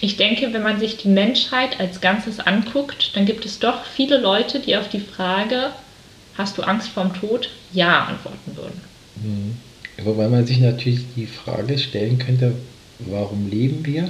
ich 0.00 0.16
denke, 0.16 0.52
wenn 0.52 0.62
man 0.62 0.78
sich 0.78 0.96
die 0.96 1.08
Menschheit 1.08 1.80
als 1.80 2.00
Ganzes 2.00 2.40
anguckt, 2.40 3.16
dann 3.16 3.26
gibt 3.26 3.44
es 3.44 3.58
doch 3.58 3.84
viele 3.84 4.18
Leute, 4.18 4.60
die 4.60 4.76
auf 4.76 4.88
die 4.88 5.00
Frage, 5.00 5.70
hast 6.36 6.56
du 6.56 6.62
Angst 6.62 6.88
vorm 6.88 7.14
Tod, 7.18 7.50
ja 7.72 8.04
antworten 8.04 8.56
würden. 8.56 8.80
Mhm. 9.16 9.56
Wobei 10.02 10.28
man 10.28 10.46
sich 10.46 10.60
natürlich 10.60 11.00
die 11.16 11.26
Frage 11.26 11.78
stellen 11.78 12.18
könnte, 12.18 12.52
warum 13.00 13.50
leben 13.50 13.84
wir 13.84 14.04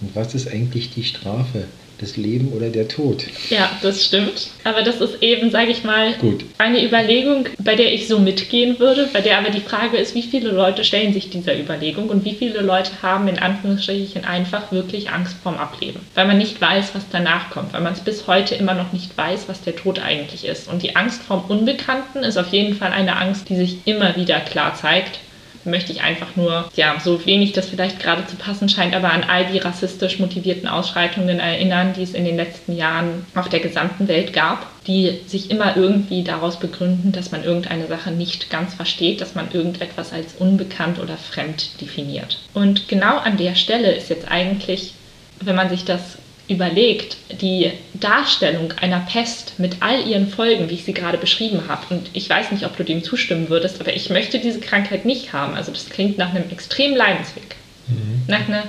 und 0.00 0.14
was 0.14 0.34
ist 0.34 0.48
eigentlich 0.48 0.90
die 0.90 1.04
Strafe? 1.04 1.64
das 1.98 2.16
Leben 2.16 2.52
oder 2.52 2.68
der 2.68 2.88
Tod. 2.88 3.24
Ja, 3.50 3.70
das 3.82 4.04
stimmt. 4.04 4.48
Aber 4.64 4.82
das 4.82 5.00
ist 5.00 5.22
eben, 5.22 5.50
sage 5.50 5.70
ich 5.70 5.84
mal, 5.84 6.14
Gut. 6.14 6.44
eine 6.58 6.84
Überlegung, 6.84 7.48
bei 7.58 7.74
der 7.74 7.92
ich 7.92 8.08
so 8.08 8.18
mitgehen 8.18 8.78
würde, 8.78 9.08
bei 9.12 9.20
der 9.20 9.38
aber 9.38 9.50
die 9.50 9.60
Frage 9.60 9.96
ist, 9.96 10.14
wie 10.14 10.22
viele 10.22 10.50
Leute 10.50 10.84
stellen 10.84 11.12
sich 11.12 11.30
dieser 11.30 11.58
Überlegung 11.58 12.08
und 12.08 12.24
wie 12.24 12.34
viele 12.34 12.60
Leute 12.60 12.90
haben 13.02 13.28
in 13.28 13.38
Anführungsstrichen 13.38 14.24
einfach 14.24 14.72
wirklich 14.72 15.10
Angst 15.10 15.36
vorm 15.42 15.56
Ableben. 15.56 16.00
Weil 16.14 16.26
man 16.26 16.38
nicht 16.38 16.60
weiß, 16.60 16.94
was 16.94 17.04
danach 17.10 17.50
kommt, 17.50 17.72
weil 17.72 17.80
man 17.82 17.94
es 17.94 18.00
bis 18.00 18.26
heute 18.26 18.54
immer 18.54 18.74
noch 18.74 18.92
nicht 18.92 19.16
weiß, 19.16 19.48
was 19.48 19.62
der 19.62 19.76
Tod 19.76 19.98
eigentlich 19.98 20.44
ist. 20.44 20.68
Und 20.68 20.82
die 20.82 20.96
Angst 20.96 21.22
vorm 21.22 21.44
Unbekannten 21.48 22.18
ist 22.18 22.36
auf 22.36 22.48
jeden 22.52 22.74
Fall 22.74 22.92
eine 22.92 23.16
Angst, 23.16 23.48
die 23.48 23.56
sich 23.56 23.78
immer 23.84 24.16
wieder 24.16 24.40
klar 24.40 24.74
zeigt 24.74 25.20
möchte 25.66 25.92
ich 25.92 26.02
einfach 26.02 26.36
nur, 26.36 26.68
ja, 26.76 26.98
so 27.00 27.24
wenig 27.26 27.52
das 27.52 27.68
vielleicht 27.68 28.00
gerade 28.00 28.26
zu 28.26 28.36
passen 28.36 28.68
scheint, 28.68 28.94
aber 28.94 29.12
an 29.12 29.24
all 29.24 29.46
die 29.46 29.58
rassistisch 29.58 30.18
motivierten 30.18 30.68
Ausschreitungen 30.68 31.40
erinnern, 31.40 31.92
die 31.94 32.02
es 32.02 32.14
in 32.14 32.24
den 32.24 32.36
letzten 32.36 32.76
Jahren 32.76 33.26
auf 33.34 33.48
der 33.48 33.60
gesamten 33.60 34.08
Welt 34.08 34.32
gab, 34.32 34.66
die 34.86 35.20
sich 35.26 35.50
immer 35.50 35.76
irgendwie 35.76 36.22
daraus 36.22 36.58
begründen, 36.58 37.12
dass 37.12 37.32
man 37.32 37.44
irgendeine 37.44 37.86
Sache 37.86 38.10
nicht 38.10 38.50
ganz 38.50 38.74
versteht, 38.74 39.20
dass 39.20 39.34
man 39.34 39.50
irgendetwas 39.52 40.12
als 40.12 40.34
unbekannt 40.38 40.98
oder 40.98 41.16
fremd 41.16 41.80
definiert. 41.80 42.38
Und 42.54 42.88
genau 42.88 43.18
an 43.18 43.36
der 43.36 43.54
Stelle 43.54 43.92
ist 43.92 44.10
jetzt 44.10 44.30
eigentlich, 44.30 44.94
wenn 45.40 45.56
man 45.56 45.68
sich 45.68 45.84
das 45.84 46.18
überlegt, 46.48 47.16
die 47.40 47.72
Darstellung 47.94 48.72
einer 48.80 49.00
Pest 49.00 49.58
mit 49.58 49.76
all 49.80 50.06
ihren 50.06 50.28
Folgen, 50.28 50.70
wie 50.70 50.74
ich 50.74 50.84
sie 50.84 50.92
gerade 50.92 51.18
beschrieben 51.18 51.62
habe, 51.68 51.94
und 51.94 52.10
ich 52.12 52.28
weiß 52.28 52.52
nicht, 52.52 52.64
ob 52.64 52.76
du 52.76 52.84
dem 52.84 53.02
zustimmen 53.02 53.48
würdest, 53.48 53.80
aber 53.80 53.94
ich 53.94 54.10
möchte 54.10 54.38
diese 54.38 54.60
Krankheit 54.60 55.04
nicht 55.04 55.32
haben. 55.32 55.54
Also 55.54 55.72
das 55.72 55.88
klingt 55.88 56.18
nach 56.18 56.30
einem 56.30 56.50
extremen 56.50 56.96
Leidensweg. 56.96 57.56
Mhm. 57.88 58.22
Nach 58.28 58.48
einer 58.48 58.64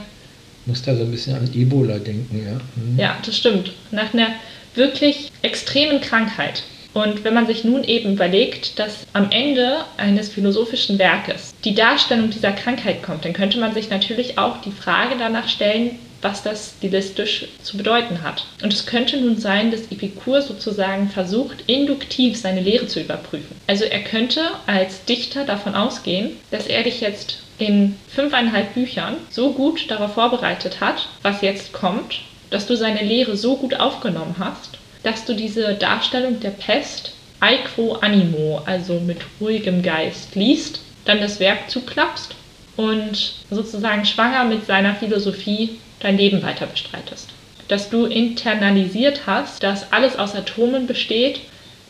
muss 0.65 0.81
da 0.81 0.95
so 0.95 1.03
ein 1.03 1.11
bisschen 1.11 1.35
an 1.35 1.49
Ebola 1.53 1.97
denken, 1.97 2.45
ja. 2.45 2.59
Mhm. 2.75 2.99
Ja, 2.99 3.17
das 3.25 3.37
stimmt. 3.37 3.71
Nach 3.91 4.13
einer 4.13 4.31
wirklich 4.75 5.31
extremen 5.41 6.01
Krankheit. 6.01 6.63
Und 6.93 7.23
wenn 7.23 7.33
man 7.33 7.47
sich 7.47 7.63
nun 7.63 7.83
eben 7.83 8.13
überlegt, 8.13 8.79
dass 8.79 9.05
am 9.13 9.29
Ende 9.31 9.85
eines 9.97 10.29
philosophischen 10.29 10.97
Werkes 10.97 11.53
die 11.63 11.75
Darstellung 11.75 12.31
dieser 12.31 12.51
Krankheit 12.51 13.03
kommt, 13.03 13.23
dann 13.23 13.33
könnte 13.33 13.59
man 13.59 13.73
sich 13.73 13.89
natürlich 13.89 14.37
auch 14.37 14.61
die 14.61 14.71
Frage 14.71 15.15
danach 15.17 15.47
stellen, 15.47 15.91
was 16.21 16.43
das 16.43 16.73
stilistisch 16.77 17.45
zu 17.61 17.77
bedeuten 17.77 18.23
hat. 18.23 18.45
Und 18.63 18.73
es 18.73 18.85
könnte 18.85 19.17
nun 19.17 19.37
sein, 19.37 19.71
dass 19.71 19.91
Epikur 19.91 20.41
sozusagen 20.41 21.09
versucht, 21.09 21.63
induktiv 21.67 22.37
seine 22.37 22.61
Lehre 22.61 22.87
zu 22.87 22.99
überprüfen. 22.99 23.55
Also 23.67 23.85
er 23.85 24.03
könnte 24.03 24.41
als 24.65 25.05
Dichter 25.05 25.45
davon 25.45 25.75
ausgehen, 25.75 26.31
dass 26.51 26.67
er 26.67 26.83
dich 26.83 27.01
jetzt 27.01 27.39
in 27.59 27.95
fünfeinhalb 28.07 28.73
Büchern 28.73 29.15
so 29.29 29.51
gut 29.51 29.89
darauf 29.89 30.13
vorbereitet 30.13 30.79
hat, 30.79 31.07
was 31.21 31.41
jetzt 31.41 31.73
kommt, 31.73 32.19
dass 32.49 32.67
du 32.67 32.75
seine 32.75 33.03
Lehre 33.03 33.35
so 33.35 33.57
gut 33.57 33.79
aufgenommen 33.79 34.35
hast, 34.39 34.77
dass 35.03 35.25
du 35.25 35.33
diese 35.33 35.73
Darstellung 35.73 36.39
der 36.39 36.51
Pest 36.51 37.13
aequo 37.39 37.93
animo, 37.93 38.61
also 38.65 38.99
mit 38.99 39.17
ruhigem 39.39 39.81
Geist, 39.81 40.35
liest, 40.35 40.81
dann 41.05 41.21
das 41.21 41.39
Werk 41.39 41.69
zuklappst 41.69 42.35
und 42.75 43.33
sozusagen 43.49 44.05
schwanger 44.05 44.45
mit 44.45 44.65
seiner 44.65 44.95
Philosophie 44.95 45.77
dein 45.99 46.17
Leben 46.17 46.43
weiter 46.43 46.65
bestreitest. 46.67 47.29
Dass 47.67 47.89
du 47.89 48.05
internalisiert 48.05 49.21
hast, 49.25 49.61
dass 49.63 49.91
alles 49.91 50.17
aus 50.17 50.35
Atomen 50.35 50.87
besteht, 50.87 51.41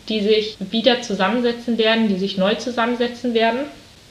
die 0.10 0.22
sich 0.22 0.56
wieder 0.60 1.02
zusammensetzen 1.02 1.78
werden, 1.78 2.08
die 2.08 2.16
sich 2.16 2.38
neu 2.38 2.56
zusammensetzen 2.56 3.34
werden, 3.34 3.60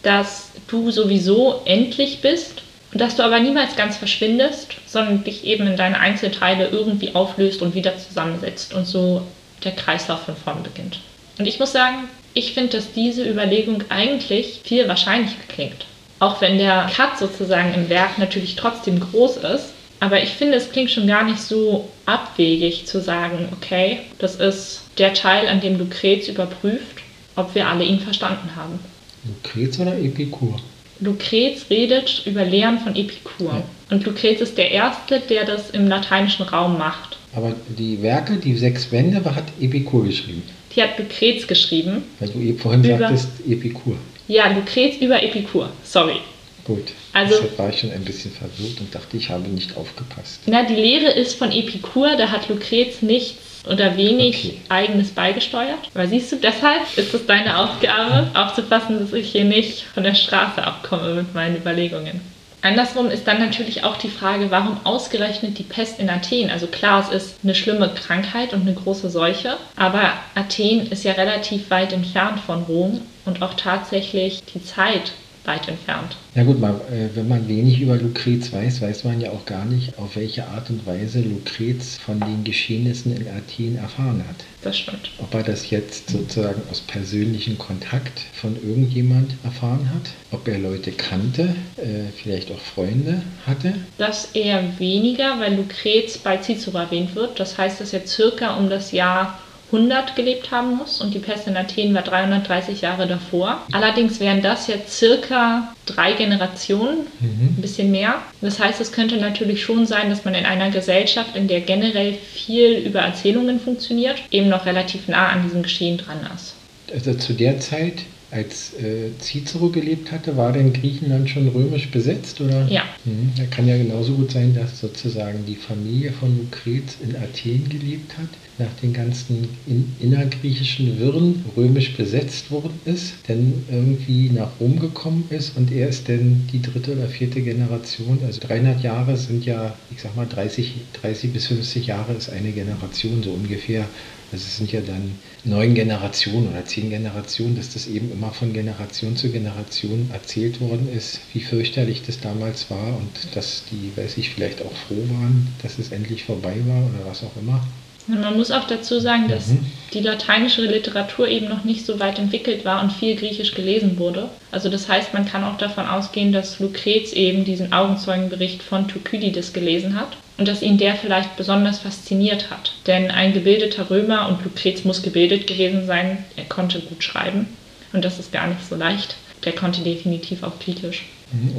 dass 0.03 0.51
du 0.69 0.91
sowieso 0.91 1.63
endlich 1.65 2.21
bist 2.21 2.63
und 2.93 3.01
dass 3.01 3.17
du 3.17 3.23
aber 3.23 3.41
niemals 3.41 3.77
ganz 3.77 3.97
verschwindest, 3.97 4.75
sondern 4.87 5.25
dich 5.25 5.45
eben 5.45 5.67
in 5.67 5.77
deine 5.77 5.99
Einzelteile 5.99 6.69
irgendwie 6.69 7.15
auflöst 7.15 7.63
und 7.63 7.75
wieder 7.75 7.97
zusammensetzt 7.99 8.75
und 8.75 8.87
so 8.87 9.23
der 9.65 9.73
Kreislauf 9.73 10.23
von 10.23 10.37
vorn 10.37 10.63
beginnt. 10.63 11.01
Und 11.39 11.47
ich 11.47 11.59
muss 11.59 11.73
sagen, 11.73 12.09
ich 12.35 12.53
finde, 12.53 12.77
dass 12.77 12.93
diese 12.93 13.29
Überlegung 13.29 13.85
eigentlich 13.89 14.61
viel 14.65 14.87
wahrscheinlicher 14.89 15.37
klingt. 15.49 15.87
Auch 16.19 16.41
wenn 16.41 16.59
der 16.59 16.91
Cut 16.95 17.19
sozusagen 17.19 17.75
im 17.75 17.89
Werk 17.89 18.19
natürlich 18.19 18.57
trotzdem 18.57 19.01
groß 19.01 19.39
ist, 19.39 19.73
aber 20.01 20.23
ich 20.23 20.31
finde, 20.31 20.57
es 20.57 20.71
klingt 20.71 20.91
schon 20.91 21.07
gar 21.07 21.25
nicht 21.25 21.41
so 21.41 21.89
abwegig 22.05 22.87
zu 22.87 23.01
sagen, 23.01 23.49
okay, 23.53 23.99
das 24.19 24.37
ist 24.37 24.83
der 24.99 25.15
Teil, 25.15 25.49
an 25.49 25.61
dem 25.61 25.79
Lucrez 25.79 26.29
überprüft, 26.29 27.03
ob 27.35 27.55
wir 27.55 27.67
alle 27.67 27.85
ihn 27.85 28.01
verstanden 28.01 28.51
haben. 28.57 28.79
Lucrez 29.25 29.79
oder 29.79 29.99
Epikur? 29.99 30.57
Lucrez 31.01 31.67
redet 31.69 32.23
über 32.25 32.45
Lehren 32.45 32.79
von 32.79 32.97
Epikur. 32.97 33.53
Ja. 33.53 33.63
Und 33.91 34.05
Lucrez 34.05 34.41
ist 34.41 34.57
der 34.57 34.71
Erste, 34.71 35.21
der 35.21 35.45
das 35.45 35.71
im 35.71 35.89
lateinischen 35.89 36.47
Raum 36.47 36.79
macht. 36.79 37.17
Aber 37.35 37.55
die 37.69 38.03
Werke, 38.03 38.37
die 38.37 38.57
sechs 38.57 38.91
Wände, 38.93 39.23
hat 39.25 39.45
Epikur 39.61 40.05
geschrieben. 40.05 40.43
Die 40.75 40.83
hat 40.83 40.99
Lucrez 40.99 41.47
geschrieben. 41.47 42.05
Weil 42.19 42.29
du 42.31 42.41
eben 42.41 42.59
vorhin 42.59 42.83
über, 42.85 42.99
sagtest 42.99 43.29
Epikur. 43.47 43.97
Ja, 44.29 44.51
Lucrez 44.53 44.97
über 45.01 45.23
Epikur. 45.23 45.71
Sorry. 45.85 46.17
Gut. 46.67 46.93
Also, 47.13 47.35
Deshalb 47.35 47.59
war 47.59 47.69
ich 47.71 47.79
schon 47.79 47.93
ein 47.93 48.05
bisschen 48.05 48.33
verwirrt 48.33 48.81
und 48.81 48.93
dachte, 48.93 49.17
ich 49.17 49.31
habe 49.31 49.49
nicht 49.49 49.77
aufgepasst. 49.77 50.41
Na, 50.47 50.65
die 50.65 50.75
Lehre 50.75 51.13
ist 51.13 51.35
von 51.35 51.53
Epikur, 51.53 52.17
da 52.17 52.31
hat 52.31 52.49
Lucrez 52.49 53.03
nichts 53.03 53.65
oder 53.69 53.97
wenig 53.97 54.45
okay. 54.45 54.61
eigenes 54.69 55.11
beigesteuert. 55.11 55.79
Aber 55.95 56.09
siehst 56.09 56.33
du, 56.33 56.37
deshalb 56.37 56.83
ist 56.97 57.15
es 57.15 57.27
deine 57.27 57.59
Aufgabe, 57.59 58.31
aufzupassen, 58.35 58.99
dass 58.99 59.13
ich 59.13 59.31
hier 59.31 59.45
nicht 59.45 59.83
von 59.83 60.03
der 60.03 60.15
Straße 60.15 60.63
abkomme 60.63 61.15
mit 61.15 61.35
meinen 61.35 61.57
Überlegungen. 61.57 62.21
Andersrum 62.63 63.11
ist 63.11 63.29
dann 63.29 63.39
natürlich 63.39 63.85
auch 63.85 63.97
die 63.97 64.09
Frage, 64.09 64.51
warum 64.51 64.85
ausgerechnet 64.85 65.59
die 65.59 65.63
Pest 65.63 66.01
in 66.01 66.11
Athen? 66.11 66.51
Also 66.51 66.67
klar, 66.67 67.07
es 67.09 67.15
ist 67.15 67.37
eine 67.45 67.55
schlimme 67.55 67.91
Krankheit 67.95 68.53
und 68.55 68.63
eine 68.63 68.75
große 68.75 69.09
Seuche, 69.09 69.57
aber 69.77 70.15
Athen 70.35 70.91
ist 70.91 71.05
ja 71.05 71.13
relativ 71.13 71.71
weit 71.71 71.93
entfernt 71.93 72.41
von 72.41 72.65
Rom 72.65 73.03
und 73.25 73.41
auch 73.43 73.55
tatsächlich 73.55 74.43
die 74.53 74.65
Zeit 74.65 75.13
weit 75.47 75.69
entfernt. 75.69 76.17
Ja 76.35 76.45
gut, 76.45 76.61
mal, 76.61 76.75
äh, 76.91 77.15
wenn 77.15 77.29
man 77.29 77.49
wenig 77.49 77.81
über 77.81 77.97
Lucrez 77.97 78.53
weiß, 78.53 78.83
weiß 78.83 79.05
man 79.05 79.21
ja 79.21 79.31
auch 79.31 79.45
gar 79.47 79.65
nicht, 79.65 79.99
auf 79.99 80.17
welche 80.17 80.47
Art 80.49 80.71
und 80.71 80.87
Weise 80.87 81.21
Lucrez 81.21 81.97
von 81.97 82.21
den 82.21 82.45
Geschehnissen 82.45 83.17
in 83.17 83.27
Athen 83.29 83.77
erfahren 83.77 84.25
hat. 84.29 84.37
Das 84.63 84.79
stimmt. 84.79 85.11
Ob 85.19 85.33
er 85.35 85.43
das 85.43 85.71
jetzt 85.71 86.11
sozusagen 86.11 86.61
aus 86.71 86.81
persönlichem 86.81 87.57
Kontakt 87.57 88.21
von 88.35 88.57
irgendjemand 88.57 89.33
erfahren 89.45 89.91
hat, 89.95 90.11
ob 90.33 90.49
er 90.49 90.59
Leute 90.59 90.93
kannte, 90.93 91.55
äh, 91.77 92.11
vielleicht 92.15 92.51
auch 92.51 92.59
Freunde 92.59 93.23
hatte. 93.47 93.75
Das 93.99 94.31
eher 94.35 94.79
weniger, 94.79 95.39
weil 95.39 95.55
Lucrez 95.55 96.19
bei 96.19 96.39
Cicero 96.39 96.79
erwähnt 96.79 97.15
wird. 97.15 97.39
Das 97.39 97.57
heißt, 97.57 97.81
dass 97.81 97.93
er 97.93 98.07
circa 98.07 98.57
um 98.57 98.69
das 98.69 98.93
Jahr 98.93 99.39
100 99.73 100.15
gelebt 100.15 100.51
haben 100.51 100.77
muss 100.77 101.01
und 101.01 101.13
die 101.15 101.19
Pest 101.19 101.47
in 101.49 101.57
Athen 101.57 101.93
war 101.95 102.03
330 102.03 102.83
Jahre 102.83 103.07
davor. 103.07 103.63
Allerdings 103.73 104.21
wären 104.21 104.43
das 104.43 104.69
jetzt 104.69 104.97
circa 104.97 105.75
drei 105.87 106.13
Generationen, 106.13 107.07
mhm. 107.21 107.57
ein 107.57 107.61
bisschen 107.61 107.91
mehr. 107.91 108.17
Das 108.41 108.59
heißt, 108.59 108.81
es 108.81 108.93
könnte 108.93 109.17
natürlich 109.17 109.63
schon 109.63 109.87
sein, 109.87 110.11
dass 110.11 110.25
man 110.25 110.35
in 110.35 110.47
einer 110.47 110.71
Gesellschaft, 110.71 111.37
in 111.37 111.49
der 111.49 111.61
generell 111.61 112.15
viel 112.15 112.79
über 112.79 113.01
Erzählungen 113.01 113.61
funktioniert, 113.61 114.23
eben 114.31 114.49
noch 114.49 114.67
relativ 114.67 115.09
nah 115.09 115.29
an 115.29 115.43
diesem 115.43 115.63
Geschehen 115.63 115.99
dran 115.99 116.19
ist. 116.35 116.55
Also 116.93 117.15
zu 117.15 117.33
der 117.33 117.59
Zeit 117.59 118.03
als 118.31 118.75
äh, 118.75 119.11
Cicero 119.21 119.69
gelebt 119.69 120.11
hatte, 120.11 120.37
war 120.37 120.53
denn 120.53 120.73
Griechenland 120.73 121.31
schon 121.31 121.49
römisch 121.49 121.91
besetzt? 121.91 122.41
Oder? 122.41 122.67
Ja. 122.69 122.83
Hm, 123.05 123.33
da 123.37 123.45
kann 123.45 123.69
ja 123.69 123.77
genauso 123.77 124.15
gut 124.15 124.33
sein, 124.33 124.55
dass 124.55 124.81
sozusagen 124.81 125.47
die 125.47 125.55
Familie 125.55 126.13
von 126.13 126.37
Lucrez 126.37 126.97
in 127.03 127.17
Athen 127.17 127.69
gelebt 127.69 128.19
hat, 128.19 128.29
nach 128.59 128.73
den 128.81 128.93
ganzen 128.93 129.49
in, 129.67 129.95
innergriechischen 129.99 130.99
Wirren 130.99 131.45
römisch 131.57 131.97
besetzt 131.97 132.51
worden 132.51 132.81
ist, 132.85 133.15
dann 133.29 133.65
irgendwie 133.71 134.31
nach 134.31 134.59
Rom 134.61 134.79
gekommen 134.79 135.27
ist 135.31 135.57
und 135.57 135.71
er 135.71 135.89
ist 135.89 136.09
dann 136.09 136.47
die 136.47 136.63
dritte 136.63 136.93
oder 136.93 137.09
vierte 137.09 137.43
Generation. 137.43 138.21
Also 138.25 138.41
300 138.41 138.83
Jahre 138.83 139.17
sind 139.17 139.45
ja, 139.45 139.77
ich 139.91 140.01
sag 140.01 140.17
mal, 140.17 140.27
30, 140.27 140.87
30 140.93 141.33
bis 141.33 141.47
50 141.49 141.87
Jahre 141.87 142.15
ist 142.15 142.31
eine 142.31 142.53
Generation 142.53 143.23
so 143.23 143.33
ungefähr. 143.33 143.89
Also 144.33 144.45
es 144.45 144.57
sind 144.57 144.73
ja 144.73 144.81
dann 144.81 145.21
neun 145.45 145.75
Generationen 145.75 146.49
oder 146.49 146.65
zehn 146.65 146.91
Generationen, 146.91 147.57
dass 147.57 147.75
das 147.75 147.87
eben 147.87 148.11
immer 148.11 148.33
von 148.33 148.53
Generation 148.53 149.17
zu 149.17 149.31
Generation 149.31 150.11
erzählt 150.11 150.61
worden 150.61 150.89
ist, 150.89 151.21
wie 151.33 151.41
fürchterlich 151.41 152.03
das 152.03 152.21
damals 152.21 152.71
war 152.71 152.97
und 152.97 153.37
dass 153.37 153.65
die, 153.71 153.97
weiß 153.97 154.17
ich, 154.17 154.31
vielleicht 154.31 154.63
auch 154.63 154.75
froh 154.75 155.05
waren, 155.09 155.55
dass 155.63 155.79
es 155.79 155.93
endlich 155.93 156.25
vorbei 156.25 156.57
war 156.67 156.87
oder 156.87 157.07
was 157.07 157.23
auch 157.23 157.37
immer. 157.37 157.63
Und 158.09 158.21
man 158.21 158.37
muss 158.37 158.51
auch 158.51 158.67
dazu 158.67 159.01
sagen, 159.01 159.29
dass 159.29 159.49
Mhm. 159.49 159.67
die 159.93 160.01
lateinische 160.01 160.63
Literatur 160.63 161.27
eben 161.29 161.49
noch 161.49 161.65
nicht 161.65 161.85
so 161.85 161.99
weit 161.99 162.19
entwickelt 162.19 162.65
war 162.65 162.83
und 162.83 162.93
viel 162.93 163.17
Griechisch 163.17 163.55
gelesen 163.55 163.99
wurde. 163.99 164.29
Also 164.53 164.69
das 164.69 164.89
heißt, 164.89 165.13
man 165.13 165.27
kann 165.27 165.43
auch 165.45 165.59
davon 165.59 165.87
ausgehen, 165.89 166.33
dass 166.33 166.61
Lucrez 166.61 167.13
eben 167.13 167.45
diesen 167.45 167.73
Augenzeugenbericht 167.73 168.63
von 168.63 168.87
Thukydides 168.89 169.53
gelesen 169.53 169.99
hat 169.99 170.17
und 170.39 170.47
dass 170.47 170.63
ihn 170.63 170.79
der 170.79 170.95
vielleicht 170.95 171.37
besonders 171.37 171.81
fasziniert 171.81 172.51
hat. 172.51 172.73
Denn 172.87 173.11
ein 173.11 173.33
gebildeter 173.33 173.91
Römer, 173.91 174.29
und 174.29 174.45
Lucrez 174.45 174.85
muss 174.85 175.03
gebildet 175.03 175.47
gewesen 175.47 175.87
sein, 175.87 176.25
er 176.37 176.45
konnte 176.45 176.79
gut 176.81 177.03
schreiben 177.03 177.49
und 177.93 178.05
das 178.05 178.19
ist 178.19 178.33
gar 178.33 178.47
nicht 178.47 178.65
so 178.69 178.77
leicht, 178.77 179.17
der 179.45 179.53
konnte 179.53 179.81
definitiv 179.81 180.43
auch 180.43 180.59
Griechisch. 180.61 181.05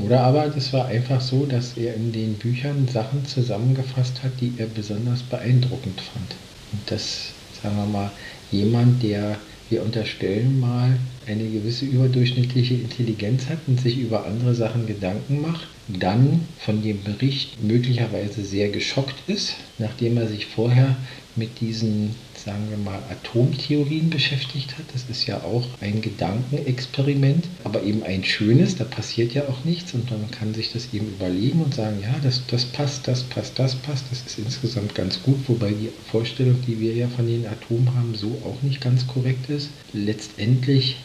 Oder 0.06 0.22
aber 0.22 0.48
das 0.48 0.72
war 0.72 0.86
einfach 0.86 1.20
so, 1.20 1.46
dass 1.46 1.76
er 1.78 1.96
in 1.96 2.12
den 2.14 2.36
Büchern 2.36 2.88
Sachen 2.88 3.26
zusammengefasst 3.26 4.24
hat, 4.24 4.40
die 4.40 4.54
er 4.58 4.68
besonders 4.68 5.24
beeindruckend 5.24 6.00
fand. 6.00 6.36
Und 6.72 6.82
das, 6.90 7.34
sagen 7.62 7.76
wir 7.76 7.86
mal, 7.86 8.12
jemand, 8.52 9.04
der, 9.04 9.38
wir 9.70 9.84
unterstellen 9.84 10.60
mal, 10.60 10.98
eine 11.26 11.50
gewisse 11.50 11.86
überdurchschnittliche 11.86 12.76
Intelligenz 12.76 13.50
hat 13.50 13.60
und 13.68 13.82
sich 13.82 13.98
über 13.98 14.26
andere 14.26 14.56
Sachen 14.56 14.88
Gedanken 14.88 15.42
macht, 15.42 15.68
dann 15.88 16.48
von 16.60 16.82
dem 16.82 17.04
Bericht 17.04 17.62
möglicherweise 17.62 18.44
sehr 18.44 18.70
geschockt 18.70 19.16
ist, 19.28 19.56
nachdem 19.78 20.18
er 20.18 20.28
sich 20.28 20.46
vorher 20.46 20.96
mit 21.36 21.60
diesen, 21.60 22.16
sagen 22.40 22.70
wir 22.70 22.78
mal, 22.78 23.00
Atomtheorien 23.10 24.10
beschäftigt 24.10 24.78
hat. 24.78 24.86
Das 24.94 25.06
ist 25.10 25.26
ja 25.26 25.44
auch 25.44 25.66
ein 25.82 26.02
Gedankenexperiment, 26.02 27.46
aber 27.64 27.84
eben 27.84 28.04
ein 28.04 28.24
schönes, 28.24 28.76
da 28.76 28.84
passiert 28.84 29.34
ja 29.34 29.44
auch 29.48 29.64
nichts 29.66 29.94
und 29.94 30.10
man 30.10 30.32
kann 30.32 30.54
sich 30.54 30.72
das 30.72 30.94
eben 30.94 31.08
überlegen 31.08 31.62
und 31.62 31.74
sagen, 31.74 32.00
ja, 32.02 32.16
das, 32.22 32.44
das 32.48 32.66
passt, 32.66 33.08
das 33.08 33.24
passt, 33.24 33.60
das 33.60 33.76
passt, 33.76 34.06
das 34.12 34.22
ist 34.22 34.40
insgesamt 34.40 34.96
ganz 34.96 35.22
gut, 35.24 35.40
wobei 35.48 35.72
die 35.72 35.90
Vorstellung, 36.10 36.58
die 36.66 36.80
wir 36.80 36.94
ja 36.94 37.08
von 37.08 37.28
den 37.28 37.46
Atomen 37.48 37.94
haben, 37.96 38.16
so 38.16 38.42
auch 38.46 38.62
nicht 38.62 38.82
ganz 38.82 39.08
korrekt 39.08 39.50
ist. 39.50 39.70
Letztendlich 39.94 40.98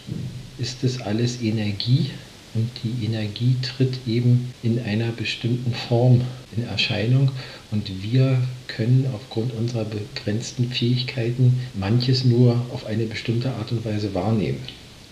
ist 0.58 0.82
das 0.82 1.00
alles 1.00 1.40
Energie 1.42 2.10
und 2.54 2.70
die 2.82 3.06
Energie 3.06 3.56
tritt 3.62 4.06
eben 4.06 4.52
in 4.62 4.78
einer 4.84 5.10
bestimmten 5.10 5.72
Form 5.72 6.20
in 6.56 6.64
Erscheinung 6.64 7.30
und 7.72 8.02
wir 8.02 8.38
können 8.68 9.06
aufgrund 9.12 9.52
unserer 9.54 9.84
begrenzten 9.84 10.70
Fähigkeiten 10.70 11.58
manches 11.74 12.24
nur 12.24 12.52
auf 12.70 12.86
eine 12.86 13.06
bestimmte 13.06 13.50
Art 13.52 13.72
und 13.72 13.84
Weise 13.84 14.14
wahrnehmen. 14.14 14.60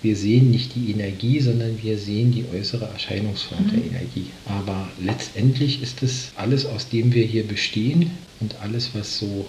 Wir 0.02 0.16
sehen 0.16 0.50
nicht 0.50 0.74
die 0.74 0.90
Energie, 0.92 1.40
sondern 1.40 1.82
wir 1.82 1.98
sehen 1.98 2.32
die 2.32 2.44
äußere 2.54 2.86
Erscheinungsform 2.86 3.70
der 3.70 3.84
Energie. 3.84 4.26
Aber 4.46 4.88
letztendlich 4.98 5.82
ist 5.82 6.02
es 6.02 6.30
alles, 6.36 6.64
aus 6.64 6.88
dem 6.88 7.12
wir 7.12 7.24
hier 7.24 7.46
bestehen 7.46 8.10
und 8.40 8.54
alles, 8.62 8.90
was 8.94 9.18
so 9.18 9.46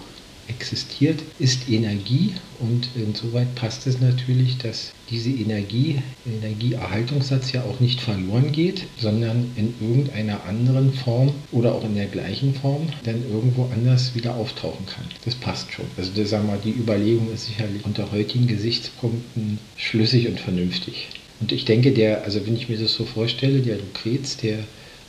existiert, 0.48 1.22
ist 1.38 1.70
Energie 1.70 2.34
und 2.58 2.88
insoweit 2.94 3.54
passt 3.54 3.86
es 3.86 4.00
natürlich, 4.00 4.58
dass 4.58 4.92
diese 5.12 5.30
Energie, 5.30 6.00
Energieerhaltungssatz 6.26 7.52
ja 7.52 7.62
auch 7.62 7.78
nicht 7.78 8.00
verloren 8.00 8.50
geht, 8.50 8.86
sondern 8.98 9.52
in 9.56 9.74
irgendeiner 9.80 10.42
anderen 10.44 10.92
Form 10.92 11.32
oder 11.52 11.74
auch 11.74 11.84
in 11.84 11.94
der 11.94 12.06
gleichen 12.06 12.54
Form 12.54 12.88
dann 13.04 13.22
irgendwo 13.30 13.68
anders 13.72 14.14
wieder 14.14 14.34
auftauchen 14.34 14.86
kann. 14.86 15.04
Das 15.24 15.34
passt 15.34 15.72
schon. 15.72 15.84
Also 15.96 16.10
das, 16.16 16.30
sagen 16.30 16.48
wir 16.48 16.56
die 16.56 16.70
Überlegung 16.70 17.32
ist 17.32 17.46
sicherlich 17.46 17.84
unter 17.84 18.10
heutigen 18.10 18.46
Gesichtspunkten 18.46 19.58
schlüssig 19.76 20.26
und 20.28 20.40
vernünftig. 20.40 21.08
Und 21.40 21.52
ich 21.52 21.64
denke, 21.64 21.92
der, 21.92 22.24
also 22.24 22.44
wenn 22.46 22.56
ich 22.56 22.68
mir 22.68 22.78
das 22.78 22.94
so 22.94 23.04
vorstelle, 23.04 23.60
der 23.60 23.76
Lucrez, 23.76 24.38
der 24.38 24.60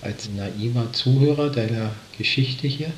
als 0.01 0.29
naiver 0.35 0.91
Zuhörer 0.91 1.49
deiner 1.49 1.91
Geschichte 2.17 2.67
hier, 2.67 2.91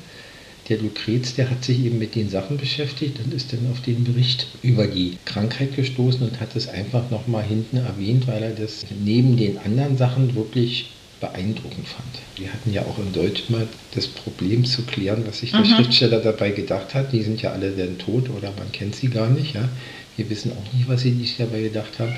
der 0.68 0.78
Lucrez, 0.78 1.34
der 1.34 1.50
hat 1.50 1.64
sich 1.64 1.78
eben 1.84 1.98
mit 1.98 2.14
den 2.14 2.28
Sachen 2.28 2.56
beschäftigt 2.56 3.20
und 3.24 3.32
ist 3.32 3.52
dann 3.52 3.70
auf 3.70 3.80
den 3.82 4.04
Bericht 4.04 4.46
über 4.62 4.86
die 4.86 5.16
Krankheit 5.24 5.76
gestoßen 5.76 6.22
und 6.22 6.40
hat 6.40 6.56
es 6.56 6.68
einfach 6.68 7.10
nochmal 7.10 7.44
hinten 7.44 7.76
erwähnt, 7.76 8.26
weil 8.26 8.42
er 8.42 8.50
das 8.50 8.84
neben 9.04 9.36
den 9.36 9.58
anderen 9.58 9.96
Sachen 9.96 10.34
wirklich 10.34 10.90
beeindruckend 11.20 11.88
fand. 11.88 12.18
Wir 12.36 12.52
hatten 12.52 12.72
ja 12.72 12.82
auch 12.82 12.98
in 12.98 13.12
Deutsch 13.12 13.48
mal 13.48 13.66
das 13.94 14.06
Problem 14.06 14.64
zu 14.64 14.82
klären, 14.82 15.24
was 15.26 15.38
sich 15.38 15.52
der 15.52 15.60
Mhm. 15.60 15.66
Schriftsteller 15.66 16.20
dabei 16.20 16.50
gedacht 16.50 16.94
hat. 16.94 17.12
Die 17.12 17.22
sind 17.22 17.40
ja 17.40 17.52
alle 17.52 17.70
dann 17.70 17.98
tot 17.98 18.28
oder 18.28 18.52
man 18.58 18.70
kennt 18.72 18.96
sie 18.96 19.08
gar 19.08 19.30
nicht. 19.30 19.54
Ja? 19.54 19.68
Wir 20.16 20.28
wissen 20.28 20.52
auch 20.52 20.72
nicht, 20.74 20.88
was 20.88 21.02
sie 21.02 21.14
sich 21.16 21.36
dabei 21.36 21.62
gedacht 21.62 21.98
haben. 21.98 22.12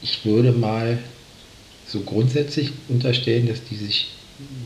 Ich 0.00 0.24
würde 0.24 0.52
mal 0.52 0.98
so 1.86 2.00
grundsätzlich 2.00 2.70
unterstellen, 2.88 3.46
dass 3.46 3.62
die 3.64 3.76
sich 3.76 4.08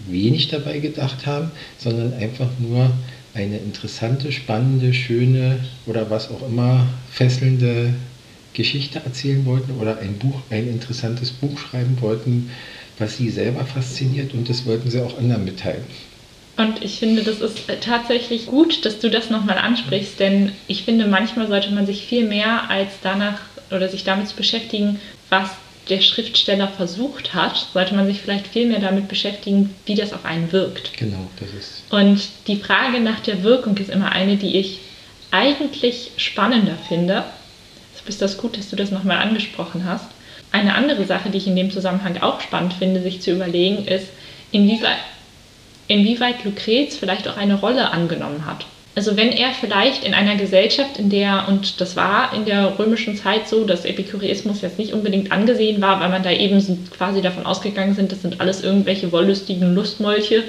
wenig 0.07 0.49
dabei 0.49 0.79
gedacht 0.79 1.27
haben, 1.27 1.51
sondern 1.77 2.15
einfach 2.15 2.49
nur 2.59 2.91
eine 3.35 3.59
interessante, 3.59 4.33
spannende, 4.33 4.95
schöne 4.95 5.61
oder 5.87 6.11
was 6.11 6.31
auch 6.31 6.47
immer 6.47 6.87
fesselnde 7.11 7.95
Geschichte 8.55 9.01
erzählen 9.05 9.45
wollten 9.45 9.73
oder 9.73 9.99
ein 9.99 10.19
Buch, 10.19 10.41
ein 10.51 10.69
interessantes 10.69 11.31
Buch 11.31 11.59
schreiben 11.59 12.01
wollten, 12.01 12.51
was 12.99 13.17
sie 13.17 13.31
selber 13.31 13.65
fasziniert 13.65 14.35
und 14.35 14.49
das 14.49 14.67
wollten 14.67 14.91
sie 14.91 15.01
auch 15.01 15.17
anderen 15.19 15.45
mitteilen. 15.45 15.85
Und 16.57 16.83
ich 16.83 16.99
finde, 16.99 17.23
das 17.23 17.41
ist 17.41 17.71
tatsächlich 17.83 18.47
gut, 18.47 18.85
dass 18.85 18.99
du 18.99 19.11
das 19.11 19.31
nochmal 19.31 19.59
ansprichst, 19.59 20.19
denn 20.19 20.53
ich 20.67 20.83
finde, 20.83 21.07
manchmal 21.07 21.47
sollte 21.47 21.71
man 21.71 21.87
sich 21.87 22.05
viel 22.05 22.27
mehr 22.27 22.69
als 22.69 22.95
danach 23.01 23.43
oder 23.71 23.89
sich 23.89 24.03
damit 24.03 24.27
zu 24.27 24.35
beschäftigen, 24.35 24.99
was 25.29 25.51
der 25.89 26.01
Schriftsteller 26.01 26.69
versucht 26.69 27.35
hat, 27.35 27.67
sollte 27.73 27.95
man 27.95 28.07
sich 28.07 28.21
vielleicht 28.21 28.47
viel 28.47 28.67
mehr 28.67 28.81
damit 28.81 29.09
beschäftigen, 29.09 29.75
wie 29.87 29.95
das 29.95 30.13
auf 30.13 30.25
einen 30.25 30.53
wirkt. 30.53 30.97
Genau, 30.97 31.29
das 31.41 31.49
ist. 31.51 31.83
Und 31.91 32.21
die 32.47 32.57
Frage 32.57 33.01
nach 33.01 33.21
der 33.21 33.43
Wirkung 33.43 33.77
ist 33.79 33.91
immer 33.91 34.13
eine, 34.13 34.37
die 34.37 34.57
ich 34.57 34.81
eigentlich 35.31 36.13
spannender 36.17 36.77
finde. 36.89 37.25
Deshalb 37.93 38.09
ist 38.09 38.23
das 38.23 38.39
gut, 38.39 38.57
dass 38.57 38.71
du 38.71 38.77
das 38.77 38.91
nochmal 38.91 39.19
angesprochen 39.19 39.85
hast. 39.85 40.07
Eine 40.51 40.75
andere 40.75 41.05
Sache, 41.05 41.31
die 41.31 41.39
ich 41.39 41.47
in 41.47 41.57
dem 41.57 41.71
Zusammenhang 41.71 42.19
auch 42.23 42.41
spannend 42.41 42.75
finde, 42.75 43.03
sich 43.03 43.21
zu 43.21 43.33
überlegen, 43.33 43.87
ist, 43.87 44.09
inwieweit, 44.51 44.99
inwieweit 45.89 46.45
Lucrez 46.45 46.97
vielleicht 46.97 47.29
auch 47.29 47.37
eine 47.37 47.55
Rolle 47.55 47.91
angenommen 47.91 48.47
hat. 48.47 48.65
Also 48.99 49.17
wenn 49.17 49.31
er 49.31 49.51
vielleicht 49.53 50.03
in 50.03 50.13
einer 50.13 50.35
Gesellschaft, 50.35 50.99
in 50.99 51.09
der, 51.09 51.45
und 51.47 51.81
das 51.81 51.95
war 51.95 52.35
in 52.35 52.47
der 52.47 52.81
römischen 52.81 53.15
Zeit 53.15 53.47
so, 53.47 53.63
dass 53.63 53.85
Epikureismus 53.85 54.61
jetzt 54.61 54.77
nicht 54.77 54.93
unbedingt 54.93 55.31
angesehen 55.31 55.81
war, 55.81 56.01
weil 56.01 56.09
man 56.09 56.25
da 56.25 56.33
eben 56.33 56.61
quasi 56.91 57.23
davon 57.23 57.47
ausgegangen 57.47 57.95
sind, 57.95 58.11
das 58.11 58.23
sind 58.23 58.41
alles 58.41 58.65
irgendwelche 58.65 59.13
wollüstigen 59.13 59.73
Lustmolche, 59.73 60.43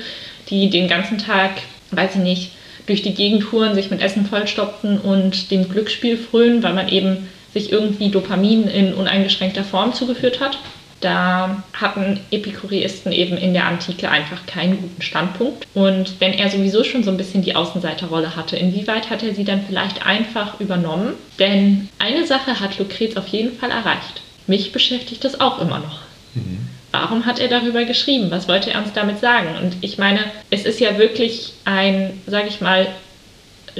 die 0.49 0.71
den 0.71 0.87
ganzen 0.87 1.19
Tag, 1.19 1.61
weiß 1.91 2.15
ich 2.15 2.21
nicht, 2.21 2.51
durch 2.87 3.03
die 3.03 3.13
Gegend 3.13 3.43
touren, 3.43 3.75
sich 3.75 3.91
mit 3.91 4.01
Essen 4.01 4.25
vollstopfen 4.25 4.97
und 4.99 5.51
dem 5.51 5.69
Glücksspiel 5.69 6.17
frönen, 6.17 6.63
weil 6.63 6.73
man 6.73 6.89
eben 6.89 7.29
sich 7.53 7.71
irgendwie 7.71 8.09
Dopamin 8.09 8.67
in 8.67 8.95
uneingeschränkter 8.95 9.63
Form 9.63 9.93
zugeführt 9.93 10.39
hat. 10.39 10.57
Da 11.01 11.63
hatten 11.73 12.19
Epikureisten 12.31 13.11
eben 13.11 13.37
in 13.37 13.53
der 13.53 13.65
Antike 13.65 14.09
einfach 14.09 14.45
keinen 14.45 14.81
guten 14.81 15.01
Standpunkt. 15.01 15.65
Und 15.73 16.19
wenn 16.19 16.33
er 16.33 16.49
sowieso 16.49 16.83
schon 16.83 17.03
so 17.03 17.11
ein 17.11 17.17
bisschen 17.17 17.41
die 17.41 17.55
Außenseiterrolle 17.55 18.35
hatte, 18.35 18.57
inwieweit 18.57 19.09
hat 19.09 19.23
er 19.23 19.33
sie 19.33 19.45
dann 19.45 19.61
vielleicht 19.65 20.05
einfach 20.05 20.59
übernommen? 20.59 21.13
Denn 21.39 21.89
eine 21.99 22.25
Sache 22.25 22.59
hat 22.59 22.77
Lucrez 22.79 23.15
auf 23.15 23.27
jeden 23.27 23.57
Fall 23.57 23.71
erreicht. 23.71 24.21
Mich 24.47 24.71
beschäftigt 24.71 25.23
das 25.23 25.39
auch 25.39 25.61
immer 25.61 25.79
noch. 25.79 25.99
Warum 26.91 27.25
hat 27.25 27.39
er 27.39 27.47
darüber 27.47 27.85
geschrieben? 27.85 28.31
Was 28.31 28.47
wollte 28.47 28.71
er 28.71 28.79
uns 28.79 28.93
damit 28.93 29.19
sagen? 29.19 29.55
Und 29.61 29.77
ich 29.81 29.97
meine, 29.97 30.19
es 30.49 30.65
ist 30.65 30.79
ja 30.79 30.97
wirklich 30.97 31.53
ein, 31.65 32.19
sage 32.25 32.47
ich 32.47 32.61
mal, 32.61 32.87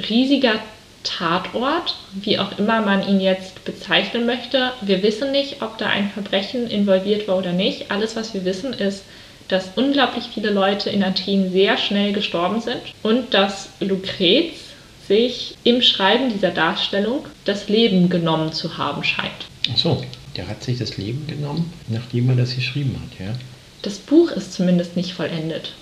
riesiger 0.08 0.54
Tatort, 1.02 1.96
wie 2.12 2.38
auch 2.38 2.58
immer 2.58 2.82
man 2.82 3.06
ihn 3.08 3.20
jetzt 3.20 3.64
bezeichnen 3.64 4.26
möchte. 4.26 4.72
Wir 4.82 5.02
wissen 5.02 5.32
nicht, 5.32 5.62
ob 5.62 5.78
da 5.78 5.86
ein 5.86 6.10
Verbrechen 6.10 6.68
involviert 6.68 7.26
war 7.26 7.38
oder 7.38 7.52
nicht. 7.52 7.90
Alles, 7.90 8.16
was 8.16 8.34
wir 8.34 8.44
wissen, 8.44 8.72
ist, 8.72 9.04
dass 9.48 9.70
unglaublich 9.76 10.24
viele 10.32 10.50
Leute 10.50 10.90
in 10.90 11.02
Athen 11.02 11.52
sehr 11.52 11.76
schnell 11.76 12.12
gestorben 12.12 12.60
sind 12.60 12.80
und 13.02 13.34
dass 13.34 13.70
Lucrez 13.80 14.54
sich 15.08 15.56
im 15.64 15.82
Schreiben 15.82 16.30
dieser 16.32 16.50
Darstellung 16.50 17.26
das 17.44 17.68
Leben 17.68 18.08
genommen 18.10 18.52
zu 18.52 18.78
haben 18.78 19.02
scheint. 19.02 19.46
Ach 19.72 19.76
so, 19.76 20.04
Der 20.36 20.46
hat 20.46 20.62
sich 20.62 20.78
das 20.78 20.96
Leben 20.96 21.26
genommen, 21.26 21.72
nachdem 21.88 22.28
er 22.30 22.36
das 22.36 22.54
geschrieben 22.54 22.94
hat, 23.02 23.26
ja. 23.26 23.34
Das 23.82 23.98
Buch 23.98 24.30
ist 24.30 24.52
zumindest 24.52 24.96
nicht 24.96 25.12
vollendet. 25.14 25.72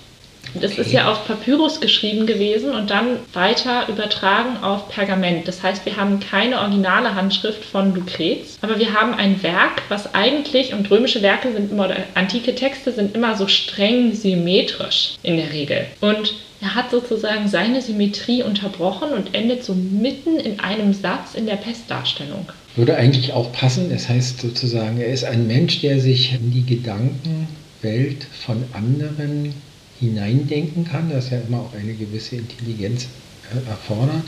Das 0.55 0.73
okay. 0.73 0.81
ist 0.81 0.91
ja 0.91 1.11
auf 1.11 1.27
Papyrus 1.27 1.79
geschrieben 1.79 2.25
gewesen 2.25 2.71
und 2.71 2.89
dann 2.89 3.17
weiter 3.33 3.87
übertragen 3.87 4.57
auf 4.61 4.89
Pergament. 4.89 5.47
Das 5.47 5.63
heißt, 5.63 5.85
wir 5.85 5.97
haben 5.97 6.19
keine 6.19 6.59
originale 6.59 7.15
Handschrift 7.15 7.63
von 7.63 7.93
Lucrez, 7.93 8.57
aber 8.61 8.79
wir 8.79 8.93
haben 8.93 9.13
ein 9.13 9.41
Werk, 9.43 9.83
was 9.89 10.13
eigentlich, 10.13 10.73
und 10.73 10.89
römische 10.89 11.21
Werke 11.21 11.51
sind 11.51 11.71
immer, 11.71 11.85
oder 11.85 11.97
antike 12.15 12.55
Texte 12.55 12.91
sind 12.91 13.15
immer 13.15 13.35
so 13.35 13.47
streng 13.47 14.13
symmetrisch 14.13 15.15
in 15.23 15.37
der 15.37 15.51
Regel. 15.51 15.85
Und 16.01 16.33
er 16.61 16.75
hat 16.75 16.91
sozusagen 16.91 17.47
seine 17.47 17.81
Symmetrie 17.81 18.43
unterbrochen 18.43 19.11
und 19.11 19.33
endet 19.33 19.63
so 19.63 19.73
mitten 19.73 20.37
in 20.37 20.59
einem 20.59 20.93
Satz 20.93 21.33
in 21.33 21.45
der 21.45 21.55
Pestdarstellung. 21.55 22.47
Würde 22.75 22.97
eigentlich 22.97 23.31
auch 23.31 23.51
passen. 23.53 23.89
Das 23.89 24.09
heißt 24.09 24.41
sozusagen, 24.41 24.99
er 24.99 25.07
ist 25.07 25.23
ein 25.23 25.47
Mensch, 25.47 25.79
der 25.79 25.99
sich 25.99 26.33
in 26.33 26.51
die 26.51 26.65
Gedankenwelt 26.65 28.25
von 28.45 28.63
anderen 28.73 29.53
hineindenken 29.99 30.85
kann, 30.85 31.09
das 31.09 31.29
ja 31.29 31.39
immer 31.39 31.59
auch 31.59 31.73
eine 31.73 31.93
gewisse 31.93 32.37
Intelligenz 32.37 33.07
äh, 33.53 33.69
erfordert 33.69 34.25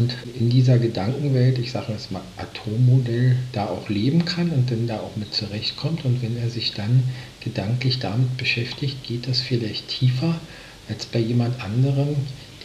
und 0.00 0.16
in 0.38 0.48
dieser 0.48 0.78
Gedankenwelt, 0.78 1.58
ich 1.58 1.72
sage 1.72 1.92
jetzt 1.92 2.10
mal 2.10 2.22
Atommodell, 2.38 3.36
da 3.52 3.66
auch 3.66 3.90
leben 3.90 4.24
kann 4.24 4.48
und 4.50 4.70
dann 4.70 4.86
da 4.86 4.98
auch 4.98 5.14
mit 5.16 5.34
zurechtkommt. 5.34 6.06
Und 6.06 6.22
wenn 6.22 6.38
er 6.38 6.48
sich 6.48 6.72
dann 6.72 7.02
gedanklich 7.44 7.98
damit 7.98 8.34
beschäftigt, 8.38 9.02
geht 9.04 9.28
das 9.28 9.40
vielleicht 9.40 9.88
tiefer 9.88 10.40
als 10.88 11.04
bei 11.04 11.18
jemand 11.18 11.62
anderem, 11.62 12.16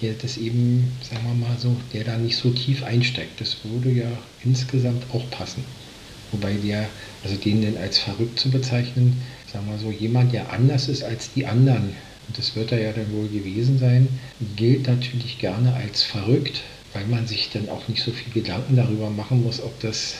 der 0.02 0.14
das 0.14 0.38
eben, 0.38 0.94
sagen 1.02 1.26
wir 1.26 1.48
mal 1.48 1.58
so, 1.60 1.76
der 1.94 2.06
da 2.06 2.18
nicht 2.18 2.38
so 2.38 2.52
tief 2.52 2.84
einsteigt. 2.84 3.42
Das 3.42 3.58
würde 3.66 3.92
ja 3.92 4.12
insgesamt 4.46 5.04
auch 5.12 5.30
passen. 5.30 5.66
Wobei 6.32 6.54
der, 6.54 6.88
also 7.26 7.36
den 7.36 7.62
denn 7.62 7.78
als 7.78 7.98
verrückt 7.98 8.40
zu 8.40 8.50
bezeichnen, 8.50 9.22
sagen 9.52 9.68
wir 9.70 9.78
so, 9.78 9.92
jemand, 9.92 10.32
der 10.32 10.54
anders 10.54 10.88
ist 10.88 11.04
als 11.04 11.34
die 11.34 11.46
anderen, 11.46 11.90
und 12.28 12.38
das 12.38 12.55
wird 12.55 12.71
er 12.71 12.82
ja 12.82 12.91
dann 12.91 13.11
wohl 13.13 13.28
gewesen 13.28 13.78
sein, 13.78 14.19
gilt 14.55 14.88
natürlich 14.88 15.38
gerne 15.39 15.73
als 15.73 16.03
verrückt, 16.03 16.61
weil 16.93 17.05
man 17.05 17.28
sich 17.28 17.49
dann 17.51 17.69
auch 17.69 17.88
nicht 17.88 18.03
so 18.03 18.11
viel 18.11 18.34
Gedanken 18.34 18.76
darüber 18.76 19.09
machen 19.09 19.43
muss, 19.43 19.61
ob 19.61 19.80
das 19.82 20.15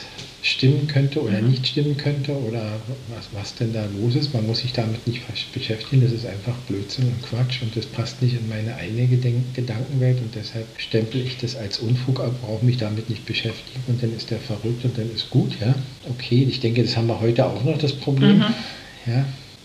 stimmen 0.46 0.86
könnte 0.86 1.20
oder 1.20 1.40
mhm. 1.40 1.50
nicht 1.50 1.66
stimmen 1.66 1.96
könnte 1.96 2.32
oder 2.32 2.80
was, 3.08 3.30
was 3.32 3.54
denn 3.56 3.72
da 3.72 3.84
los 3.86 4.14
ist. 4.14 4.32
Man 4.32 4.46
muss 4.46 4.60
sich 4.60 4.72
damit 4.72 5.06
nicht 5.06 5.22
beschäftigen. 5.52 6.02
Das 6.02 6.12
ist 6.12 6.24
einfach 6.24 6.54
Blödsinn 6.68 7.06
und 7.06 7.22
Quatsch 7.22 7.62
und 7.62 7.74
das 7.76 7.86
passt 7.86 8.22
nicht 8.22 8.34
in 8.34 8.48
meine 8.48 8.76
eigene 8.76 9.08
Gedankenwelt 9.08 10.20
und 10.20 10.34
deshalb 10.34 10.66
stempel 10.78 11.20
ich 11.20 11.36
das 11.38 11.56
als 11.56 11.78
Unfug 11.78 12.20
ab, 12.20 12.32
brauche 12.42 12.64
mich 12.64 12.76
damit 12.76 13.10
nicht 13.10 13.26
beschäftigen 13.26 13.82
und 13.88 14.02
dann 14.02 14.14
ist 14.14 14.30
der 14.30 14.38
verrückt 14.38 14.84
und 14.84 14.96
dann 14.96 15.12
ist 15.12 15.30
gut. 15.30 15.56
Ja, 15.60 15.74
okay. 16.08 16.46
Ich 16.48 16.60
denke, 16.60 16.82
das 16.82 16.96
haben 16.96 17.08
wir 17.08 17.20
heute 17.20 17.46
auch 17.46 17.64
noch 17.64 17.78
das 17.78 17.94
Problem. 17.94 18.38
Mhm. 18.38 18.54
Ja, 19.06 19.24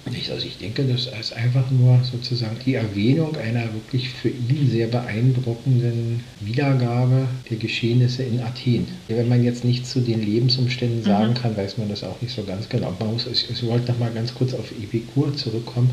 nicht. 0.10 0.32
Also 0.32 0.46
ich 0.46 0.58
denke, 0.58 0.84
das 0.84 1.08
ist 1.08 1.34
einfach 1.34 1.70
nur 1.72 2.00
sozusagen 2.04 2.58
die 2.66 2.76
Erwähnung 2.76 3.36
einer 3.38 3.74
wirklich 3.74 4.10
für 4.10 4.30
ihn 4.30 4.70
sehr 4.70 4.88
beeindruckenden 4.88 6.24
Wiedergabe 6.40 7.28
der 7.50 7.58
Geschehnisse 7.58 8.24
in 8.24 8.40
Athen. 8.42 8.88
Wenn 9.08 9.30
man 9.30 9.44
jetzt 9.44 9.64
nichts 9.64 9.92
zu 9.92 10.00
den 10.00 10.22
Lebensumständen 10.22 11.04
sagen 11.04 11.32
mhm. 11.32 11.36
kann, 11.36 11.58
weiß 11.58 11.78
man 11.78 11.90
das 11.90 12.04
auch 12.04 12.22
nicht 12.22 12.36
so 12.36 12.44
ganz 12.44 12.68
genau. 12.70 12.94
Man 13.00 13.14
muss, 13.14 13.28
ich, 13.28 13.50
ich 13.50 13.66
wollte 13.66 13.92
noch 13.92 14.00
mal 14.00 14.12
ganz 14.12 14.34
kurz 14.34 14.54
auf 14.54 14.72
Epikur 14.72 15.36
zurückkommen. 15.36 15.92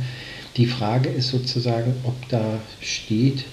Die 0.56 0.66
Frage 0.66 1.08
ist 1.08 1.28
sozusagen, 1.28 1.92
ob 2.04 2.28
da 2.28 2.60
steht, 2.80 3.44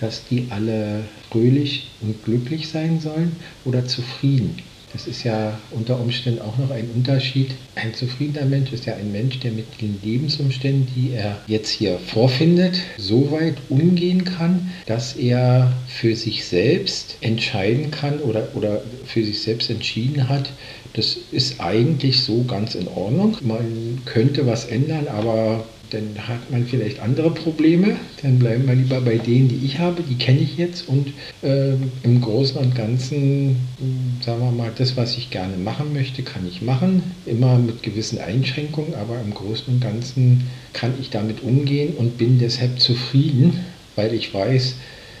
dass 0.00 0.24
die 0.26 0.48
alle 0.50 1.04
fröhlich 1.30 1.90
und 2.00 2.24
glücklich 2.24 2.68
sein 2.68 3.00
sollen 3.00 3.36
oder 3.64 3.86
zufrieden. 3.86 4.56
Das 4.92 5.06
ist 5.06 5.24
ja 5.24 5.58
unter 5.70 5.98
Umständen 5.98 6.42
auch 6.42 6.58
noch 6.58 6.70
ein 6.70 6.90
Unterschied. 6.94 7.52
Ein 7.76 7.94
zufriedener 7.94 8.44
Mensch 8.44 8.72
ist 8.72 8.84
ja 8.84 8.94
ein 8.94 9.10
Mensch, 9.10 9.40
der 9.40 9.50
mit 9.52 9.80
den 9.80 9.98
Lebensumständen, 10.02 10.86
die 10.94 11.12
er 11.12 11.40
jetzt 11.46 11.70
hier 11.70 11.98
vorfindet, 11.98 12.78
so 12.98 13.30
weit 13.30 13.56
umgehen 13.70 14.24
kann, 14.24 14.70
dass 14.86 15.16
er 15.16 15.72
für 15.86 16.14
sich 16.14 16.44
selbst 16.44 17.16
entscheiden 17.22 17.90
kann 17.90 18.18
oder, 18.20 18.48
oder 18.54 18.82
für 19.06 19.24
sich 19.24 19.40
selbst 19.40 19.70
entschieden 19.70 20.28
hat, 20.28 20.50
das 20.94 21.16
ist 21.30 21.58
eigentlich 21.60 22.20
so 22.20 22.44
ganz 22.44 22.74
in 22.74 22.86
Ordnung. 22.86 23.38
Man 23.40 24.02
könnte 24.04 24.46
was 24.46 24.66
ändern, 24.66 25.08
aber 25.08 25.64
dann 25.92 26.26
hat 26.26 26.50
man 26.50 26.66
vielleicht 26.66 27.00
andere 27.00 27.30
Probleme. 27.30 27.96
Dann 28.22 28.38
bleiben 28.38 28.66
wir 28.66 28.74
lieber 28.74 29.00
bei 29.00 29.18
denen, 29.18 29.48
die 29.48 29.64
ich 29.64 29.78
habe, 29.78 30.02
die 30.02 30.16
kenne 30.16 30.40
ich 30.40 30.56
jetzt. 30.56 30.88
Und 30.88 31.12
äh, 31.42 31.74
im 32.02 32.20
Großen 32.20 32.56
und 32.56 32.74
Ganzen, 32.74 33.56
sagen 34.24 34.40
wir 34.40 34.52
mal, 34.52 34.72
das, 34.76 34.96
was 34.96 35.16
ich 35.16 35.30
gerne 35.30 35.56
machen 35.56 35.92
möchte, 35.92 36.22
kann 36.22 36.46
ich 36.48 36.62
machen. 36.62 37.02
Immer 37.26 37.58
mit 37.58 37.82
gewissen 37.82 38.18
Einschränkungen, 38.18 38.94
aber 38.94 39.20
im 39.20 39.34
Großen 39.34 39.74
und 39.74 39.80
Ganzen 39.80 40.48
kann 40.72 40.94
ich 41.00 41.10
damit 41.10 41.42
umgehen 41.42 41.94
und 41.96 42.18
bin 42.18 42.38
deshalb 42.38 42.80
zufrieden, 42.80 43.60
weil 43.96 44.14
ich 44.14 44.32
weiß, 44.32 44.76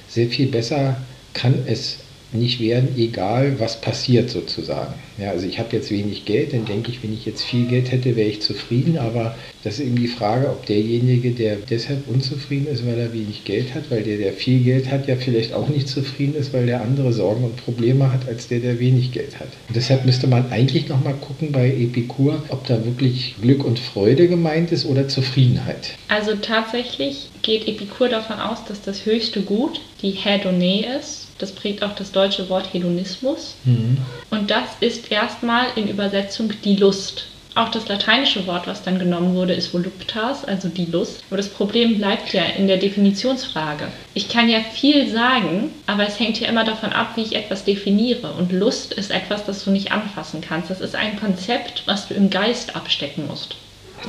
sehr 0.08 0.28
viel 0.28 0.46
besser 0.46 0.96
kann 1.34 1.54
es 1.66 1.98
nicht 2.32 2.60
werden, 2.60 2.88
egal 2.96 3.56
was 3.58 3.80
passiert 3.80 4.30
sozusagen. 4.30 4.94
Ja, 5.18 5.30
also 5.30 5.46
ich 5.46 5.58
habe 5.58 5.76
jetzt 5.76 5.90
wenig 5.90 6.24
Geld, 6.24 6.52
dann 6.52 6.64
denke 6.64 6.90
ich, 6.90 7.02
wenn 7.02 7.12
ich 7.12 7.26
jetzt 7.26 7.42
viel 7.42 7.66
Geld 7.66 7.92
hätte, 7.92 8.16
wäre 8.16 8.28
ich 8.28 8.40
zufrieden, 8.40 8.98
aber 8.98 9.34
das 9.62 9.74
ist 9.74 9.86
eben 9.86 9.96
die 9.96 10.08
Frage, 10.08 10.48
ob 10.48 10.66
derjenige, 10.66 11.30
der 11.30 11.56
deshalb 11.56 12.08
unzufrieden 12.08 12.66
ist, 12.66 12.86
weil 12.86 12.98
er 12.98 13.12
wenig 13.12 13.44
Geld 13.44 13.74
hat, 13.74 13.90
weil 13.90 14.02
der, 14.02 14.16
der 14.16 14.32
viel 14.32 14.60
Geld 14.60 14.90
hat, 14.90 15.06
ja 15.06 15.16
vielleicht 15.16 15.52
auch 15.52 15.68
nicht 15.68 15.88
zufrieden 15.88 16.34
ist, 16.34 16.52
weil 16.52 16.66
der 16.66 16.80
andere 16.80 17.12
Sorgen 17.12 17.44
und 17.44 17.56
Probleme 17.56 18.12
hat, 18.12 18.26
als 18.26 18.48
der, 18.48 18.60
der 18.60 18.80
wenig 18.80 19.12
Geld 19.12 19.38
hat. 19.38 19.48
Und 19.68 19.76
deshalb 19.76 20.04
müsste 20.06 20.26
man 20.26 20.50
eigentlich 20.50 20.88
nochmal 20.88 21.14
gucken 21.14 21.52
bei 21.52 21.68
Epikur, 21.68 22.42
ob 22.48 22.66
da 22.66 22.84
wirklich 22.84 23.36
Glück 23.40 23.64
und 23.64 23.78
Freude 23.78 24.28
gemeint 24.28 24.72
ist 24.72 24.86
oder 24.86 25.06
Zufriedenheit. 25.08 25.94
Also 26.08 26.34
tatsächlich 26.34 27.28
geht 27.42 27.68
Epikur 27.68 28.08
davon 28.08 28.38
aus, 28.38 28.64
dass 28.64 28.82
das 28.82 29.04
höchste 29.04 29.42
Gut 29.42 29.80
die 30.02 30.10
Hedone 30.10 30.96
ist 30.98 31.31
das 31.42 31.52
prägt 31.52 31.82
auch 31.82 31.94
das 31.94 32.12
deutsche 32.12 32.48
Wort 32.48 32.72
Hedonismus. 32.72 33.56
Mhm. 33.64 33.98
Und 34.30 34.50
das 34.50 34.68
ist 34.80 35.10
erstmal 35.10 35.66
in 35.76 35.88
Übersetzung 35.88 36.52
die 36.64 36.76
Lust. 36.76 37.26
Auch 37.54 37.68
das 37.68 37.86
lateinische 37.86 38.46
Wort, 38.46 38.66
was 38.66 38.82
dann 38.82 38.98
genommen 38.98 39.34
wurde, 39.34 39.52
ist 39.52 39.74
voluptas, 39.74 40.44
also 40.46 40.68
die 40.68 40.86
Lust. 40.86 41.22
Aber 41.28 41.36
das 41.36 41.50
Problem 41.50 41.98
bleibt 41.98 42.32
ja 42.32 42.44
in 42.44 42.66
der 42.66 42.78
Definitionsfrage. 42.78 43.88
Ich 44.14 44.30
kann 44.30 44.48
ja 44.48 44.60
viel 44.60 45.10
sagen, 45.10 45.70
aber 45.86 46.06
es 46.06 46.18
hängt 46.18 46.40
ja 46.40 46.48
immer 46.48 46.64
davon 46.64 46.92
ab, 46.92 47.10
wie 47.16 47.22
ich 47.22 47.36
etwas 47.36 47.64
definiere. 47.64 48.32
Und 48.32 48.52
Lust 48.52 48.94
ist 48.94 49.10
etwas, 49.10 49.44
das 49.44 49.64
du 49.64 49.70
nicht 49.70 49.92
anfassen 49.92 50.40
kannst. 50.40 50.70
Das 50.70 50.80
ist 50.80 50.94
ein 50.94 51.20
Konzept, 51.20 51.82
was 51.84 52.08
du 52.08 52.14
im 52.14 52.30
Geist 52.30 52.74
abstecken 52.74 53.26
musst. 53.26 53.56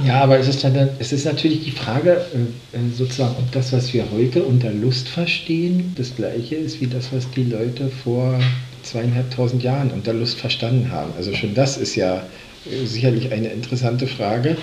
Ja, 0.02 0.22
aber 0.22 0.40
es 0.40 0.48
ist, 0.48 0.64
dann, 0.64 0.90
es 0.98 1.14
ist 1.14 1.26
natürlich 1.26 1.64
die 1.64 1.72
Frage, 1.72 2.26
äh, 2.34 2.78
äh, 2.78 2.92
sozusagen, 2.96 3.36
ob 3.38 3.52
das, 3.52 3.72
was 3.74 3.94
wir 3.94 4.06
heute 4.12 4.44
unter 4.44 4.72
Lust 4.72 5.08
verstehen, 5.08 5.94
das 5.96 6.16
gleiche 6.16 6.56
ist 6.56 6.82
wie 6.82 6.88
das, 6.88 7.14
was 7.14 7.30
die 7.32 7.44
Leute 7.44 7.90
vor 8.04 8.40
zweieinhalbtausend 8.82 9.62
Jahren 9.62 9.92
unter 9.92 10.14
Lust 10.14 10.40
verstanden 10.40 10.92
haben. 10.92 11.12
Also 11.16 11.34
schon 11.36 11.54
das 11.54 11.78
ist 11.78 11.96
ja 11.96 12.26
äh, 12.66 12.86
sicherlich 12.86 13.32
eine 13.32 13.50
interessante 13.50 14.08
Frage, 14.08 14.58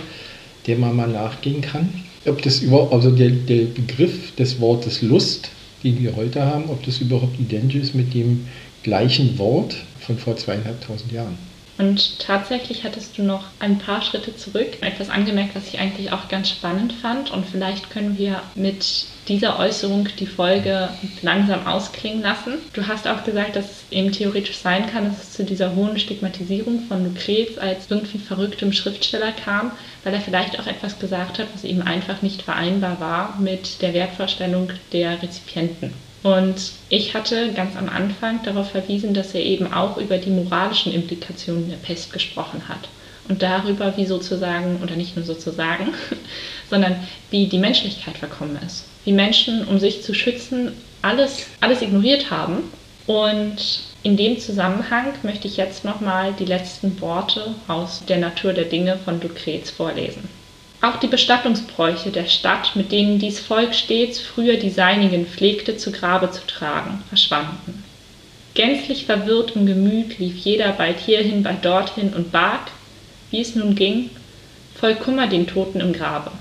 der 0.66 0.76
man 0.76 0.96
mal 0.96 1.08
nachgehen 1.08 1.60
kann. 1.60 1.88
Ob 2.26 2.42
das 2.42 2.60
überhaupt, 2.60 2.92
also 2.92 3.10
der, 3.12 3.30
der 3.30 3.66
Begriff 3.66 4.34
des 4.34 4.60
Wortes 4.60 5.00
Lust, 5.00 5.50
den 5.84 6.02
wir 6.02 6.16
heute 6.16 6.44
haben, 6.44 6.64
ob 6.68 6.84
das 6.84 6.98
überhaupt 6.98 7.38
identisch 7.38 7.82
ist 7.82 7.94
mit 7.94 8.12
dem 8.14 8.46
gleichen 8.82 9.38
Wort 9.38 9.76
von 10.00 10.18
vor 10.18 10.36
zweieinhalbtausend 10.36 11.12
Jahren. 11.12 11.49
Und 11.80 12.18
tatsächlich 12.18 12.84
hattest 12.84 13.16
du 13.16 13.22
noch 13.22 13.44
ein 13.58 13.78
paar 13.78 14.02
Schritte 14.02 14.36
zurück 14.36 14.82
etwas 14.82 15.08
angemerkt, 15.08 15.54
was 15.54 15.66
ich 15.68 15.80
eigentlich 15.80 16.12
auch 16.12 16.28
ganz 16.28 16.50
spannend 16.50 16.92
fand. 16.92 17.30
Und 17.30 17.46
vielleicht 17.46 17.88
können 17.88 18.18
wir 18.18 18.42
mit 18.54 19.06
dieser 19.28 19.58
Äußerung 19.58 20.06
die 20.18 20.26
Folge 20.26 20.90
langsam 21.22 21.66
ausklingen 21.66 22.20
lassen. 22.20 22.58
Du 22.74 22.86
hast 22.86 23.08
auch 23.08 23.24
gesagt, 23.24 23.56
dass 23.56 23.64
es 23.64 23.84
eben 23.90 24.12
theoretisch 24.12 24.58
sein 24.58 24.88
kann, 24.88 25.06
dass 25.06 25.22
es 25.22 25.32
zu 25.32 25.42
dieser 25.42 25.74
hohen 25.74 25.98
Stigmatisierung 25.98 26.82
von 26.86 27.02
Lucrez 27.02 27.56
als 27.56 27.86
irgendwie 27.88 28.18
verrücktem 28.18 28.74
Schriftsteller 28.74 29.32
kam, 29.32 29.70
weil 30.04 30.12
er 30.12 30.20
vielleicht 30.20 30.60
auch 30.60 30.66
etwas 30.66 30.98
gesagt 30.98 31.38
hat, 31.38 31.46
was 31.54 31.64
eben 31.64 31.80
einfach 31.80 32.20
nicht 32.20 32.42
vereinbar 32.42 33.00
war 33.00 33.38
mit 33.40 33.80
der 33.80 33.94
Wertvorstellung 33.94 34.70
der 34.92 35.22
Rezipienten. 35.22 35.94
Und 36.22 36.72
ich 36.90 37.14
hatte 37.14 37.52
ganz 37.52 37.76
am 37.76 37.88
Anfang 37.88 38.42
darauf 38.42 38.70
verwiesen, 38.70 39.14
dass 39.14 39.34
er 39.34 39.42
eben 39.42 39.72
auch 39.72 39.96
über 39.96 40.18
die 40.18 40.30
moralischen 40.30 40.92
Implikationen 40.92 41.70
der 41.70 41.76
Pest 41.76 42.12
gesprochen 42.12 42.68
hat. 42.68 42.88
Und 43.28 43.42
darüber, 43.42 43.96
wie 43.96 44.06
sozusagen, 44.06 44.80
oder 44.82 44.96
nicht 44.96 45.16
nur 45.16 45.24
sozusagen, 45.24 45.94
sondern 46.70 46.96
wie 47.30 47.46
die 47.46 47.58
Menschlichkeit 47.58 48.18
verkommen 48.18 48.58
ist. 48.66 48.84
Wie 49.04 49.12
Menschen, 49.12 49.66
um 49.66 49.78
sich 49.78 50.02
zu 50.02 50.14
schützen, 50.14 50.72
alles, 51.00 51.46
alles 51.60 51.80
ignoriert 51.80 52.30
haben. 52.30 52.64
Und 53.06 53.80
in 54.02 54.16
dem 54.16 54.38
Zusammenhang 54.38 55.12
möchte 55.22 55.48
ich 55.48 55.56
jetzt 55.56 55.84
nochmal 55.84 56.34
die 56.38 56.44
letzten 56.44 57.00
Worte 57.00 57.54
aus 57.66 58.02
der 58.06 58.18
Natur 58.18 58.52
der 58.52 58.64
Dinge 58.64 58.98
von 59.04 59.20
Lucrez 59.20 59.70
vorlesen. 59.70 60.28
Auch 60.82 60.96
die 60.96 61.08
Bestattungsbräuche 61.08 62.10
der 62.10 62.26
Stadt, 62.26 62.74
mit 62.74 62.90
denen 62.90 63.18
dies 63.18 63.38
Volk 63.38 63.74
stets 63.74 64.18
früher 64.18 64.56
die 64.56 64.70
Seinigen 64.70 65.26
pflegte 65.26 65.76
zu 65.76 65.92
Grabe 65.92 66.30
zu 66.30 66.46
tragen, 66.46 67.02
verschwanden. 67.08 67.84
Gänzlich 68.54 69.04
verwirrt 69.04 69.54
im 69.54 69.66
Gemüt 69.66 70.18
lief 70.18 70.36
jeder 70.38 70.72
bald 70.72 70.98
hierhin, 70.98 71.42
bald 71.42 71.64
dorthin 71.64 72.14
und 72.14 72.32
bat, 72.32 72.72
wie 73.30 73.40
es 73.40 73.54
nun 73.54 73.74
ging, 73.74 74.10
voll 74.74 74.94
Kummer 74.94 75.26
den 75.26 75.46
Toten 75.46 75.80
im 75.80 75.92
Grabe. 75.92 76.32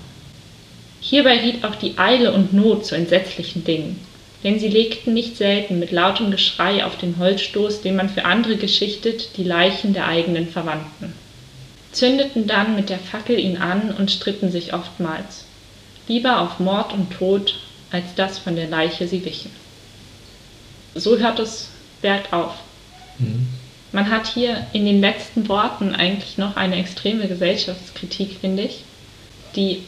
Hierbei 1.01 1.39
riet 1.39 1.63
auch 1.63 1.75
die 1.75 1.97
Eile 1.97 2.33
und 2.33 2.53
Not 2.53 2.85
zu 2.85 2.95
entsetzlichen 2.95 3.63
Dingen, 3.63 3.99
denn 4.43 4.59
sie 4.59 4.69
legten 4.69 5.13
nicht 5.13 5.37
selten 5.37 5.79
mit 5.79 5.91
lautem 5.91 6.31
Geschrei 6.31 6.85
auf 6.85 6.97
den 6.97 7.17
Holzstoß, 7.17 7.81
den 7.81 7.95
man 7.95 8.09
für 8.09 8.25
andere 8.25 8.55
geschichtet, 8.55 9.37
die 9.37 9.43
Leichen 9.43 9.93
der 9.93 10.07
eigenen 10.07 10.47
Verwandten, 10.47 11.13
zündeten 11.91 12.47
dann 12.47 12.75
mit 12.75 12.89
der 12.89 12.99
Fackel 12.99 13.39
ihn 13.39 13.57
an 13.57 13.91
und 13.91 14.11
stritten 14.11 14.51
sich 14.51 14.73
oftmals, 14.73 15.45
lieber 16.07 16.41
auf 16.41 16.59
Mord 16.59 16.93
und 16.93 17.11
Tod, 17.11 17.59
als 17.91 18.15
dass 18.15 18.37
von 18.37 18.55
der 18.55 18.67
Leiche 18.67 19.07
sie 19.07 19.25
wichen. 19.25 19.51
So 20.95 21.17
hört 21.17 21.39
es 21.39 21.69
bergauf. 22.01 22.53
Mhm. 23.17 23.47
Man 23.91 24.09
hat 24.09 24.27
hier 24.27 24.67
in 24.73 24.85
den 24.85 25.01
letzten 25.01 25.49
Worten 25.49 25.95
eigentlich 25.95 26.37
noch 26.37 26.55
eine 26.55 26.77
extreme 26.77 27.27
Gesellschaftskritik, 27.27 28.37
finde 28.39 28.63
ich, 28.63 28.83
die 29.55 29.81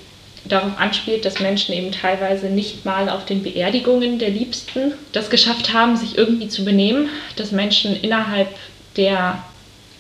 darauf 0.45 0.79
anspielt, 0.79 1.23
dass 1.23 1.39
Menschen 1.39 1.75
eben 1.75 1.91
teilweise 1.91 2.47
nicht 2.47 2.83
mal 2.83 3.09
auf 3.09 3.25
den 3.25 3.43
Beerdigungen 3.43 4.17
der 4.17 4.31
Liebsten 4.31 4.93
das 5.11 5.29
geschafft 5.29 5.71
haben, 5.71 5.95
sich 5.95 6.17
irgendwie 6.17 6.47
zu 6.47 6.65
benehmen, 6.65 7.09
dass 7.35 7.51
Menschen 7.51 7.95
innerhalb 8.01 8.49
der 8.97 9.43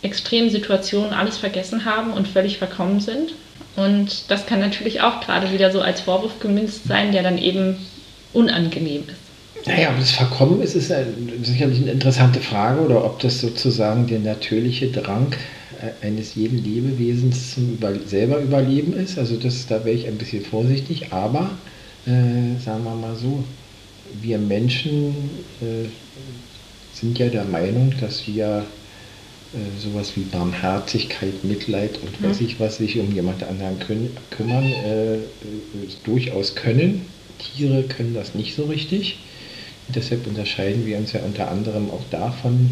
extremen 0.01 0.49
Situation 0.49 1.13
alles 1.13 1.37
vergessen 1.37 1.85
haben 1.85 2.13
und 2.13 2.27
völlig 2.27 2.57
verkommen 2.57 2.99
sind. 2.99 3.33
Und 3.75 4.29
das 4.29 4.45
kann 4.45 4.59
natürlich 4.59 5.01
auch 5.01 5.21
gerade 5.21 5.51
wieder 5.51 5.71
so 5.71 5.81
als 5.81 6.01
Vorwurf 6.01 6.39
gemünzt 6.39 6.87
sein, 6.87 7.11
der 7.11 7.23
dann 7.23 7.37
eben 7.37 7.77
unangenehm 8.33 9.03
ist. 9.07 9.67
Naja, 9.67 9.89
aber 9.89 9.99
das 9.99 10.11
Verkommen 10.11 10.61
ist, 10.61 10.75
ist 10.75 10.91
sicherlich 11.43 11.81
eine 11.81 11.91
interessante 11.91 12.39
Frage 12.39 12.81
oder 12.81 13.05
ob 13.05 13.19
das 13.19 13.39
sozusagen 13.39 14.07
der 14.07 14.19
natürliche 14.19 14.87
Drang 14.87 15.35
äh, 15.79 16.05
eines 16.05 16.35
jeden 16.35 16.63
Lebewesens 16.63 17.53
zum 17.53 17.73
über, 17.73 17.93
selber 18.05 18.39
Überleben 18.39 18.93
ist. 18.93 19.19
Also 19.19 19.37
das, 19.37 19.67
da 19.67 19.85
wäre 19.85 19.95
ich 19.95 20.07
ein 20.07 20.17
bisschen 20.17 20.43
vorsichtig, 20.43 21.13
aber 21.13 21.51
äh, 22.07 22.59
sagen 22.59 22.83
wir 22.83 22.95
mal 22.95 23.15
so, 23.15 23.43
wir 24.21 24.39
Menschen 24.39 25.13
äh, 25.61 25.87
sind 26.93 27.19
ja 27.19 27.27
der 27.27 27.45
Meinung, 27.45 27.93
dass 28.01 28.27
wir 28.27 28.65
äh, 29.53 29.79
sowas 29.79 30.13
wie 30.15 30.21
Barmherzigkeit, 30.21 31.43
Mitleid 31.43 31.99
und 32.01 32.23
weiß 32.23 32.39
ich 32.41 32.59
was 32.59 32.77
sich 32.77 32.97
um 32.99 33.13
jemand 33.13 33.43
anderen 33.43 33.79
können, 33.79 34.15
kümmern, 34.29 34.63
äh, 34.63 35.15
äh, 35.15 35.19
durchaus 36.05 36.55
können. 36.55 37.05
Tiere 37.37 37.83
können 37.83 38.13
das 38.13 38.33
nicht 38.33 38.55
so 38.55 38.63
richtig. 38.65 39.19
Deshalb 39.89 40.25
unterscheiden 40.25 40.85
wir 40.85 40.97
uns 40.97 41.11
ja 41.11 41.19
unter 41.21 41.51
anderem 41.51 41.89
auch 41.89 42.03
davon, 42.11 42.69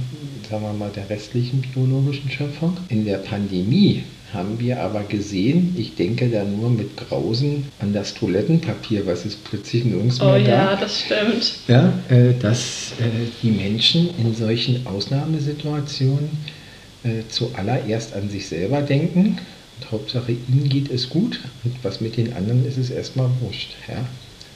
sagen 0.49 0.63
wir 0.63 0.73
mal, 0.73 0.91
der 0.95 1.09
restlichen 1.09 1.61
biologischen 1.61 2.29
Schöpfung. 2.29 2.77
In 2.87 3.03
der 3.03 3.17
Pandemie 3.17 4.03
haben 4.33 4.59
wir 4.59 4.81
aber 4.81 5.03
gesehen, 5.03 5.75
ich 5.77 5.95
denke 5.95 6.29
da 6.29 6.43
nur 6.43 6.69
mit 6.69 6.95
Grausen 6.95 7.65
an 7.79 7.93
das 7.93 8.13
Toilettenpapier, 8.13 9.05
was 9.05 9.25
es 9.25 9.35
plötzlich 9.35 9.83
nirgends 9.83 10.19
mehr 10.19 10.27
oh, 10.29 10.31
da. 10.33 10.37
ja, 10.37 10.75
das 10.75 11.01
stimmt. 11.01 11.53
Ja, 11.67 11.91
äh, 12.09 12.33
dass 12.39 12.93
äh, 12.99 13.27
die 13.41 13.51
Menschen 13.51 14.11
in 14.17 14.33
solchen 14.33 14.85
Ausnahmesituationen 14.85 16.29
äh, 17.03 17.23
zuallererst 17.29 18.13
an 18.13 18.29
sich 18.29 18.47
selber 18.47 18.81
denken. 18.81 19.39
Und 19.79 19.91
Hauptsache, 19.91 20.33
ihnen 20.33 20.67
geht 20.67 20.91
es 20.91 21.09
gut 21.09 21.39
und 21.63 21.73
was 21.83 22.01
mit 22.01 22.17
den 22.17 22.33
anderen 22.33 22.65
ist, 22.65 22.77
ist 22.77 22.89
erstmal 22.89 23.29
wurscht. 23.41 23.75
Ja? 23.87 24.05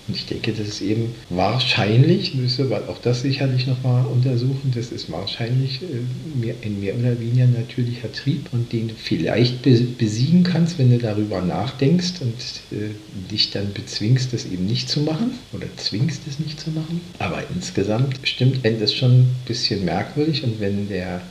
Und 0.05 0.17
ich 0.17 0.25
denke, 0.25 0.51
das 0.51 0.67
ist 0.67 0.81
eben 0.81 1.15
wahrscheinlich, 1.29 2.35
müsste 2.35 2.65
man 2.65 2.89
auch 2.89 2.97
das 2.97 3.21
sicherlich 3.21 3.67
nochmal 3.67 4.05
untersuchen, 4.05 4.73
das 4.75 4.91
ist 4.91 5.09
wahrscheinlich 5.09 5.81
äh, 5.81 6.53
ein 6.61 6.81
mehr 6.81 6.95
oder 6.95 7.17
weniger 7.21 7.47
natürlicher 7.47 8.11
Trieb 8.11 8.47
und 8.51 8.73
den 8.73 8.89
du 8.89 8.95
vielleicht 8.95 9.61
besiegen 9.61 10.43
kannst, 10.43 10.77
wenn 10.77 10.91
du 10.91 10.97
darüber 10.97 11.41
nachdenkst 11.41 12.15
und 12.19 12.77
äh, 12.77 12.89
dich 13.31 13.51
dann 13.51 13.71
bezwingst, 13.71 14.33
das 14.33 14.45
eben 14.45 14.65
nicht 14.65 14.89
zu 14.89 14.99
machen 14.99 15.39
oder 15.53 15.67
zwingst 15.77 16.23
es 16.27 16.37
nicht 16.37 16.59
zu 16.59 16.71
machen. 16.71 16.99
Aber 17.19 17.41
insgesamt 17.55 18.19
stimmt 18.23 18.59
das 18.65 18.93
schon 18.93 19.11
ein 19.11 19.35
bisschen 19.45 19.85
merkwürdig 19.85 20.43
und 20.43 20.59
wenn 20.59 20.89
der 20.89 21.21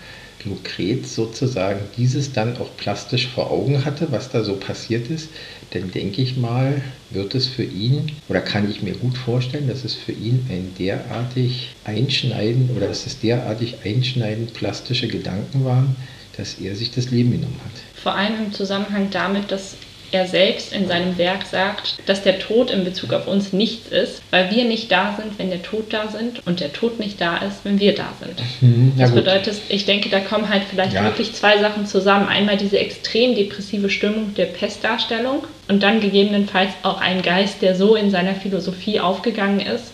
Lucrez 0.44 1.14
sozusagen 1.14 1.88
dieses 1.96 2.32
dann 2.32 2.56
auch 2.56 2.76
plastisch 2.76 3.28
vor 3.28 3.50
Augen 3.50 3.84
hatte, 3.84 4.10
was 4.10 4.30
da 4.30 4.44
so 4.44 4.56
passiert 4.56 5.08
ist, 5.08 5.30
dann 5.70 5.90
denke 5.90 6.22
ich 6.22 6.36
mal, 6.36 6.82
wird 7.10 7.34
es 7.34 7.46
für 7.46 7.64
ihn, 7.64 8.12
oder 8.28 8.40
kann 8.40 8.70
ich 8.70 8.82
mir 8.82 8.94
gut 8.94 9.16
vorstellen, 9.16 9.68
dass 9.68 9.84
es 9.84 9.94
für 9.94 10.12
ihn 10.12 10.46
ein 10.50 10.72
derartig 10.78 11.74
einschneidend 11.84 12.70
oder 12.76 12.88
dass 12.88 13.06
es 13.06 13.20
derartig 13.20 13.76
einschneidend 13.84 14.54
plastische 14.54 15.08
Gedanken 15.08 15.64
waren, 15.64 15.96
dass 16.36 16.54
er 16.54 16.74
sich 16.76 16.90
das 16.90 17.10
Leben 17.10 17.32
genommen 17.32 17.60
hat. 17.64 17.72
Vor 17.94 18.14
allem 18.14 18.46
im 18.46 18.52
Zusammenhang 18.52 19.08
damit, 19.10 19.50
dass 19.50 19.76
er 20.12 20.26
selbst 20.26 20.72
in 20.72 20.86
seinem 20.86 21.18
Werk 21.18 21.46
sagt, 21.46 21.96
dass 22.06 22.22
der 22.22 22.38
Tod 22.38 22.70
in 22.70 22.84
Bezug 22.84 23.12
auf 23.12 23.26
uns 23.26 23.52
nichts 23.52 23.88
ist, 23.88 24.22
weil 24.30 24.50
wir 24.50 24.64
nicht 24.64 24.92
da 24.92 25.18
sind, 25.18 25.38
wenn 25.38 25.50
der 25.50 25.62
Tod 25.62 25.92
da 25.92 26.08
sind 26.08 26.46
und 26.46 26.60
der 26.60 26.72
Tod 26.72 27.00
nicht 27.00 27.20
da 27.20 27.38
ist, 27.38 27.64
wenn 27.64 27.80
wir 27.80 27.94
da 27.94 28.12
sind. 28.20 28.42
Mhm, 28.60 28.92
das 28.98 29.12
bedeutet, 29.12 29.56
ich 29.68 29.86
denke, 29.86 30.10
da 30.10 30.20
kommen 30.20 30.48
halt 30.48 30.62
vielleicht 30.68 30.92
ja. 30.92 31.04
wirklich 31.04 31.32
zwei 31.32 31.58
Sachen 31.58 31.86
zusammen. 31.86 32.28
Einmal 32.28 32.58
diese 32.58 32.78
extrem 32.78 33.34
depressive 33.34 33.88
Stimmung 33.88 34.34
der 34.34 34.46
Pestdarstellung 34.46 35.44
und 35.68 35.82
dann 35.82 36.00
gegebenenfalls 36.00 36.70
auch 36.82 37.00
ein 37.00 37.22
Geist, 37.22 37.62
der 37.62 37.74
so 37.74 37.96
in 37.96 38.10
seiner 38.10 38.34
Philosophie 38.34 39.00
aufgegangen 39.00 39.60
ist, 39.60 39.92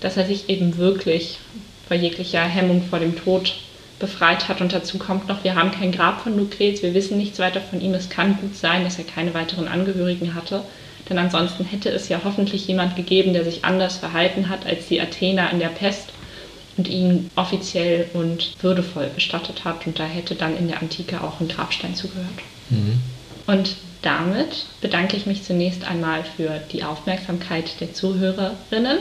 dass 0.00 0.16
er 0.16 0.26
sich 0.26 0.48
eben 0.48 0.78
wirklich 0.78 1.38
bei 1.88 1.96
jeglicher 1.96 2.42
Hemmung 2.42 2.82
vor 2.82 2.98
dem 2.98 3.16
Tod 3.16 3.52
befreit 4.00 4.48
hat. 4.48 4.60
Und 4.60 4.72
dazu 4.72 4.98
kommt 4.98 5.28
noch, 5.28 5.44
wir 5.44 5.54
haben 5.54 5.70
kein 5.70 5.92
Grab 5.92 6.22
von 6.22 6.36
Lucrez, 6.36 6.82
wir 6.82 6.94
wissen 6.94 7.18
nichts 7.18 7.38
weiter 7.38 7.60
von 7.60 7.80
ihm. 7.80 7.94
Es 7.94 8.08
kann 8.08 8.36
gut 8.40 8.56
sein, 8.56 8.82
dass 8.82 8.98
er 8.98 9.04
keine 9.04 9.32
weiteren 9.34 9.68
Angehörigen 9.68 10.34
hatte. 10.34 10.64
Denn 11.08 11.18
ansonsten 11.18 11.64
hätte 11.64 11.90
es 11.90 12.08
ja 12.08 12.20
hoffentlich 12.24 12.66
jemand 12.66 12.96
gegeben, 12.96 13.32
der 13.32 13.44
sich 13.44 13.64
anders 13.64 13.98
verhalten 13.98 14.48
hat 14.48 14.66
als 14.66 14.88
die 14.88 15.00
Athener 15.00 15.50
in 15.52 15.60
der 15.60 15.68
Pest 15.68 16.10
und 16.76 16.88
ihn 16.88 17.30
offiziell 17.36 18.06
und 18.14 18.54
würdevoll 18.62 19.10
bestattet 19.14 19.64
hat. 19.64 19.86
Und 19.86 19.98
da 19.98 20.04
hätte 20.04 20.34
dann 20.34 20.56
in 20.56 20.68
der 20.68 20.80
Antike 20.80 21.22
auch 21.22 21.40
ein 21.40 21.48
Grabstein 21.48 21.94
zugehört. 21.94 22.26
Mhm. 22.70 23.00
Und 23.46 23.76
damit 24.02 24.66
bedanke 24.80 25.16
ich 25.16 25.26
mich 25.26 25.42
zunächst 25.42 25.84
einmal 25.84 26.24
für 26.24 26.60
die 26.72 26.84
Aufmerksamkeit 26.84 27.80
der 27.80 27.92
Zuhörerinnen 27.92 28.98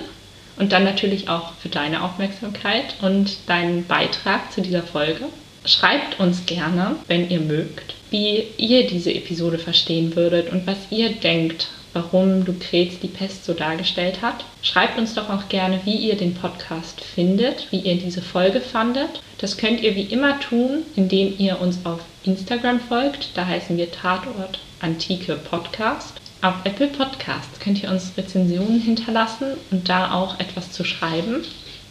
und 0.59 0.71
dann 0.71 0.83
natürlich 0.83 1.29
auch 1.29 1.53
für 1.55 1.69
deine 1.69 2.03
Aufmerksamkeit 2.03 2.95
und 3.01 3.37
deinen 3.47 3.85
Beitrag 3.85 4.51
zu 4.51 4.61
dieser 4.61 4.83
Folge. 4.83 5.25
Schreibt 5.65 6.19
uns 6.19 6.45
gerne, 6.45 6.97
wenn 7.07 7.29
ihr 7.29 7.39
mögt, 7.39 7.95
wie 8.11 8.43
ihr 8.57 8.85
diese 8.87 9.13
Episode 9.13 9.57
verstehen 9.57 10.15
würdet 10.15 10.51
und 10.51 10.67
was 10.67 10.77
ihr 10.89 11.09
denkt, 11.09 11.69
warum 11.93 12.45
Lucrez 12.45 12.99
die 12.99 13.07
Pest 13.07 13.45
so 13.45 13.53
dargestellt 13.53 14.21
hat. 14.21 14.45
Schreibt 14.61 14.97
uns 14.97 15.15
doch 15.15 15.29
auch 15.29 15.49
gerne, 15.49 15.79
wie 15.85 15.95
ihr 15.95 16.15
den 16.15 16.33
Podcast 16.33 17.01
findet, 17.01 17.71
wie 17.71 17.79
ihr 17.79 17.95
diese 17.95 18.21
Folge 18.21 18.61
fandet. 18.61 19.21
Das 19.39 19.57
könnt 19.57 19.81
ihr 19.81 19.95
wie 19.95 20.03
immer 20.03 20.39
tun, 20.39 20.83
indem 20.95 21.33
ihr 21.37 21.59
uns 21.61 21.79
auf 21.85 22.01
Instagram 22.23 22.79
folgt. 22.79 23.29
Da 23.35 23.45
heißen 23.45 23.77
wir 23.77 23.91
Tatort 23.91 24.59
Antike 24.81 25.35
Podcast. 25.35 26.18
Auf 26.41 26.55
Apple 26.63 26.87
Podcasts 26.87 27.59
könnt 27.59 27.83
ihr 27.83 27.91
uns 27.91 28.13
Rezensionen 28.15 28.79
hinterlassen 28.79 29.57
und 29.71 29.89
da 29.89 30.13
auch 30.13 30.39
etwas 30.39 30.71
zu 30.71 30.85
schreiben. 30.85 31.43